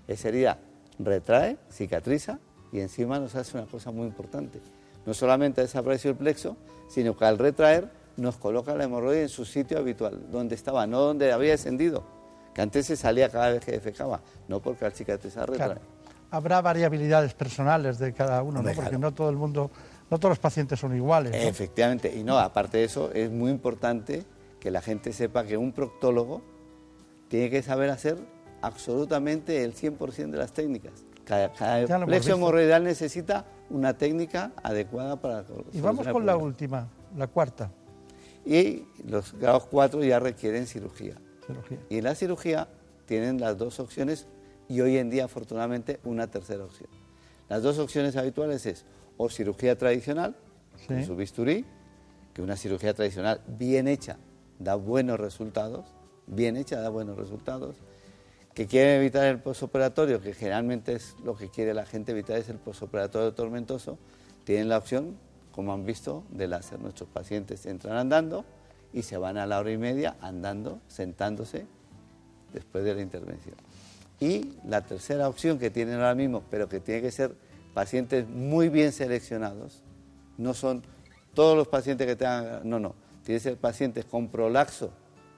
[0.08, 0.60] Esa herida
[1.00, 2.40] retrae, cicatriza
[2.72, 4.60] y encima nos hace una cosa muy importante.
[5.06, 6.58] No solamente desapareció el plexo,
[6.88, 11.00] sino que al retraer nos coloca la hemorroide en su sitio habitual, donde estaba, no
[11.00, 12.04] donde había descendido,
[12.54, 15.78] que antes se salía cada vez que defecaba, no porque al cicatrizar retrae.
[16.32, 18.72] Habrá variabilidades personales de cada uno, ¿no?
[18.74, 19.70] porque no todo el mundo,
[20.10, 21.34] no todos los pacientes son iguales.
[21.36, 24.24] Efectivamente, y no, aparte de eso, es muy importante
[24.60, 26.42] que la gente sepa que un proctólogo
[27.34, 28.20] tiene que saber hacer
[28.62, 31.04] absolutamente el 100% de las técnicas.
[31.26, 35.44] Cada, cada hemorroidal necesita una técnica adecuada para...
[35.72, 36.88] Y vamos con la última,
[37.18, 37.72] la cuarta.
[38.46, 41.16] Y los grados 4 ya requieren cirugía.
[41.48, 41.80] cirugía.
[41.90, 42.68] Y en la cirugía
[43.08, 44.28] tienen las dos opciones
[44.70, 46.92] y hoy en día afortunadamente una tercera opción.
[47.50, 48.86] Las dos opciones habituales es
[49.18, 50.36] o cirugía tradicional,
[50.88, 51.66] con su bisturí,
[52.32, 54.18] que una cirugía tradicional bien hecha
[54.60, 55.96] da buenos resultados,
[56.28, 57.78] bien hecha da buenos resultados,
[58.54, 62.50] que quieren evitar el posoperatorio, que generalmente es lo que quiere la gente evitar es
[62.50, 63.98] el posoperatorio tormentoso,
[64.44, 65.18] tienen la opción,
[65.52, 66.80] como han visto, de láser.
[66.80, 68.46] Nuestros pacientes entran andando
[68.92, 71.66] y se van a la hora y media andando, sentándose
[72.54, 73.56] después de la intervención.
[74.20, 77.36] Y la tercera opción que tienen ahora mismo, pero que tiene que ser
[77.74, 79.82] pacientes muy bien seleccionados,
[80.38, 80.84] no son
[81.34, 82.94] todos los pacientes que tengan, no, no,
[83.24, 84.92] tienen que ser pacientes con prolaxo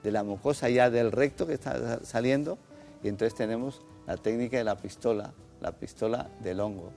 [0.06, 2.58] de la mucosa ya del recto que está saliendo
[3.02, 6.92] y entonces tenemos la técnica de la pistola, la pistola del hongo.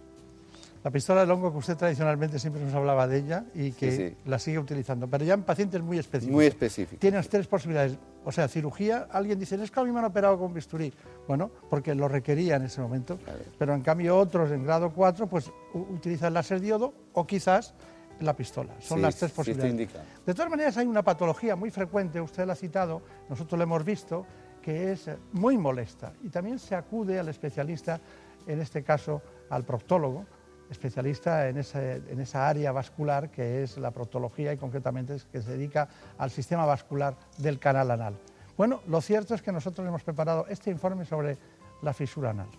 [0.83, 4.37] La pistola del hongo que usted tradicionalmente siempre nos hablaba de ella y que la
[4.37, 6.35] sigue utilizando, pero ya en pacientes muy específicos.
[6.35, 6.99] Muy específicos.
[6.99, 7.97] Tienes tres posibilidades.
[8.23, 10.93] O sea, cirugía, alguien dice, es que a mí me han operado con bisturí.
[11.27, 13.17] Bueno, porque lo requería en ese momento.
[13.57, 17.73] Pero en cambio otros en grado 4 pues utilizan láser diodo o quizás
[18.21, 18.75] la pistola.
[18.79, 19.89] Son las tres posibilidades.
[20.25, 23.83] de todas maneras, hay una patología muy frecuente, usted la ha citado, nosotros la hemos
[23.83, 24.25] visto,
[24.61, 26.13] que es muy molesta.
[26.23, 27.99] Y también se acude al especialista,
[28.45, 30.25] en este caso al proctólogo,
[30.69, 35.51] especialista en, en esa área vascular que es la proctología y concretamente es que se
[35.51, 35.87] dedica
[36.17, 38.19] al sistema vascular del canal anal.
[38.55, 41.37] Bueno, lo cierto es que nosotros hemos preparado este informe sobre
[41.81, 42.49] la fisura anal.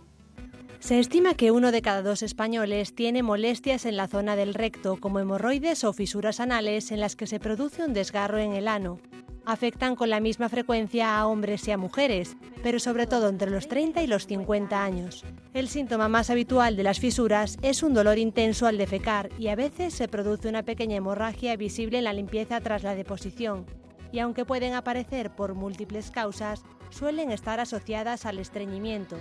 [0.80, 4.96] Se estima que uno de cada dos españoles tiene molestias en la zona del recto,
[4.96, 8.98] como hemorroides o fisuras anales en las que se produce un desgarro en el ano.
[9.44, 13.68] Afectan con la misma frecuencia a hombres y a mujeres, pero sobre todo entre los
[13.68, 15.24] 30 y los 50 años.
[15.52, 19.56] El síntoma más habitual de las fisuras es un dolor intenso al defecar y a
[19.56, 23.66] veces se produce una pequeña hemorragia visible en la limpieza tras la deposición.
[24.12, 29.16] Y aunque pueden aparecer por múltiples causas, suelen estar asociadas al estreñimiento,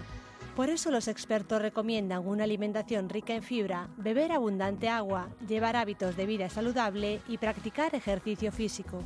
[0.59, 6.17] por eso los expertos recomiendan una alimentación rica en fibra, beber abundante agua, llevar hábitos
[6.17, 9.01] de vida saludable y practicar ejercicio físico.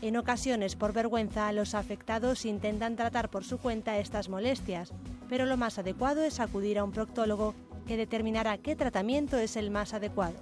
[0.00, 4.92] En ocasiones, por vergüenza, los afectados intentan tratar por su cuenta estas molestias,
[5.28, 9.72] pero lo más adecuado es acudir a un proctólogo que determinará qué tratamiento es el
[9.72, 10.36] más adecuado.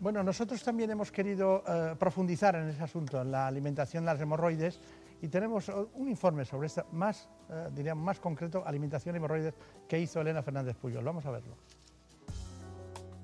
[0.00, 4.20] Bueno, nosotros también hemos querido eh, profundizar en ese asunto, en la alimentación de las
[4.22, 4.80] hemorroides,
[5.20, 9.54] y tenemos un informe sobre esto, más, eh, diríamos, más concreto, alimentación de hemorroides,
[9.88, 11.04] que hizo Elena Fernández Puyol.
[11.04, 11.56] Vamos a verlo.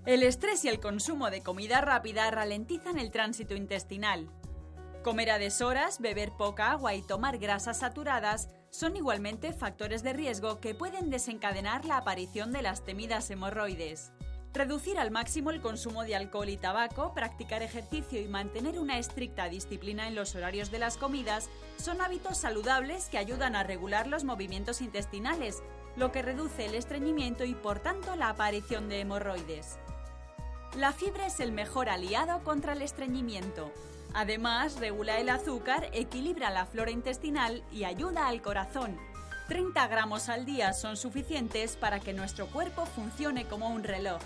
[0.06, 4.28] El estrés y el consumo de comida rápida ralentizan el tránsito intestinal.
[5.02, 10.60] Comer a deshoras, beber poca agua y tomar grasas saturadas son igualmente factores de riesgo
[10.60, 14.12] que pueden desencadenar la aparición de las temidas hemorroides.
[14.54, 19.48] Reducir al máximo el consumo de alcohol y tabaco, practicar ejercicio y mantener una estricta
[19.48, 24.22] disciplina en los horarios de las comidas son hábitos saludables que ayudan a regular los
[24.22, 25.60] movimientos intestinales,
[25.96, 29.76] lo que reduce el estreñimiento y por tanto la aparición de hemorroides.
[30.76, 33.72] La fibra es el mejor aliado contra el estreñimiento.
[34.14, 38.96] Además, regula el azúcar, equilibra la flora intestinal y ayuda al corazón,
[39.48, 44.22] 30 gramos al día son suficientes para que nuestro cuerpo funcione como un reloj.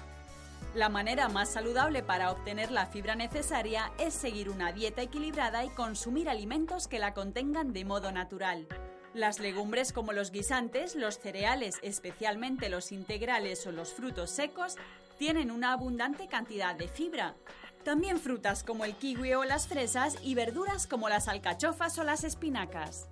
[0.75, 5.71] La manera más saludable para obtener la fibra necesaria es seguir una dieta equilibrada y
[5.71, 8.69] consumir alimentos que la contengan de modo natural.
[9.15, 14.77] Las legumbres como los guisantes, los cereales, especialmente los integrales o los frutos secos,
[15.19, 17.35] tienen una abundante cantidad de fibra.
[17.83, 22.25] También frutas como el kiwi o las fresas y verduras como las alcachofas o las
[22.25, 23.09] espinacas.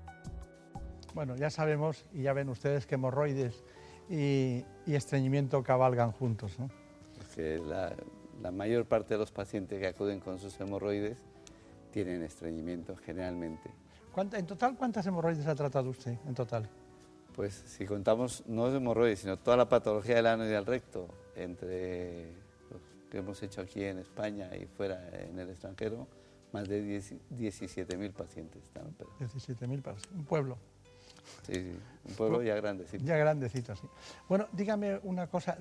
[1.15, 3.65] Bueno, ya sabemos y ya ven ustedes que hemorroides
[4.11, 6.69] y, y estreñimiento cabalgan juntos, ¿no?
[7.37, 11.19] La, mayor parte de los pacientes que acuden con sus hemorroides
[11.91, 13.71] tienen estreñimiento generalmente.
[14.33, 16.69] ¿En total cuántas hemorroides ha tratado usted en total?
[17.35, 22.33] Pues si contamos no hemorroides, sino toda la patología del ano y del recto, entre
[22.71, 22.81] los
[23.11, 26.09] que hemos hecho aquí en España y fuera en el extranjero,
[26.53, 29.19] más de 17.000 pacientes están operados.
[29.21, 30.57] 17.000 pacientes, un pueblo.
[31.47, 31.77] Sí, sí,
[32.09, 33.05] un pueblo ya grandecito.
[33.05, 33.89] Ya grandecito, sí.
[34.29, 35.57] Bueno, dígame una cosa,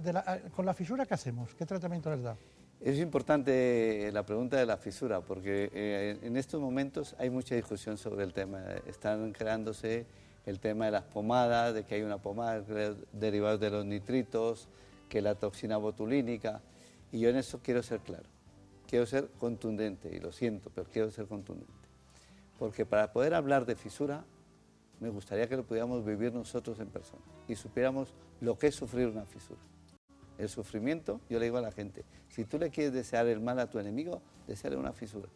[0.56, 1.54] con la fisura, ¿qué hacemos?
[1.56, 2.36] ¿Qué tratamiento les da?
[2.82, 7.98] Es importante la pregunta de la fisura, porque eh, en estos momentos hay mucha discusión
[7.98, 8.64] sobre el tema.
[8.86, 10.06] Están creándose
[10.46, 12.64] el tema de las pomadas, de que hay una pomada
[13.12, 14.68] derivada de los nitritos,
[15.10, 16.62] que la toxina botulínica,
[17.12, 18.26] y yo en eso quiero ser claro.
[18.88, 21.74] Quiero ser contundente, y lo siento, pero quiero ser contundente.
[22.60, 24.26] Porque para poder hablar de fisura
[25.00, 29.08] me gustaría que lo pudiéramos vivir nosotros en persona y supiéramos lo que es sufrir
[29.08, 29.60] una fisura.
[30.38, 33.60] El sufrimiento, yo le digo a la gente, si tú le quieres desear el mal
[33.60, 35.30] a tu enemigo, deseale una fisura.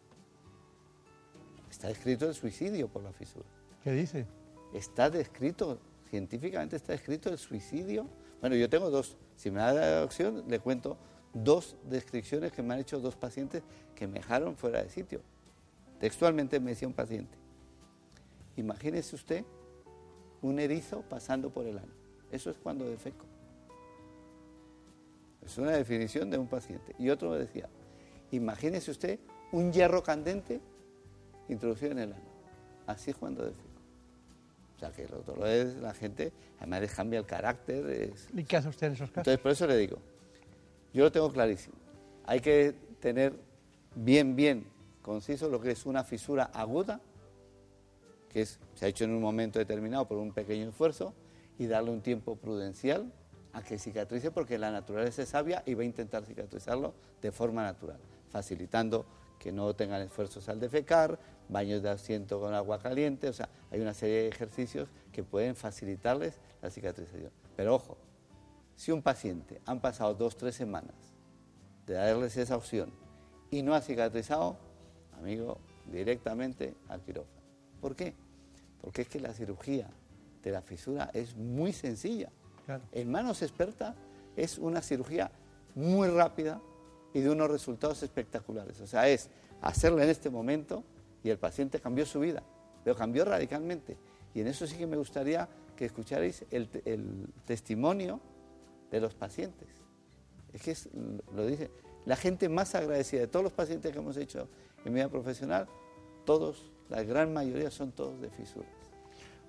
[1.70, 3.46] Está descrito el suicidio por la fisura.
[3.82, 4.26] ¿Qué dice?
[4.74, 5.78] Está descrito,
[6.10, 8.06] científicamente está descrito el suicidio.
[8.40, 10.98] Bueno, yo tengo dos, si me da la opción, le cuento
[11.32, 13.62] dos descripciones que me han hecho dos pacientes
[13.94, 15.22] que me dejaron fuera de sitio.
[15.98, 17.36] Textualmente me decía un paciente,
[18.56, 19.44] Imagínese usted
[20.42, 21.92] un erizo pasando por el ano.
[22.30, 23.24] Eso es cuando defeco.
[25.44, 26.94] Es una definición de un paciente.
[26.98, 27.68] Y otro me decía,
[28.30, 29.18] imagínese usted
[29.52, 30.60] un hierro candente
[31.48, 32.30] introducido en el ano.
[32.86, 33.68] Así es cuando defeco.
[34.76, 38.14] O sea que lo otro es la gente, además les cambia el carácter.
[38.34, 39.18] ¿Y qué hace usted en esos casos?
[39.18, 39.98] Entonces, por eso le digo,
[40.94, 41.76] yo lo tengo clarísimo.
[42.24, 43.34] Hay que tener
[43.94, 44.66] bien, bien
[45.02, 47.00] conciso lo que es una fisura aguda
[48.32, 51.14] que se ha hecho en un momento determinado por un pequeño esfuerzo,
[51.60, 53.12] y darle un tiempo prudencial
[53.52, 57.62] a que cicatrice, porque la naturaleza es sabia y va a intentar cicatrizarlo de forma
[57.62, 57.98] natural,
[58.30, 59.04] facilitando
[59.38, 61.18] que no tengan esfuerzos al defecar,
[61.50, 65.54] baños de asiento con agua caliente, o sea, hay una serie de ejercicios que pueden
[65.54, 67.30] facilitarles la cicatrización.
[67.56, 67.98] Pero ojo,
[68.74, 70.94] si un paciente han pasado dos, tres semanas
[71.86, 72.90] de darles esa opción
[73.50, 74.56] y no ha cicatrizado,
[75.18, 75.58] amigo,
[75.92, 77.39] directamente al quirófano.
[77.80, 78.14] ¿Por qué?
[78.80, 79.88] Porque es que la cirugía
[80.42, 82.30] de la fisura es muy sencilla.
[82.92, 83.96] En manos expertas
[84.36, 85.30] es una cirugía
[85.74, 86.60] muy rápida
[87.12, 88.80] y de unos resultados espectaculares.
[88.80, 89.28] O sea, es
[89.60, 90.84] hacerla en este momento
[91.22, 92.42] y el paciente cambió su vida,
[92.84, 93.96] pero cambió radicalmente.
[94.34, 96.68] Y en eso sí que me gustaría que escucharais el,
[97.44, 98.20] testimonio
[98.90, 99.68] de los pacientes.
[100.52, 100.76] Es que
[101.34, 101.70] lo dice,
[102.06, 104.48] la gente más agradecida de todos los pacientes que hemos hecho
[104.84, 105.66] en mi vida profesional,
[106.24, 108.68] todos la gran mayoría son todos de fisuras.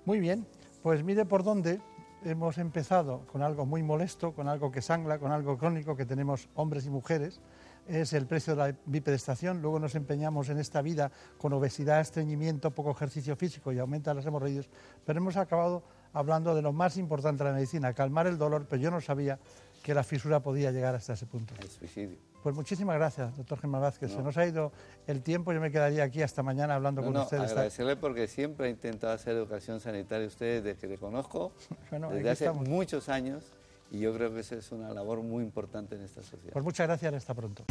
[0.04, 0.46] Muy bien,
[0.82, 1.80] pues mire por dónde
[2.24, 6.48] hemos empezado con algo muy molesto, con algo que sangla, con algo crónico que tenemos
[6.54, 7.40] hombres y mujeres,
[7.88, 9.60] es el precio de la bipedestación.
[9.60, 14.24] Luego nos empeñamos en esta vida con obesidad, estreñimiento, poco ejercicio físico y aumenta las
[14.24, 14.68] hemorroides,
[15.04, 15.82] pero hemos acabado
[16.12, 19.38] hablando de lo más importante de la medicina, calmar el dolor, pero yo no sabía
[19.82, 21.54] que la fisura podía llegar hasta ese punto.
[21.60, 22.31] El suicidio.
[22.42, 24.10] Pues muchísimas gracias, doctor Germán Vázquez.
[24.10, 24.72] Se nos ha ido
[25.06, 27.52] el tiempo, yo me quedaría aquí hasta mañana hablando con ustedes.
[27.52, 31.52] Agradecerle porque siempre ha intentado hacer educación sanitaria usted desde que le conozco,
[32.10, 33.44] desde hace muchos años,
[33.92, 36.52] Y yo creo que esa es una labor muy importante en esta sociedad.
[36.52, 37.64] Pues muchas gracias, hasta pronto.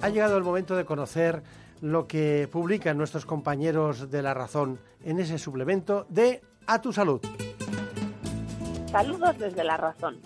[0.00, 1.42] Ha llegado el momento de conocer
[1.80, 7.20] lo que publican nuestros compañeros de La Razón en ese suplemento de A tu Salud.
[8.86, 10.18] Saludos desde La Razón.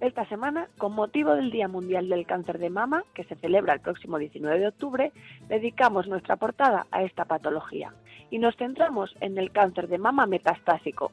[0.00, 3.80] Esta semana, con motivo del Día Mundial del Cáncer de Mama, que se celebra el
[3.80, 5.12] próximo 19 de octubre,
[5.48, 7.94] dedicamos nuestra portada a esta patología
[8.30, 11.12] y nos centramos en el cáncer de mama metastásico.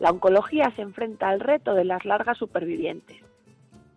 [0.00, 3.25] La oncología se enfrenta al reto de las largas supervivientes.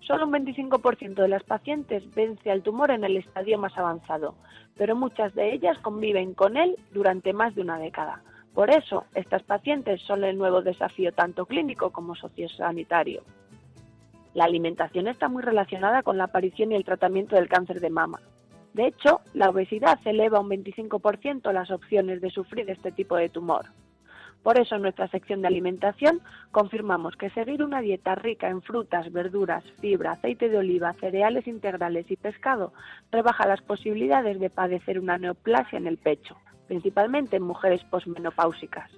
[0.10, 4.34] Solo un 25% de las pacientes vence al tumor en el estadio más avanzado,
[4.76, 8.24] pero muchas de ellas conviven con él durante más de una década.
[8.56, 13.22] Por eso, estas pacientes son el nuevo desafío tanto clínico como sociosanitario.
[14.34, 18.20] La alimentación está muy relacionada con la aparición y el tratamiento del cáncer de mama.
[18.74, 23.68] De hecho, la obesidad eleva un 25% las opciones de sufrir este tipo de tumor.
[24.44, 26.22] Por eso en nuestra sección de alimentación
[26.52, 32.10] confirmamos que seguir una dieta rica en frutas, verduras, fibra, aceite de oliva, cereales integrales
[32.10, 32.74] y pescado
[33.12, 36.38] rebaja las posibilidades de padecer una neoplasia en el pecho,
[36.68, 38.90] principalmente en mujeres posmenopáusicas.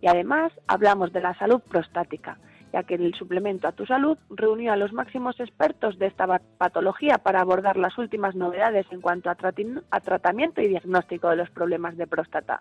[0.00, 2.38] Y además hablamos de la salud prostática,
[2.72, 6.26] ya que el suplemento a tu salud reunió a los máximos expertos de esta
[6.58, 11.96] patología para abordar las últimas novedades en cuanto a tratamiento y diagnóstico de los problemas
[11.96, 12.60] de próstata.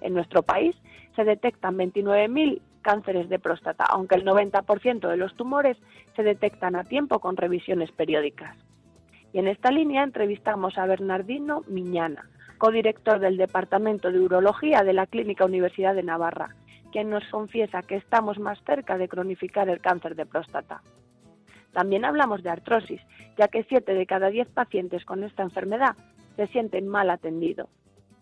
[0.00, 0.76] En nuestro país
[1.16, 5.76] se detectan 29.000 cánceres de próstata, aunque el 90% de los tumores
[6.16, 8.56] se detectan a tiempo con revisiones periódicas.
[9.32, 15.06] Y en esta línea entrevistamos a Bernardino Miñana, codirector del Departamento de Urología de la
[15.06, 16.54] Clínica Universidad de Navarra,
[16.92, 20.82] quien nos confiesa que estamos más cerca de cronificar el cáncer de próstata.
[21.72, 23.00] También hablamos de artrosis,
[23.36, 25.94] ya que 7 de cada 10 pacientes con esta enfermedad
[26.36, 27.68] se sienten mal atendidos.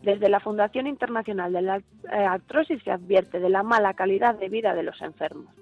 [0.07, 4.49] Desde la Fundación Internacional de la eh, Artrosis se advierte de la mala calidad de
[4.49, 5.53] vida de los enfermos.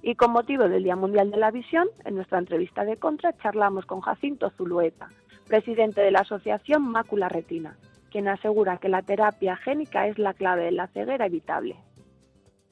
[0.00, 3.84] Y con motivo del Día Mundial de la Visión, en nuestra entrevista de Contra charlamos
[3.84, 5.10] con Jacinto Zulueta,
[5.46, 7.76] presidente de la Asociación Mácula Retina,
[8.10, 11.76] quien asegura que la terapia génica es la clave de la ceguera evitable.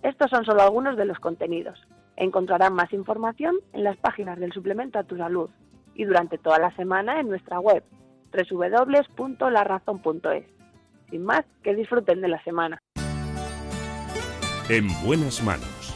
[0.03, 1.87] Estos son solo algunos de los contenidos.
[2.17, 5.51] Encontrarán más información en las páginas del suplemento a tu salud
[5.95, 7.85] y durante toda la semana en nuestra web
[8.33, 10.64] www.larazón.es.
[11.11, 12.79] Sin más, que disfruten de la semana.
[14.69, 15.95] En buenas manos.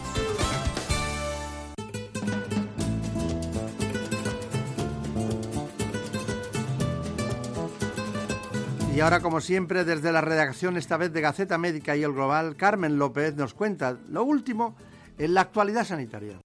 [8.98, 12.56] Y ahora, como siempre, desde la redacción, esta vez de Gaceta Médica y El Global,
[12.56, 14.74] Carmen López nos cuenta lo último
[15.18, 16.40] en la actualidad sanitaria.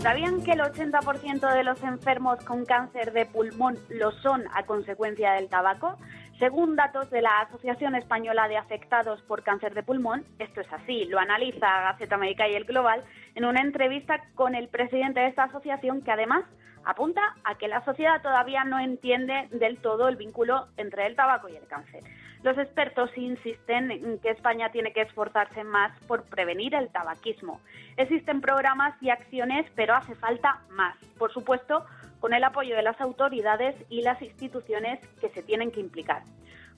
[0.00, 5.32] ¿Sabían que el 80% de los enfermos con cáncer de pulmón lo son a consecuencia
[5.32, 5.98] del tabaco?
[6.38, 11.04] Según datos de la Asociación Española de Afectados por Cáncer de Pulmón, esto es así,
[11.04, 13.04] lo analiza Gaceta Médica y el Global
[13.34, 16.44] en una entrevista con el presidente de esta asociación que además
[16.86, 21.50] apunta a que la sociedad todavía no entiende del todo el vínculo entre el tabaco
[21.50, 22.02] y el cáncer.
[22.42, 27.60] Los expertos insisten en que España tiene que esforzarse más por prevenir el tabaquismo.
[27.98, 30.96] Existen programas y acciones, pero hace falta más.
[31.18, 31.84] Por supuesto,
[32.18, 36.22] con el apoyo de las autoridades y las instituciones que se tienen que implicar.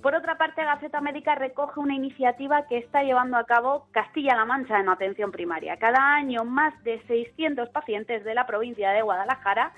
[0.03, 4.81] Por otra parte, Gaceta Médica recoge una iniciativa que está llevando a cabo Castilla-La Mancha
[4.81, 5.77] en atención primaria.
[5.77, 9.73] Cada año, más de 600 pacientes de la provincia de Guadalajara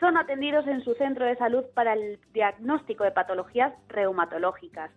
[0.00, 4.90] son atendidos en su centro de salud para el diagnóstico de patologías reumatológicas.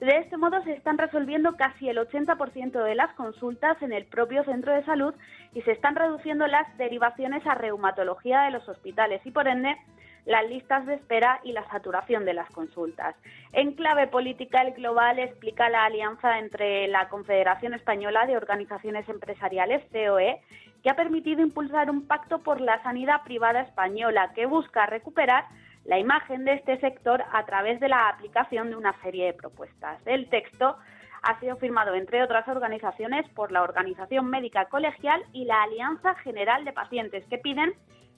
[0.00, 4.44] De este modo se están resolviendo casi el 80% de las consultas en el propio
[4.44, 5.12] centro de salud
[5.54, 9.76] y se están reduciendo las derivaciones a reumatología de los hospitales y por ende
[10.24, 13.16] las listas de espera y la saturación de las consultas.
[13.52, 19.82] En clave política, el Global explica la alianza entre la Confederación Española de Organizaciones Empresariales,
[19.90, 20.40] COE,
[20.82, 25.46] que ha permitido impulsar un pacto por la sanidad privada española que busca recuperar
[25.88, 29.98] la imagen de este sector a través de la aplicación de una serie de propuestas.
[30.06, 30.76] El texto
[31.22, 36.66] ha sido firmado, entre otras organizaciones, por la Organización Médica Colegial y la Alianza General
[36.66, 37.72] de Pacientes, que piden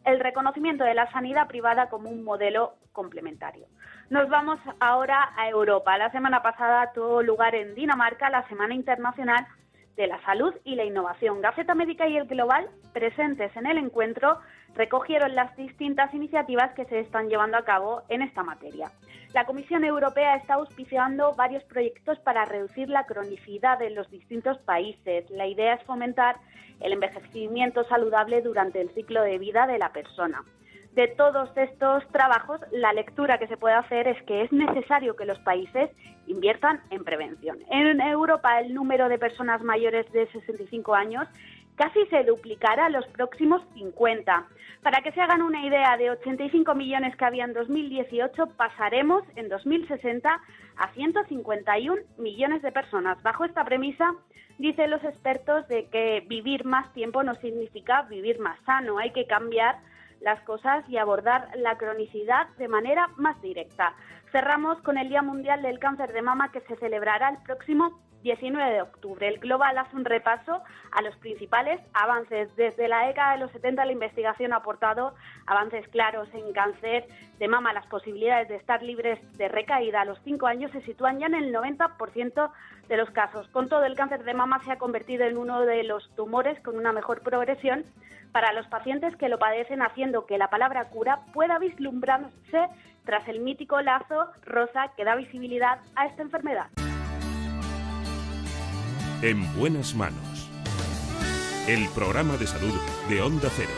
[0.05, 3.67] el reconocimiento de la sanidad privada como un modelo complementario.
[4.09, 5.97] Nos vamos ahora a Europa.
[5.97, 9.47] La semana pasada tuvo lugar en Dinamarca la Semana Internacional
[9.97, 11.41] de la Salud y la Innovación.
[11.41, 14.41] Gaceta Médica y el Global, presentes en el encuentro,
[14.75, 18.91] recogieron las distintas iniciativas que se están llevando a cabo en esta materia.
[19.35, 25.29] La Comisión Europea está auspiciando varios proyectos para reducir la cronicidad en los distintos países.
[25.31, 26.37] La idea es fomentar
[26.81, 30.43] el envejecimiento saludable durante el ciclo de vida de la persona.
[30.93, 35.25] de todos estos trabajos, la lectura que se puede hacer es que es necesario que
[35.25, 35.89] los países
[36.27, 37.59] inviertan en prevención.
[37.71, 41.29] En Europa el número de personas mayores de 65 años
[41.81, 44.47] casi se duplicará los próximos 50.
[44.83, 49.49] Para que se hagan una idea, de 85 millones que había en 2018, pasaremos en
[49.49, 50.29] 2060
[50.77, 53.23] a 151 millones de personas.
[53.23, 54.15] Bajo esta premisa,
[54.59, 59.27] dicen los expertos de que vivir más tiempo no significa vivir más sano, hay que
[59.27, 59.79] cambiar
[60.21, 63.95] las cosas y abordar la cronicidad de manera más directa.
[64.33, 68.75] Cerramos con el Día Mundial del Cáncer de Mama que se celebrará el próximo 19
[68.75, 69.27] de octubre.
[69.27, 70.63] El Global hace un repaso
[70.93, 72.55] a los principales avances.
[72.55, 75.15] Desde la década de los 70 la investigación ha aportado
[75.47, 77.09] avances claros en cáncer
[77.41, 77.73] de mama.
[77.73, 81.35] Las posibilidades de estar libres de recaída a los 5 años se sitúan ya en
[81.35, 82.53] el 90%
[82.89, 83.49] de los casos.
[83.49, 86.77] Con todo, el cáncer de mama se ha convertido en uno de los tumores con
[86.77, 87.85] una mejor progresión
[88.31, 92.69] para los pacientes que lo padecen, haciendo que la palabra cura pueda vislumbrarse
[93.05, 96.67] tras el mítico lazo rosa que da visibilidad a esta enfermedad.
[99.23, 100.51] En buenas manos.
[101.69, 102.75] El programa de salud
[103.09, 103.71] de Onda Cero.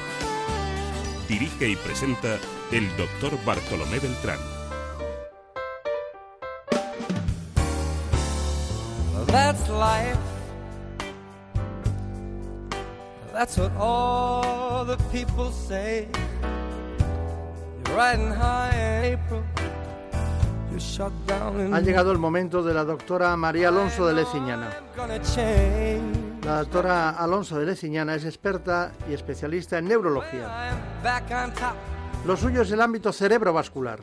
[1.29, 2.39] Dirige y presenta
[2.71, 4.39] el doctor Bartolomé Beltrán.
[9.27, 10.19] That's life.
[13.33, 16.07] That's what all the people say.
[21.73, 24.71] Ha llegado el momento de la doctora María Alonso de Leciñana.
[26.45, 30.71] La doctora Alonso de Leciñana es experta y especialista en neurología.
[32.27, 34.01] Lo suyo es el ámbito cerebrovascular.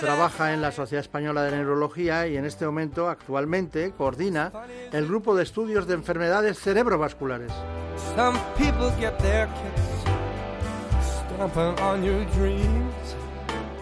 [0.00, 4.52] Trabaja en la Sociedad Española de Neurología y en este momento, actualmente, coordina
[4.92, 7.52] el grupo de estudios de enfermedades cerebrovasculares.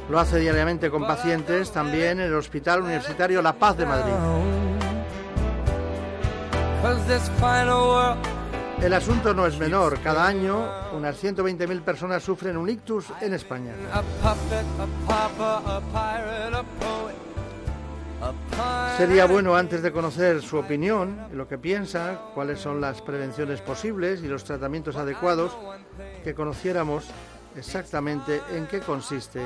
[0.08, 4.12] Lo hace diariamente con pacientes, también en el Hospital Universitario La Paz de Madrid.
[8.80, 9.98] El asunto no es menor.
[10.00, 13.72] Cada año, unas 120.000 personas sufren un ictus en España.
[18.96, 24.22] Sería bueno, antes de conocer su opinión, lo que piensa, cuáles son las prevenciones posibles
[24.22, 25.56] y los tratamientos adecuados,
[26.22, 27.06] que conociéramos
[27.56, 29.40] exactamente en qué consiste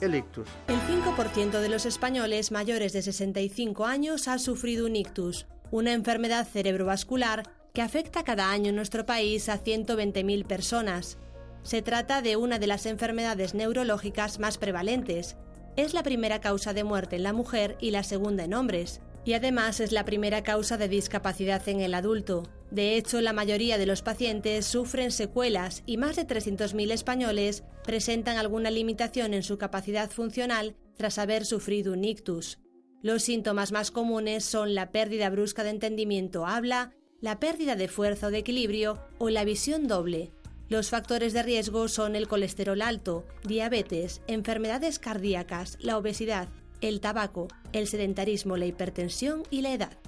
[0.00, 0.48] el ictus.
[0.68, 6.46] El 5% de los españoles mayores de 65 años ha sufrido un ictus, una enfermedad
[6.46, 11.18] cerebrovascular que afecta cada año en nuestro país a 120.000 personas.
[11.62, 15.36] Se trata de una de las enfermedades neurológicas más prevalentes.
[15.76, 19.00] Es la primera causa de muerte en la mujer y la segunda en hombres.
[19.24, 22.44] Y además es la primera causa de discapacidad en el adulto.
[22.70, 28.36] De hecho, la mayoría de los pacientes sufren secuelas y más de 300.000 españoles presentan
[28.36, 32.58] alguna limitación en su capacidad funcional tras haber sufrido un ictus.
[33.02, 38.28] Los síntomas más comunes son la pérdida brusca de entendimiento habla, la pérdida de fuerza
[38.28, 40.32] o de equilibrio o la visión doble.
[40.68, 46.48] Los factores de riesgo son el colesterol alto, diabetes, enfermedades cardíacas, la obesidad,
[46.80, 49.98] el tabaco, el sedentarismo, la hipertensión y la edad.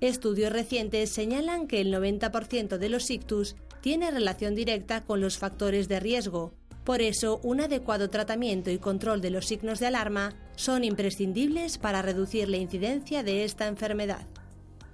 [0.00, 5.88] Estudios recientes señalan que el 90% de los ictus tiene relación directa con los factores
[5.88, 6.52] de riesgo.
[6.84, 12.02] Por eso, un adecuado tratamiento y control de los signos de alarma son imprescindibles para
[12.02, 14.26] reducir la incidencia de esta enfermedad.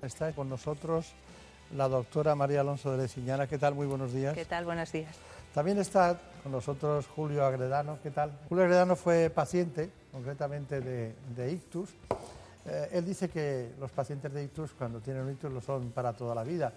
[0.03, 1.13] Está con nosotros
[1.77, 3.47] la doctora María Alonso de Leciñana.
[3.47, 3.75] ¿Qué tal?
[3.75, 4.35] Muy buenos días.
[4.35, 4.65] ¿Qué tal?
[4.65, 5.17] Buenos días.
[5.53, 7.99] También está con nosotros Julio Agredano.
[8.03, 8.33] ¿Qué tal?
[8.49, 11.91] Julio Agredano fue paciente, concretamente de, de ictus.
[12.67, 16.13] Eh, él dice que los pacientes de ictus, cuando tienen un ictus, lo son para
[16.13, 16.73] toda la vida.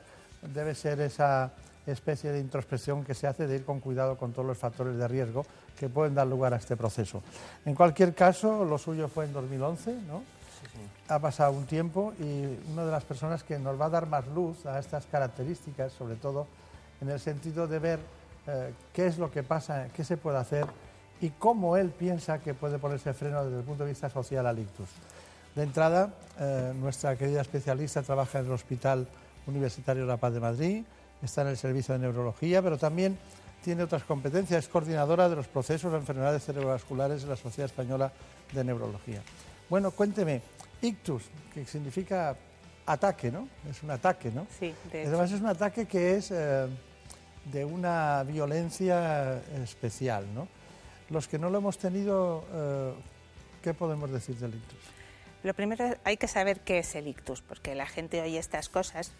[0.53, 1.51] Debe ser esa
[1.85, 5.07] especie de introspección que se hace de ir con cuidado con todos los factores de
[5.07, 5.45] riesgo
[5.77, 7.21] que pueden dar lugar a este proceso.
[7.65, 10.23] En cualquier caso, lo suyo fue en 2011, ¿no?
[11.07, 14.25] Ha pasado un tiempo y una de las personas que nos va a dar más
[14.27, 16.47] luz a estas características, sobre todo
[17.01, 17.99] en el sentido de ver
[18.47, 20.65] eh, qué es lo que pasa, qué se puede hacer
[21.21, 24.57] y cómo él piensa que puede ponerse freno desde el punto de vista social al
[24.57, 24.89] ictus.
[25.55, 29.07] De entrada, eh, nuestra querida especialista trabaja en el Hospital
[29.47, 30.83] Universitario La Paz de Madrid,
[31.21, 33.17] está en el servicio de neurología, pero también
[33.63, 38.11] tiene otras competencias, es coordinadora de los procesos de enfermedades cerebrovasculares en la Sociedad Española
[38.51, 39.21] de Neurología.
[39.69, 40.41] Bueno, cuénteme,
[40.81, 41.23] ictus,
[41.53, 42.35] que significa
[42.85, 43.47] ataque, ¿no?
[43.69, 44.45] Es un ataque, ¿no?
[44.59, 45.09] Sí, de hecho.
[45.09, 46.67] Además es un ataque que es eh,
[47.45, 50.47] de una violencia especial, ¿no?
[51.09, 52.93] Los que no lo hemos tenido, eh,
[53.63, 54.84] ¿qué podemos decir del ictus?
[55.45, 59.11] Lo primero hay que saber qué es el ictus, porque la gente oye estas cosas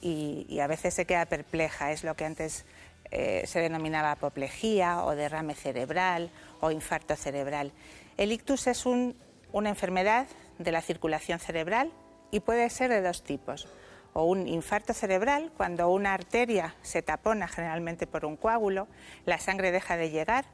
[0.00, 1.90] y, a veces se queda perpleja.
[1.90, 2.64] Es lo que antes
[3.10, 6.30] eh, se denominaba apoplejía o derrame cerebral
[6.60, 7.72] o infarto cerebral.
[8.16, 10.28] El ictus es una enfermedad
[10.60, 11.90] de la circulación cerebral
[12.30, 13.66] y puede ser de dos tipos.
[14.12, 18.86] O un infarto cerebral, cuando una arteria se tapona generalmente por un coágulo,
[19.26, 20.44] la sangre deja de llegar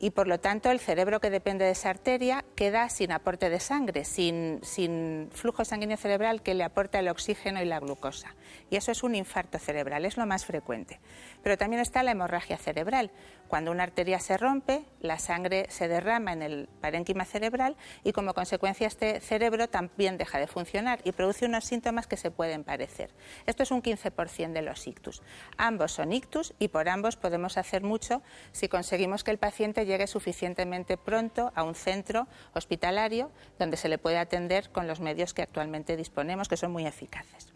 [0.00, 3.60] y por lo tanto el cerebro que depende de esa arteria queda sin aporte de
[3.60, 8.34] sangre, sin, sin, flujo sanguíneo cerebral que le aporta el oxígeno y la glucosa.
[8.70, 11.00] Y eso es un infarto cerebral, es lo más frecuente.
[11.48, 13.10] Pero también está la hemorragia cerebral.
[13.48, 18.34] Cuando una arteria se rompe, la sangre se derrama en el parénquima cerebral y como
[18.34, 23.14] consecuencia este cerebro también deja de funcionar y produce unos síntomas que se pueden parecer.
[23.46, 25.22] Esto es un 15% de los ictus.
[25.56, 28.20] Ambos son ictus y por ambos podemos hacer mucho
[28.52, 33.96] si conseguimos que el paciente llegue suficientemente pronto a un centro hospitalario donde se le
[33.96, 37.54] puede atender con los medios que actualmente disponemos, que son muy eficaces.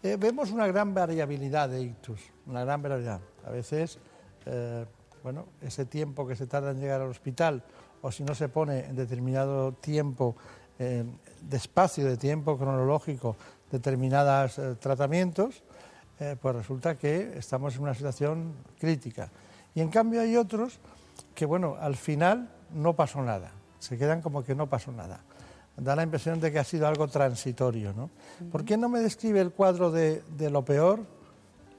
[0.00, 3.20] Eh, vemos una gran variabilidad de ictus, una gran variabilidad.
[3.44, 3.98] A veces,
[4.46, 4.84] eh,
[5.24, 7.64] bueno, ese tiempo que se tarda en llegar al hospital,
[8.00, 10.36] o si no se pone en determinado tiempo,
[10.78, 11.04] eh,
[11.42, 13.36] de espacio, de tiempo cronológico,
[13.72, 15.62] determinados tratamientos,
[16.40, 19.30] pues resulta que estamos en una situación crítica.
[19.74, 20.80] Y en cambio hay otros
[21.34, 25.20] que, bueno, al final no pasó nada, se quedan como que no pasó nada.
[25.80, 28.10] Da la impresión de que ha sido algo transitorio, ¿no?
[28.50, 31.00] ¿Por qué no me describe el cuadro de, lo peor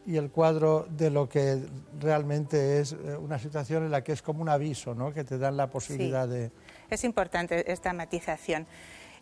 [0.06, 1.60] y el cuadro de lo que
[2.00, 5.14] realmente es eh, una situación en la que es como un aviso, ¿no?
[5.14, 6.52] Que te dan la posibilidad de...
[6.90, 8.68] Es importante esta matización.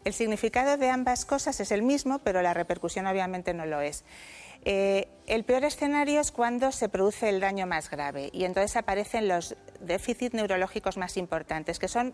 [0.06, 4.06] El significado de ambas cosas es el mismo, pero la repercusión obviamente no lo es.
[4.64, 9.28] Eh, el peor escenario es cuando se produce el daño más grave y entonces aparecen
[9.28, 12.14] los déficits neurológicos más importantes, que son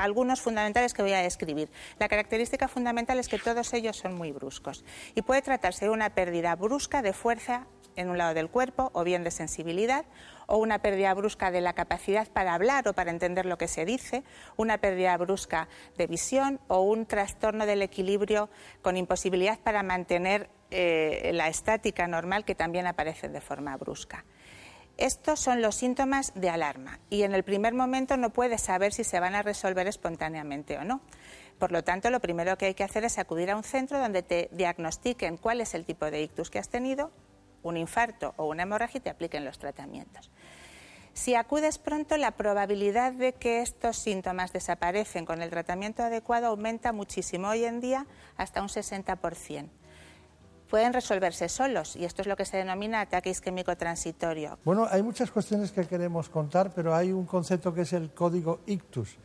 [0.00, 1.70] algunos fundamentales que voy a describir.
[1.98, 6.10] La característica fundamental es que todos ellos son muy bruscos y puede tratarse de una
[6.10, 7.66] pérdida brusca de fuerza
[7.96, 10.04] en un lado del cuerpo o bien de sensibilidad
[10.46, 13.84] o una pérdida brusca de la capacidad para hablar o para entender lo que se
[13.84, 14.24] dice,
[14.56, 18.48] una pérdida brusca de visión o un trastorno del equilibrio
[18.82, 24.24] con imposibilidad para mantener eh, la estática normal que también aparece de forma brusca.
[25.00, 29.02] Estos son los síntomas de alarma y en el primer momento no puedes saber si
[29.02, 31.00] se van a resolver espontáneamente o no.
[31.58, 34.22] Por lo tanto, lo primero que hay que hacer es acudir a un centro donde
[34.22, 37.10] te diagnostiquen cuál es el tipo de ictus que has tenido,
[37.62, 40.30] un infarto o una hemorragia y te apliquen los tratamientos.
[41.14, 46.92] Si acudes pronto, la probabilidad de que estos síntomas desaparecen con el tratamiento adecuado aumenta
[46.92, 48.06] muchísimo hoy en día
[48.36, 49.79] hasta un 60%
[50.70, 54.58] pueden resolverse solos y esto es lo que se denomina ataque isquémico transitorio.
[54.64, 58.60] Bueno, hay muchas cuestiones que queremos contar, pero hay un concepto que es el código
[58.66, 59.16] ictus.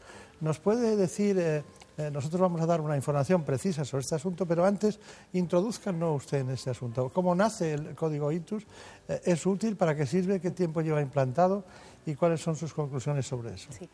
[0.42, 1.64] ¿Nos puede decir, eh,
[1.98, 5.00] eh, nosotros vamos a dar una información precisa sobre este asunto, pero antes
[5.32, 7.10] introduzcanos usted en este asunto.
[7.10, 8.64] ¿Cómo nace el código ictus?
[9.08, 9.78] Eh, ¿Es útil?
[9.78, 10.42] ¿Para qué sirve?
[10.42, 11.64] ¿Qué tiempo lleva implantado?
[12.06, 13.72] ¿Y cuáles son sus conclusiones sobre eso?
[13.72, 13.90] Sí.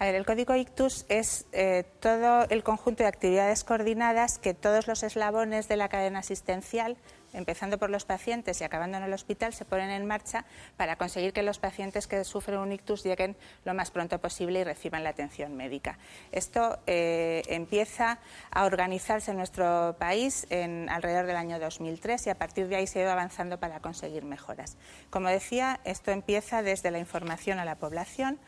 [0.00, 4.86] A ver, el código ICTUS es eh, todo el conjunto de actividades coordinadas que todos
[4.86, 6.96] los eslabones de la cadena asistencial,
[7.32, 10.44] empezando por los pacientes y acabando en el hospital, se ponen en marcha
[10.76, 14.64] para conseguir que los pacientes que sufren un ictus lleguen lo más pronto posible y
[14.64, 15.98] reciban la atención médica.
[16.30, 18.20] Esto eh, empieza
[18.52, 22.86] a organizarse en nuestro país en alrededor del año 2003 y a partir de ahí
[22.86, 24.76] se ha ido avanzando para conseguir mejoras.
[25.10, 28.38] Como decía, esto empieza desde la información a la población,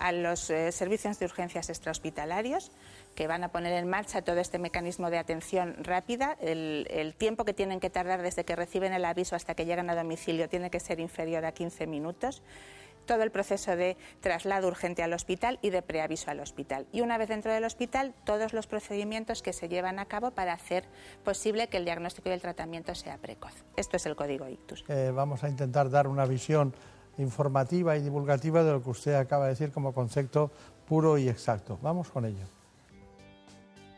[0.00, 2.72] a los eh, servicios de urgencias extrahospitalarios
[3.14, 6.36] que van a poner en marcha todo este mecanismo de atención rápida.
[6.40, 9.94] El, tiempo que tienen que tardar desde que reciben el aviso hasta que llegan a
[9.94, 12.42] domicilio tiene que ser inferior a 15 minutos.
[13.04, 16.86] Todo el proceso de traslado urgente al hospital y de preaviso al hospital.
[16.92, 20.52] Y una vez dentro del hospital, todos los procedimientos que se llevan a cabo para
[20.52, 20.84] hacer
[21.24, 23.52] posible que el diagnóstico y el tratamiento sea precoz.
[23.76, 24.84] Esto es el código ICTUS.
[24.88, 26.72] Eh, vamos a intentar dar una visión
[27.20, 30.50] informativa y divulgativa de lo que usted acaba de decir como concepto
[30.86, 31.78] puro y exacto.
[31.82, 32.44] Vamos con ello.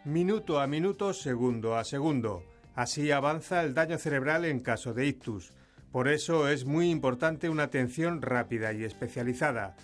[0.05, 2.43] Minuto a minuto, segundo a segundo.
[2.74, 5.53] Así avanza el daño cerebral en caso de ictus.
[5.93, 9.77] Por eso es muy importante una atención rápida y especializada.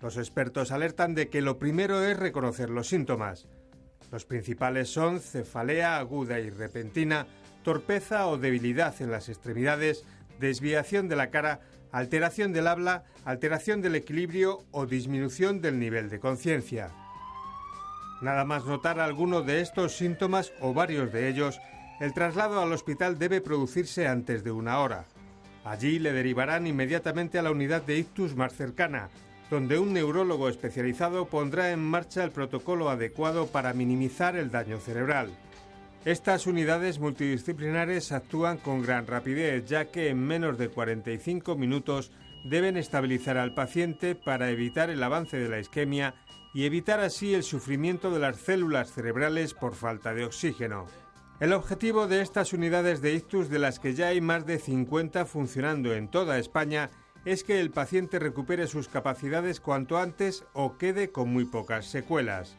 [0.00, 3.48] Los expertos alertan de que lo primero es reconocer los síntomas.
[4.12, 7.26] Los principales son cefalea aguda y repentina,
[7.62, 10.04] torpeza o debilidad en las extremidades,
[10.38, 11.60] desviación de la cara
[11.92, 16.90] alteración del habla, alteración del equilibrio o disminución del nivel de conciencia.
[18.20, 21.60] Nada más notar alguno de estos síntomas o varios de ellos,
[22.00, 25.04] el traslado al hospital debe producirse antes de una hora.
[25.64, 29.08] Allí le derivarán inmediatamente a la unidad de ictus más cercana,
[29.50, 35.30] donde un neurólogo especializado pondrá en marcha el protocolo adecuado para minimizar el daño cerebral.
[36.04, 42.12] Estas unidades multidisciplinares actúan con gran rapidez, ya que en menos de 45 minutos
[42.44, 46.14] deben estabilizar al paciente para evitar el avance de la isquemia
[46.54, 50.86] y evitar así el sufrimiento de las células cerebrales por falta de oxígeno.
[51.40, 55.24] El objetivo de estas unidades de ictus, de las que ya hay más de 50
[55.26, 56.90] funcionando en toda España,
[57.24, 62.56] es que el paciente recupere sus capacidades cuanto antes o quede con muy pocas secuelas.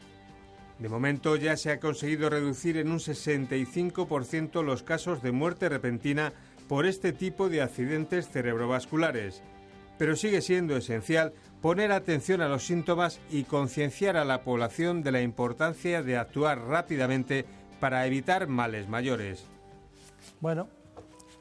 [0.80, 6.32] De momento ya se ha conseguido reducir en un 65% los casos de muerte repentina
[6.68, 9.42] por este tipo de accidentes cerebrovasculares,
[9.98, 15.12] pero sigue siendo esencial poner atención a los síntomas y concienciar a la población de
[15.12, 17.44] la importancia de actuar rápidamente
[17.78, 19.44] para evitar males mayores.
[20.40, 20.68] Bueno,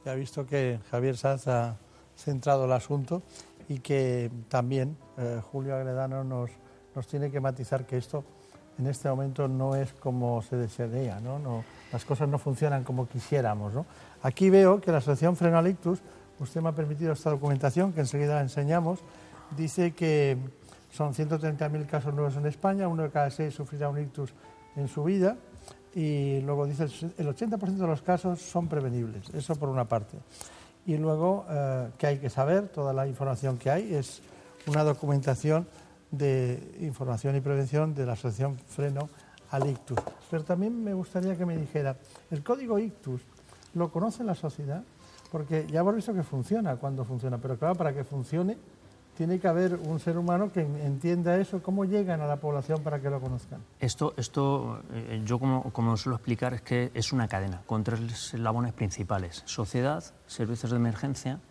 [0.03, 1.78] ya ha visto que Javier Sanz ha
[2.18, 3.24] centrado el asunto
[3.70, 8.26] y que también eh, Julio Agredano nos tiene que matizar que esto
[8.80, 11.38] en este momento no es como se desearía, ¿no?
[11.38, 13.73] No, las cosas no funcionan como quisiéramos.
[14.23, 15.99] Aquí veo que la Asociación Frenalictus,
[16.39, 18.99] usted me ha permitido esta documentación que enseguida la enseñamos,
[19.57, 20.38] dice que
[20.91, 24.34] son 130.000 casos nuevos en España, uno de cada seis sufrirá un ictus
[24.76, 25.35] en su vida
[25.93, 30.18] y luego dice el 80% de los casos son prevenibles, eso por una parte.
[30.85, 34.22] Y luego eh, que hay que saber, toda la información que hay es
[34.68, 35.68] una documentación
[36.11, 39.10] de información y prevención de la Asociación Freno
[39.52, 39.99] al Ictus.
[40.30, 41.98] Pero también me gustaría que me dijera,
[42.31, 43.22] ¿el código Ictus
[43.73, 44.84] lo conoce la sociedad?
[45.31, 48.57] Porque ya hemos visto que funciona cuando funciona, pero claro, para que funcione
[49.19, 51.61] tiene que haber un ser humano que entienda eso.
[51.61, 53.60] ¿Cómo llegan a la población para que lo conozcan?
[53.77, 57.99] Esto, esto eh, yo como, como suelo explicar, es que es una cadena con tres
[58.34, 59.44] eslabones principales.
[59.45, 61.41] Sociedad, servicios de emergencia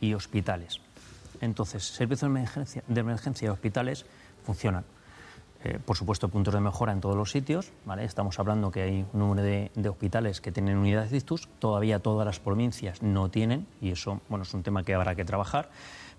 [0.00, 0.80] y hospitales.
[1.40, 4.06] Entonces, servicios de emergencia, de emergencia y hospitales
[4.44, 4.84] funcionan.
[5.64, 7.72] Eh, por supuesto, puntos de mejora en todos los sitios.
[7.84, 8.04] ¿vale?
[8.04, 11.48] Estamos hablando que hay un número de, hospitales que tienen unidades de ictus.
[11.58, 15.24] Todavía todas las provincias no tienen, y eso bueno, es un tema que habrá que
[15.24, 15.70] trabajar.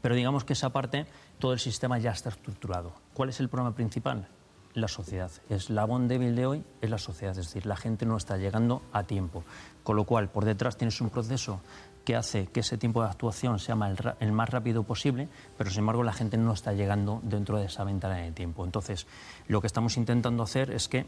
[0.01, 1.05] Pero digamos que esa parte,
[1.39, 2.91] todo el sistema ya está estructurado.
[3.13, 4.27] ¿Cuál es el problema principal?
[4.73, 5.31] La sociedad.
[5.49, 7.37] Es la débil de hoy, es la sociedad.
[7.37, 9.43] Es decir, la gente no está llegando a tiempo.
[9.83, 11.61] Con lo cual, por detrás tienes un proceso
[12.03, 13.77] que hace que ese tiempo de actuación sea
[14.19, 17.83] el más rápido posible, pero sin embargo la gente no está llegando dentro de esa
[17.83, 18.65] ventana de tiempo.
[18.65, 19.07] Entonces,
[19.47, 21.05] lo que estamos intentando hacer es que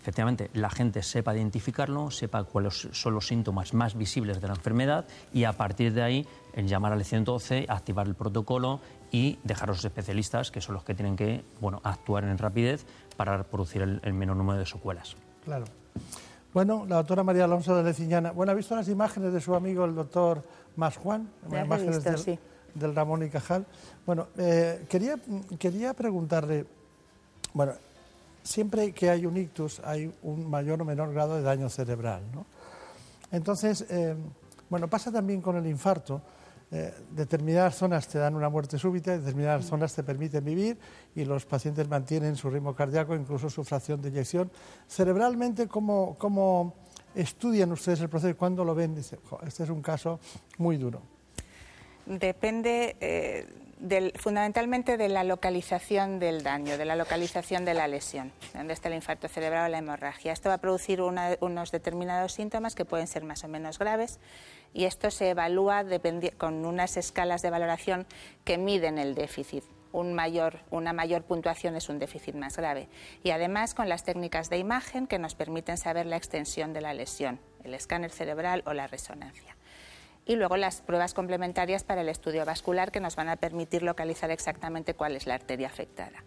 [0.00, 5.06] efectivamente la gente sepa identificarlo, sepa cuáles son los síntomas más visibles de la enfermedad
[5.32, 6.26] y a partir de ahí
[6.56, 8.80] llamar al 112, activar el protocolo
[9.10, 12.84] y dejar a los especialistas, que son los que tienen que bueno, actuar en rapidez
[13.16, 15.16] para producir el, el menor número de secuelas.
[15.44, 15.64] Claro.
[16.54, 18.30] Bueno, la doctora María Alonso de Leciñana.
[18.30, 20.44] Bueno, ¿ha visto las imágenes de su amigo el doctor
[20.76, 21.28] Mas Juan?
[21.50, 22.38] Las imágenes visto, del, sí.
[22.76, 23.66] del Ramón y Cajal.
[24.06, 25.18] Bueno, eh, quería,
[25.58, 26.64] quería preguntarle,
[27.54, 27.72] bueno,
[28.44, 32.46] siempre que hay un ictus hay un mayor o menor grado de daño cerebral, ¿no?
[33.32, 34.14] Entonces, eh,
[34.70, 36.22] bueno, pasa también con el infarto.
[36.76, 40.76] Eh, determinadas zonas te dan una muerte súbita, determinadas zonas te permiten vivir
[41.14, 44.50] y los pacientes mantienen su ritmo cardíaco, incluso su fracción de eyección.
[44.88, 46.74] Cerebralmente, ¿cómo, cómo
[47.14, 48.36] estudian ustedes el proceso?
[48.36, 48.92] ¿Cuándo lo ven?
[48.92, 50.18] Dice, este es un caso
[50.58, 51.00] muy duro.
[52.06, 53.46] Depende eh,
[53.78, 58.88] del, fundamentalmente de la localización del daño, de la localización de la lesión, donde está
[58.88, 60.32] el infarto cerebral o la hemorragia.
[60.32, 64.18] Esto va a producir una, unos determinados síntomas que pueden ser más o menos graves
[64.74, 65.84] y esto se evalúa
[66.36, 68.06] con unas escalas de valoración
[68.44, 69.64] que miden el déficit.
[69.92, 72.88] Una mayor puntuación es un déficit más grave.
[73.22, 76.92] Y además con las técnicas de imagen que nos permiten saber la extensión de la
[76.92, 79.56] lesión, el escáner cerebral o la resonancia
[80.26, 84.30] y luego las pruebas complementarias para el estudio vascular que nos van a permitir localizar
[84.30, 86.24] exactamente cuál es la arteria afectada.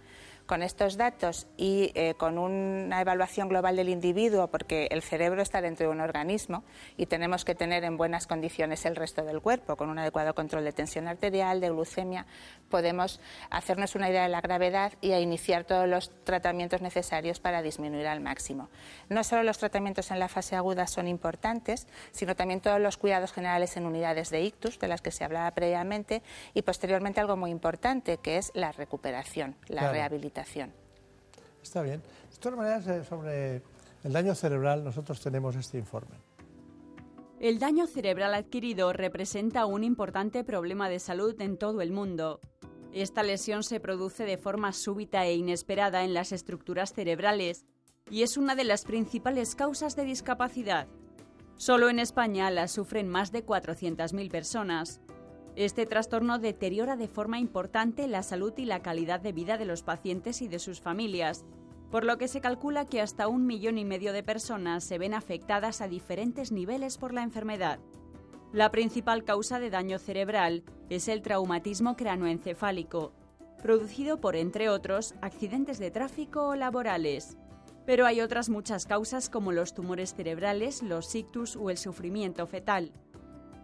[0.48, 5.60] Con estos datos y eh, con una evaluación global del individuo, porque el cerebro está
[5.60, 6.64] dentro de un organismo
[6.96, 10.64] y tenemos que tener en buenas condiciones el resto del cuerpo, con un adecuado control
[10.64, 12.26] de tensión arterial, de glucemia,
[12.70, 13.20] podemos
[13.50, 18.08] hacernos una idea de la gravedad y a iniciar todos los tratamientos necesarios para disminuir
[18.08, 18.70] al máximo.
[19.10, 23.34] No solo los tratamientos en la fase aguda son importantes, sino también todos los cuidados
[23.34, 26.22] generales en unidades de ictus, de las que se hablaba previamente,
[26.54, 29.94] y posteriormente algo muy importante, que es la recuperación, la Claro.
[29.94, 30.37] rehabilitación.
[31.62, 32.02] Está bien.
[32.02, 33.62] De todas maneras, eh, sobre
[34.04, 36.16] el daño cerebral, nosotros tenemos este informe.
[37.40, 42.40] El daño cerebral adquirido representa un importante problema de salud en todo el mundo.
[42.94, 47.66] Esta lesión se produce de forma súbita e inesperada en las estructuras cerebrales
[48.10, 50.88] y es una de las principales causas de discapacidad.
[51.58, 55.02] Solo en España la sufren más de 400.000 personas.
[55.58, 59.82] Este trastorno deteriora de forma importante la salud y la calidad de vida de los
[59.82, 61.46] pacientes y de sus familias,
[61.90, 65.16] por lo que se calcula que hasta un millón y medio de personas se ven
[65.16, 67.80] afectadas a diferentes niveles por la enfermedad.
[68.54, 73.14] La principal causa de daño cerebral es el traumatismo cranoencefálico,
[73.64, 77.36] producido por, entre otros, accidentes de tráfico o laborales.
[77.88, 82.92] Pero hay otras muchas causas como los tumores cerebrales, los ictus o el sufrimiento fetal.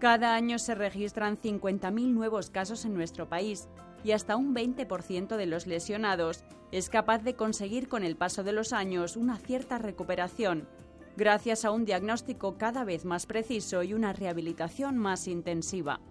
[0.04, 3.70] Cada año se registran 50.000 nuevos casos en nuestro país
[4.04, 6.44] y hasta un 20% de los lesionados
[6.74, 10.68] es capaz de conseguir con el paso de los años una cierta recuperación,
[11.16, 16.02] gracias a un diagnóstico cada vez más preciso y una rehabilitación más intensiva.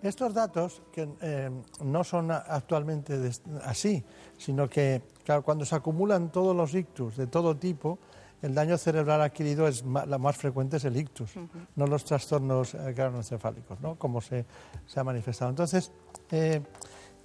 [0.00, 1.50] Estos datos, que eh,
[1.84, 3.30] no son actualmente
[3.64, 4.02] así,
[4.38, 5.02] sino que
[5.44, 7.98] cuando se acumulan todos los ictus de todo tipo,
[8.44, 11.30] el daño cerebral adquirido es la más frecuente es el ictus,
[11.76, 13.96] no los trastornos eh, craneoencefálicos, ¿no?
[13.96, 14.44] como se,
[14.86, 15.50] se, ha manifestado.
[15.50, 15.90] Entonces,
[16.30, 16.60] eh,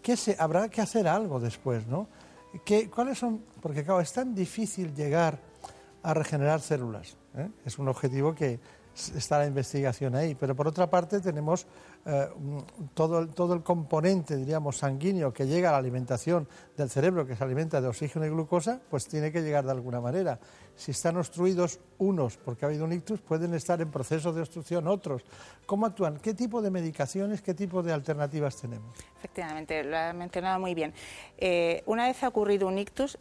[0.01, 2.07] ¿qué se, habrá que hacer algo después, ¿no?
[2.63, 3.43] ¿Qué, ¿Cuáles son?
[3.61, 5.39] Porque claro, es tan difícil llegar
[6.03, 7.17] a regenerar células.
[7.65, 8.59] Es un objetivo que
[8.93, 10.35] está la investigación ahí.
[10.35, 11.67] Pero por otra parte tenemos
[12.05, 12.27] eh,
[12.93, 16.47] todo, todo el componente, diríamos, sanguíneo que llega a la alimentación
[16.77, 19.99] del cerebro, que se alimenta de oxígeno y glucosa, pues tiene que llegar de alguna
[19.99, 20.39] manera.
[20.75, 24.87] Si están obstruidos unos porque ha habido un ictus, pueden estar en proceso de obstrucción
[24.87, 25.23] otros.
[25.65, 26.17] ¿Cómo actúan?
[26.17, 28.97] ¿Qué tipo de medicaciones, qué tipo de alternativas tenemos?
[29.17, 30.93] Efectivamente, lo ha mencionado muy bien.
[31.37, 33.19] Eh, una vez ha ocurrido un ictus,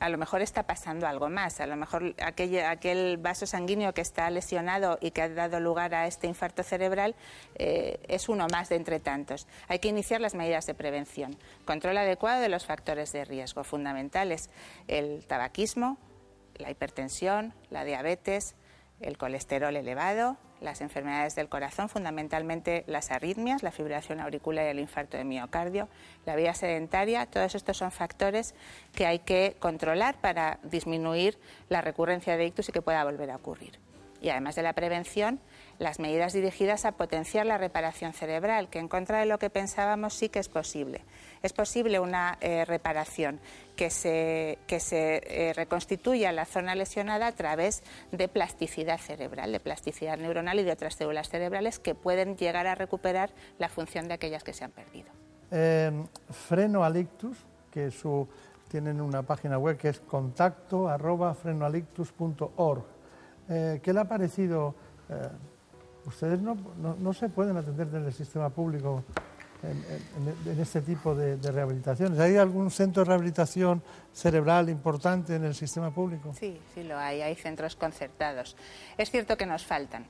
[0.00, 4.00] a lo mejor está pasando algo más, a lo mejor aquel, aquel, vaso sanguíneo que
[4.00, 7.14] está lesionado y que ha dado lugar a este infarto cerebral
[7.56, 9.46] eh, es uno más de entre tantos.
[9.66, 11.36] Hay que iniciar las medidas de prevención.
[11.64, 14.50] Control adecuado de los factores de riesgo fundamentales,
[14.86, 15.98] el tabaquismo,
[16.56, 18.54] la hipertensión, la diabetes,
[19.00, 24.78] el colesterol elevado, las enfermedades del corazón, fundamentalmente las arritmias, la fibrilación auricular y el
[24.78, 25.88] infarto de miocardio,
[26.26, 28.54] la vida sedentaria, todos estos son factores
[28.94, 33.36] que hay que controlar para disminuir la recurrencia de ictus y que pueda volver a
[33.36, 33.78] ocurrir.
[34.20, 35.40] Y además de la prevención,
[35.78, 40.14] las medidas dirigidas a potenciar la reparación cerebral, que en contra de lo que pensábamos
[40.14, 41.02] sí que es posible.
[41.42, 43.40] Es posible una eh, reparación
[43.76, 47.82] que se, que se eh, reconstituya la zona lesionada a través
[48.12, 52.74] de plasticidad cerebral, de plasticidad neuronal y de otras células cerebrales que pueden llegar a
[52.74, 55.08] recuperar la función de aquellas que se han perdido.
[55.50, 55.92] Eh,
[57.70, 58.26] que su,
[58.68, 62.84] tienen una página web que es contacto arroba frenoalictus.org.
[63.46, 64.74] ¿Qué le ha parecido?
[66.08, 69.04] ustedes no, no, se pueden atender en el sistema público
[69.62, 72.18] en, este tipo de, rehabilitaciones.
[72.18, 73.82] ¿Hay algún centro de rehabilitación
[74.12, 76.34] cerebral importante en el sistema público?
[76.38, 78.56] Sí, sí lo hay, hay centros concertados.
[78.96, 80.06] Es cierto que nos faltan.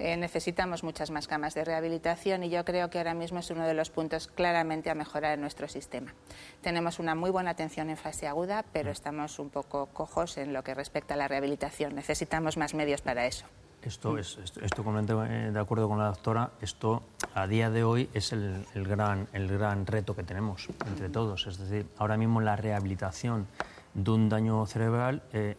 [0.00, 3.66] Eh, necesitamos muchas más camas de rehabilitación y yo creo que ahora mismo es uno
[3.66, 6.14] de los puntos claramente a mejorar en nuestro sistema.
[6.60, 10.62] Tenemos una muy buena atención en fase aguda, pero estamos un poco cojos en lo
[10.62, 11.96] que respecta a la rehabilitación.
[11.96, 13.46] Necesitamos más medios para eso.
[13.88, 16.50] Esto es, esto, completamente eh, de acuerdo con la doctora.
[16.60, 17.02] Esto
[17.32, 21.46] a día de hoy es el, gran, el gran reto que tenemos entre todos.
[21.46, 23.46] Es decir, ahora mismo la rehabilitación
[23.94, 25.56] de un daño cerebral eh,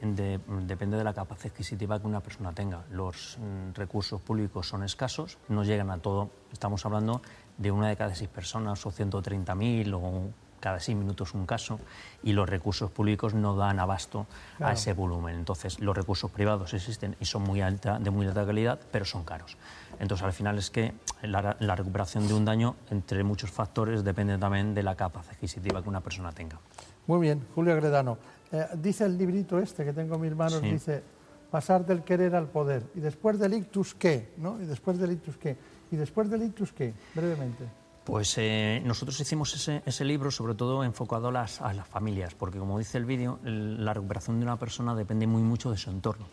[0.67, 2.85] depende de la capacidad adquisitiva que una persona tenga.
[2.91, 6.29] Los mm, recursos públicos son escasos, no llegan a todo.
[6.53, 7.23] Estamos hablando
[7.57, 11.79] de una de cada seis personas o 130.000 o cada seis minutos un caso
[12.23, 14.27] y los recursos públicos no dan abasto
[14.59, 15.35] a ese volumen.
[15.35, 19.23] Entonces, los recursos privados existen y son muy alta, de muy alta calidad, pero son
[19.23, 19.57] caros.
[19.99, 24.73] Entonces, al final es que la, recuperación de un daño, entre muchos factores, depende también
[24.73, 26.59] de la capacidad adquisitiva que una persona tenga.
[27.07, 28.17] Muy bien, Julio Agredano.
[28.51, 31.03] Eh, dice el librito este que tengo en mis manos, dice,
[31.51, 32.83] pasar del querer al poder.
[32.95, 34.33] ¿Y después del ictus qué?
[34.37, 34.61] ¿no?
[34.61, 35.57] ¿Y después del ictus qué?
[35.91, 36.93] ¿Y después del ictus qué?
[37.13, 37.65] Brevemente.
[38.03, 39.53] Pues eh, nosotros hicimos
[39.85, 41.59] ese, libro sobre todo enfocado a las,
[41.89, 45.77] familias, porque como dice el vídeo, la recuperación de una persona depende muy mucho de
[45.77, 46.25] su entorno.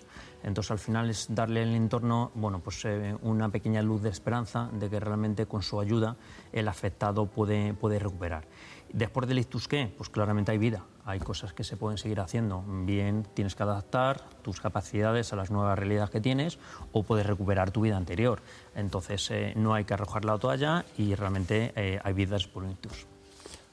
[0.42, 4.70] Entonces al final es darle al entorno bueno, pues, eh, una pequeña luz de esperanza
[4.72, 6.16] de que realmente con su ayuda
[6.52, 8.44] el afectado puede, puede recuperar.
[8.92, 9.92] Después del ictus, ¿qué?
[9.96, 12.64] Pues claramente hay vida, hay cosas que se pueden seguir haciendo.
[12.66, 16.58] Bien, tienes que adaptar tus capacidades a las nuevas realidades que tienes
[16.92, 18.40] o puedes recuperar tu vida anterior.
[18.74, 22.70] Entonces, eh, no hay que arrojar la toalla y realmente eh, hay vidas por un
[22.70, 23.06] ictus.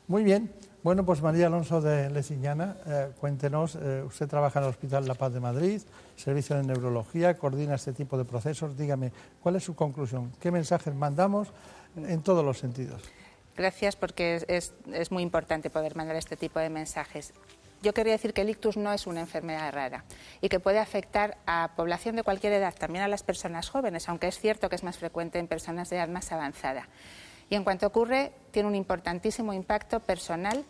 [0.08, 0.52] Muy bien.
[0.84, 5.32] Bueno, pues María Alonso de Leciñana, eh, cuéntenos, usted trabaja en el Hospital La Paz
[5.32, 5.82] de Madrid,
[6.18, 8.76] servicio de neurología, coordina este tipo de procesos.
[8.76, 10.34] Dígame, ¿cuál es su conclusión?
[10.42, 11.48] ¿Qué mensajes mandamos
[11.96, 13.02] en todos los sentidos?
[13.56, 17.34] Gracias porque es, muy importante poder mandar este tipo de mensajes.
[17.84, 20.06] Yo quería decir que el ictus no es una enfermedad rara
[20.42, 24.28] y que puede afectar a población de cualquier edad, también a las personas jóvenes, aunque
[24.28, 26.88] es cierto que es más frecuente en personas de edad más avanzada.
[27.50, 30.64] Y en cuanto ocurre, tiene un importantísimo impacto personal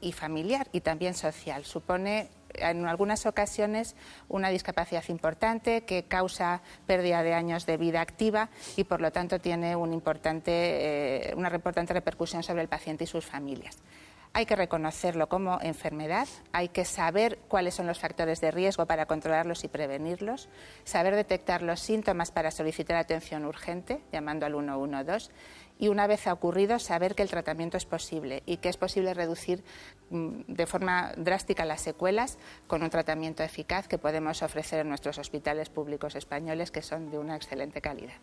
[0.00, 1.64] y familiar y también social.
[1.64, 3.96] Supone en algunas ocasiones
[4.28, 9.40] una discapacidad importante que causa pérdida de años de vida activa y por lo tanto
[9.40, 13.78] tiene un importante, eh, una importante repercusión sobre el paciente y sus familias.
[14.34, 19.06] Hay que reconocerlo como enfermedad, hay que saber cuáles son los factores de riesgo para
[19.06, 20.48] controlarlos y prevenirlos,
[20.84, 25.30] saber detectar los síntomas para solicitar atención urgente, llamando al 112,
[25.78, 29.14] y una vez ha ocurrido, saber que el tratamiento es posible y que es posible
[29.14, 29.62] reducir
[30.10, 35.18] mm, de forma drástica las secuelas con un tratamiento eficaz que podemos ofrecer en nuestros
[35.18, 38.16] hospitales públicos españoles, que son de una excelente calidad.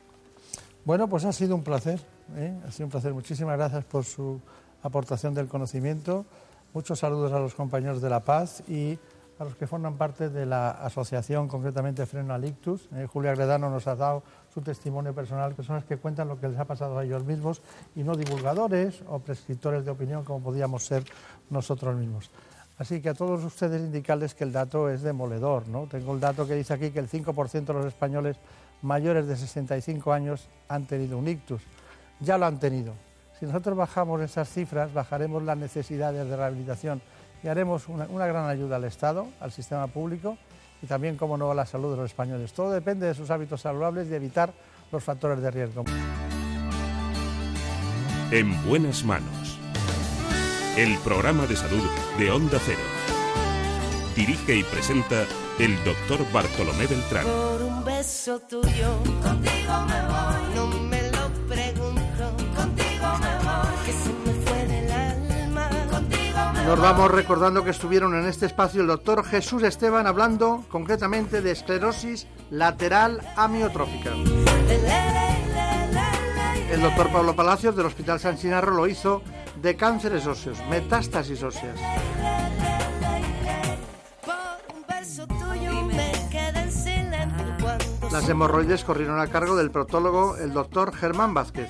[0.83, 1.99] Bueno, pues ha sido un placer,
[2.35, 2.53] ¿eh?
[2.67, 3.13] ha sido un placer.
[3.13, 4.39] Muchísimas gracias por su
[4.83, 6.25] aportación del conocimiento.
[6.73, 8.99] Muchos saludos a los compañeros de La Paz y
[9.37, 12.87] a los que forman parte de la asociación, concretamente Freno Alictus.
[12.93, 16.57] Eh, Julia Gredano nos ha dado su testimonio personal, personas que cuentan lo que les
[16.57, 17.61] ha pasado a ellos mismos
[17.95, 21.03] y no divulgadores o prescriptores de opinión como podíamos ser
[21.49, 22.31] nosotros mismos.
[22.77, 25.67] Así que a todos ustedes indicarles que el dato es demoledor.
[25.67, 25.87] ¿no?
[25.87, 28.37] Tengo el dato que dice aquí que el 5% de los españoles
[28.81, 31.61] mayores de 65 años han tenido un ictus.
[32.19, 32.93] Ya lo han tenido.
[33.39, 37.01] Si nosotros bajamos esas cifras, bajaremos las necesidades de rehabilitación
[37.43, 40.37] y haremos una, gran ayuda al Estado, al sistema público
[40.81, 42.53] y también, como no, a la salud de los españoles.
[42.53, 44.53] Todo depende de sus hábitos saludables y evitar
[44.91, 45.83] los factores de riesgo.
[48.31, 49.59] En buenas manos.
[50.77, 51.83] El programa de salud
[52.17, 52.79] de Onda Cero.
[54.15, 55.25] Dirige y presenta
[55.59, 57.25] el doctor Bartolomé Beltrán.
[57.25, 60.55] Por un beso tuyo, contigo me voy.
[60.55, 60.84] No me
[66.65, 71.51] Nos vamos recordando que estuvieron en este espacio el doctor Jesús Esteban hablando concretamente de
[71.51, 74.09] esclerosis lateral amiotrófica.
[76.71, 79.21] El doctor Pablo Palacios del Hospital San Chinarro lo hizo
[79.61, 81.79] de cánceres óseos, metástasis óseas.
[88.11, 91.69] Las hemorroides corrieron a cargo del protólogo el doctor Germán Vázquez.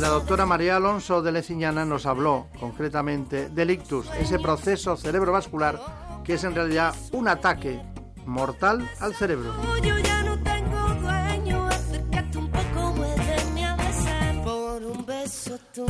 [0.00, 5.80] La doctora María Alonso de Leciñana nos habló concretamente del ictus, ese proceso cerebrovascular
[6.24, 7.80] que es en realidad un ataque
[8.26, 9.54] mortal al cerebro.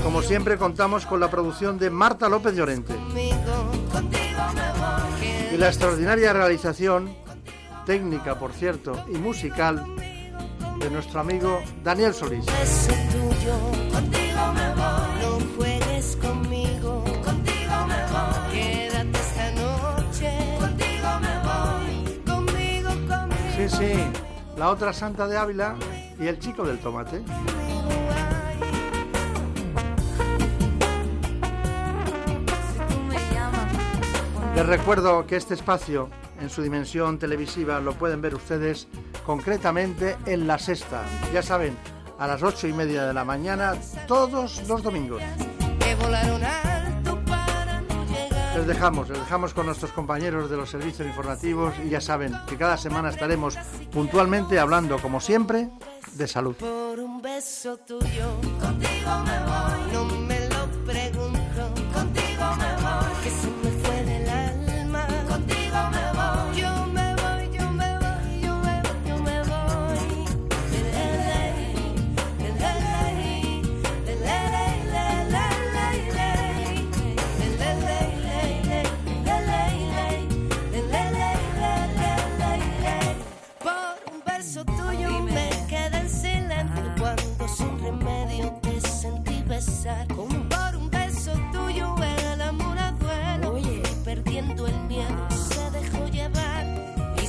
[0.02, 2.94] Como siempre contamos con la producción de Marta López Llorente.
[5.52, 7.14] Y la extraordinaria realización
[7.86, 9.84] técnica, por cierto, y musical
[10.78, 12.44] de nuestro amigo Daniel Solís.
[23.56, 23.92] Sí, sí,
[24.56, 25.76] la otra santa de Ávila
[26.20, 27.22] y el chico del tomate.
[34.54, 36.08] Les recuerdo que este espacio,
[36.46, 38.86] en su dimensión televisiva, lo pueden ver ustedes
[39.24, 41.02] concretamente en la sexta.
[41.32, 41.76] Ya saben,
[42.20, 43.74] a las ocho y media de la mañana,
[44.06, 45.20] todos los domingos.
[48.54, 52.56] Les dejamos, les dejamos con nuestros compañeros de los servicios informativos y ya saben que
[52.56, 53.58] cada semana estaremos
[53.90, 55.68] puntualmente hablando, como siempre,
[56.12, 56.54] de salud.
[56.54, 60.25] Por un beso tuyo, contigo me voy,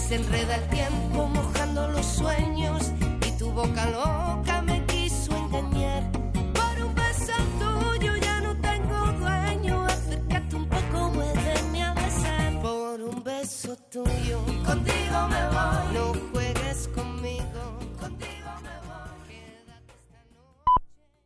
[0.07, 2.93] se enreda el tiempo mojando los sueños
[3.27, 6.09] y tu boca loca me quiso engañar.
[6.53, 12.61] Por un beso tuyo ya no tengo dueño, acércate un poco, muéveme a besar.
[12.61, 19.27] Por un beso tuyo, contigo me voy, no juegues conmigo, contigo me voy.
[19.27, 21.17] quédate esta noche.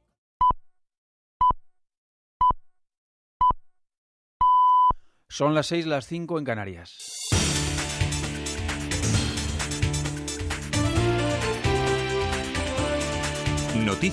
[5.29, 7.21] Son las seis, las cinco en Canarias.
[13.85, 14.01] Noticias.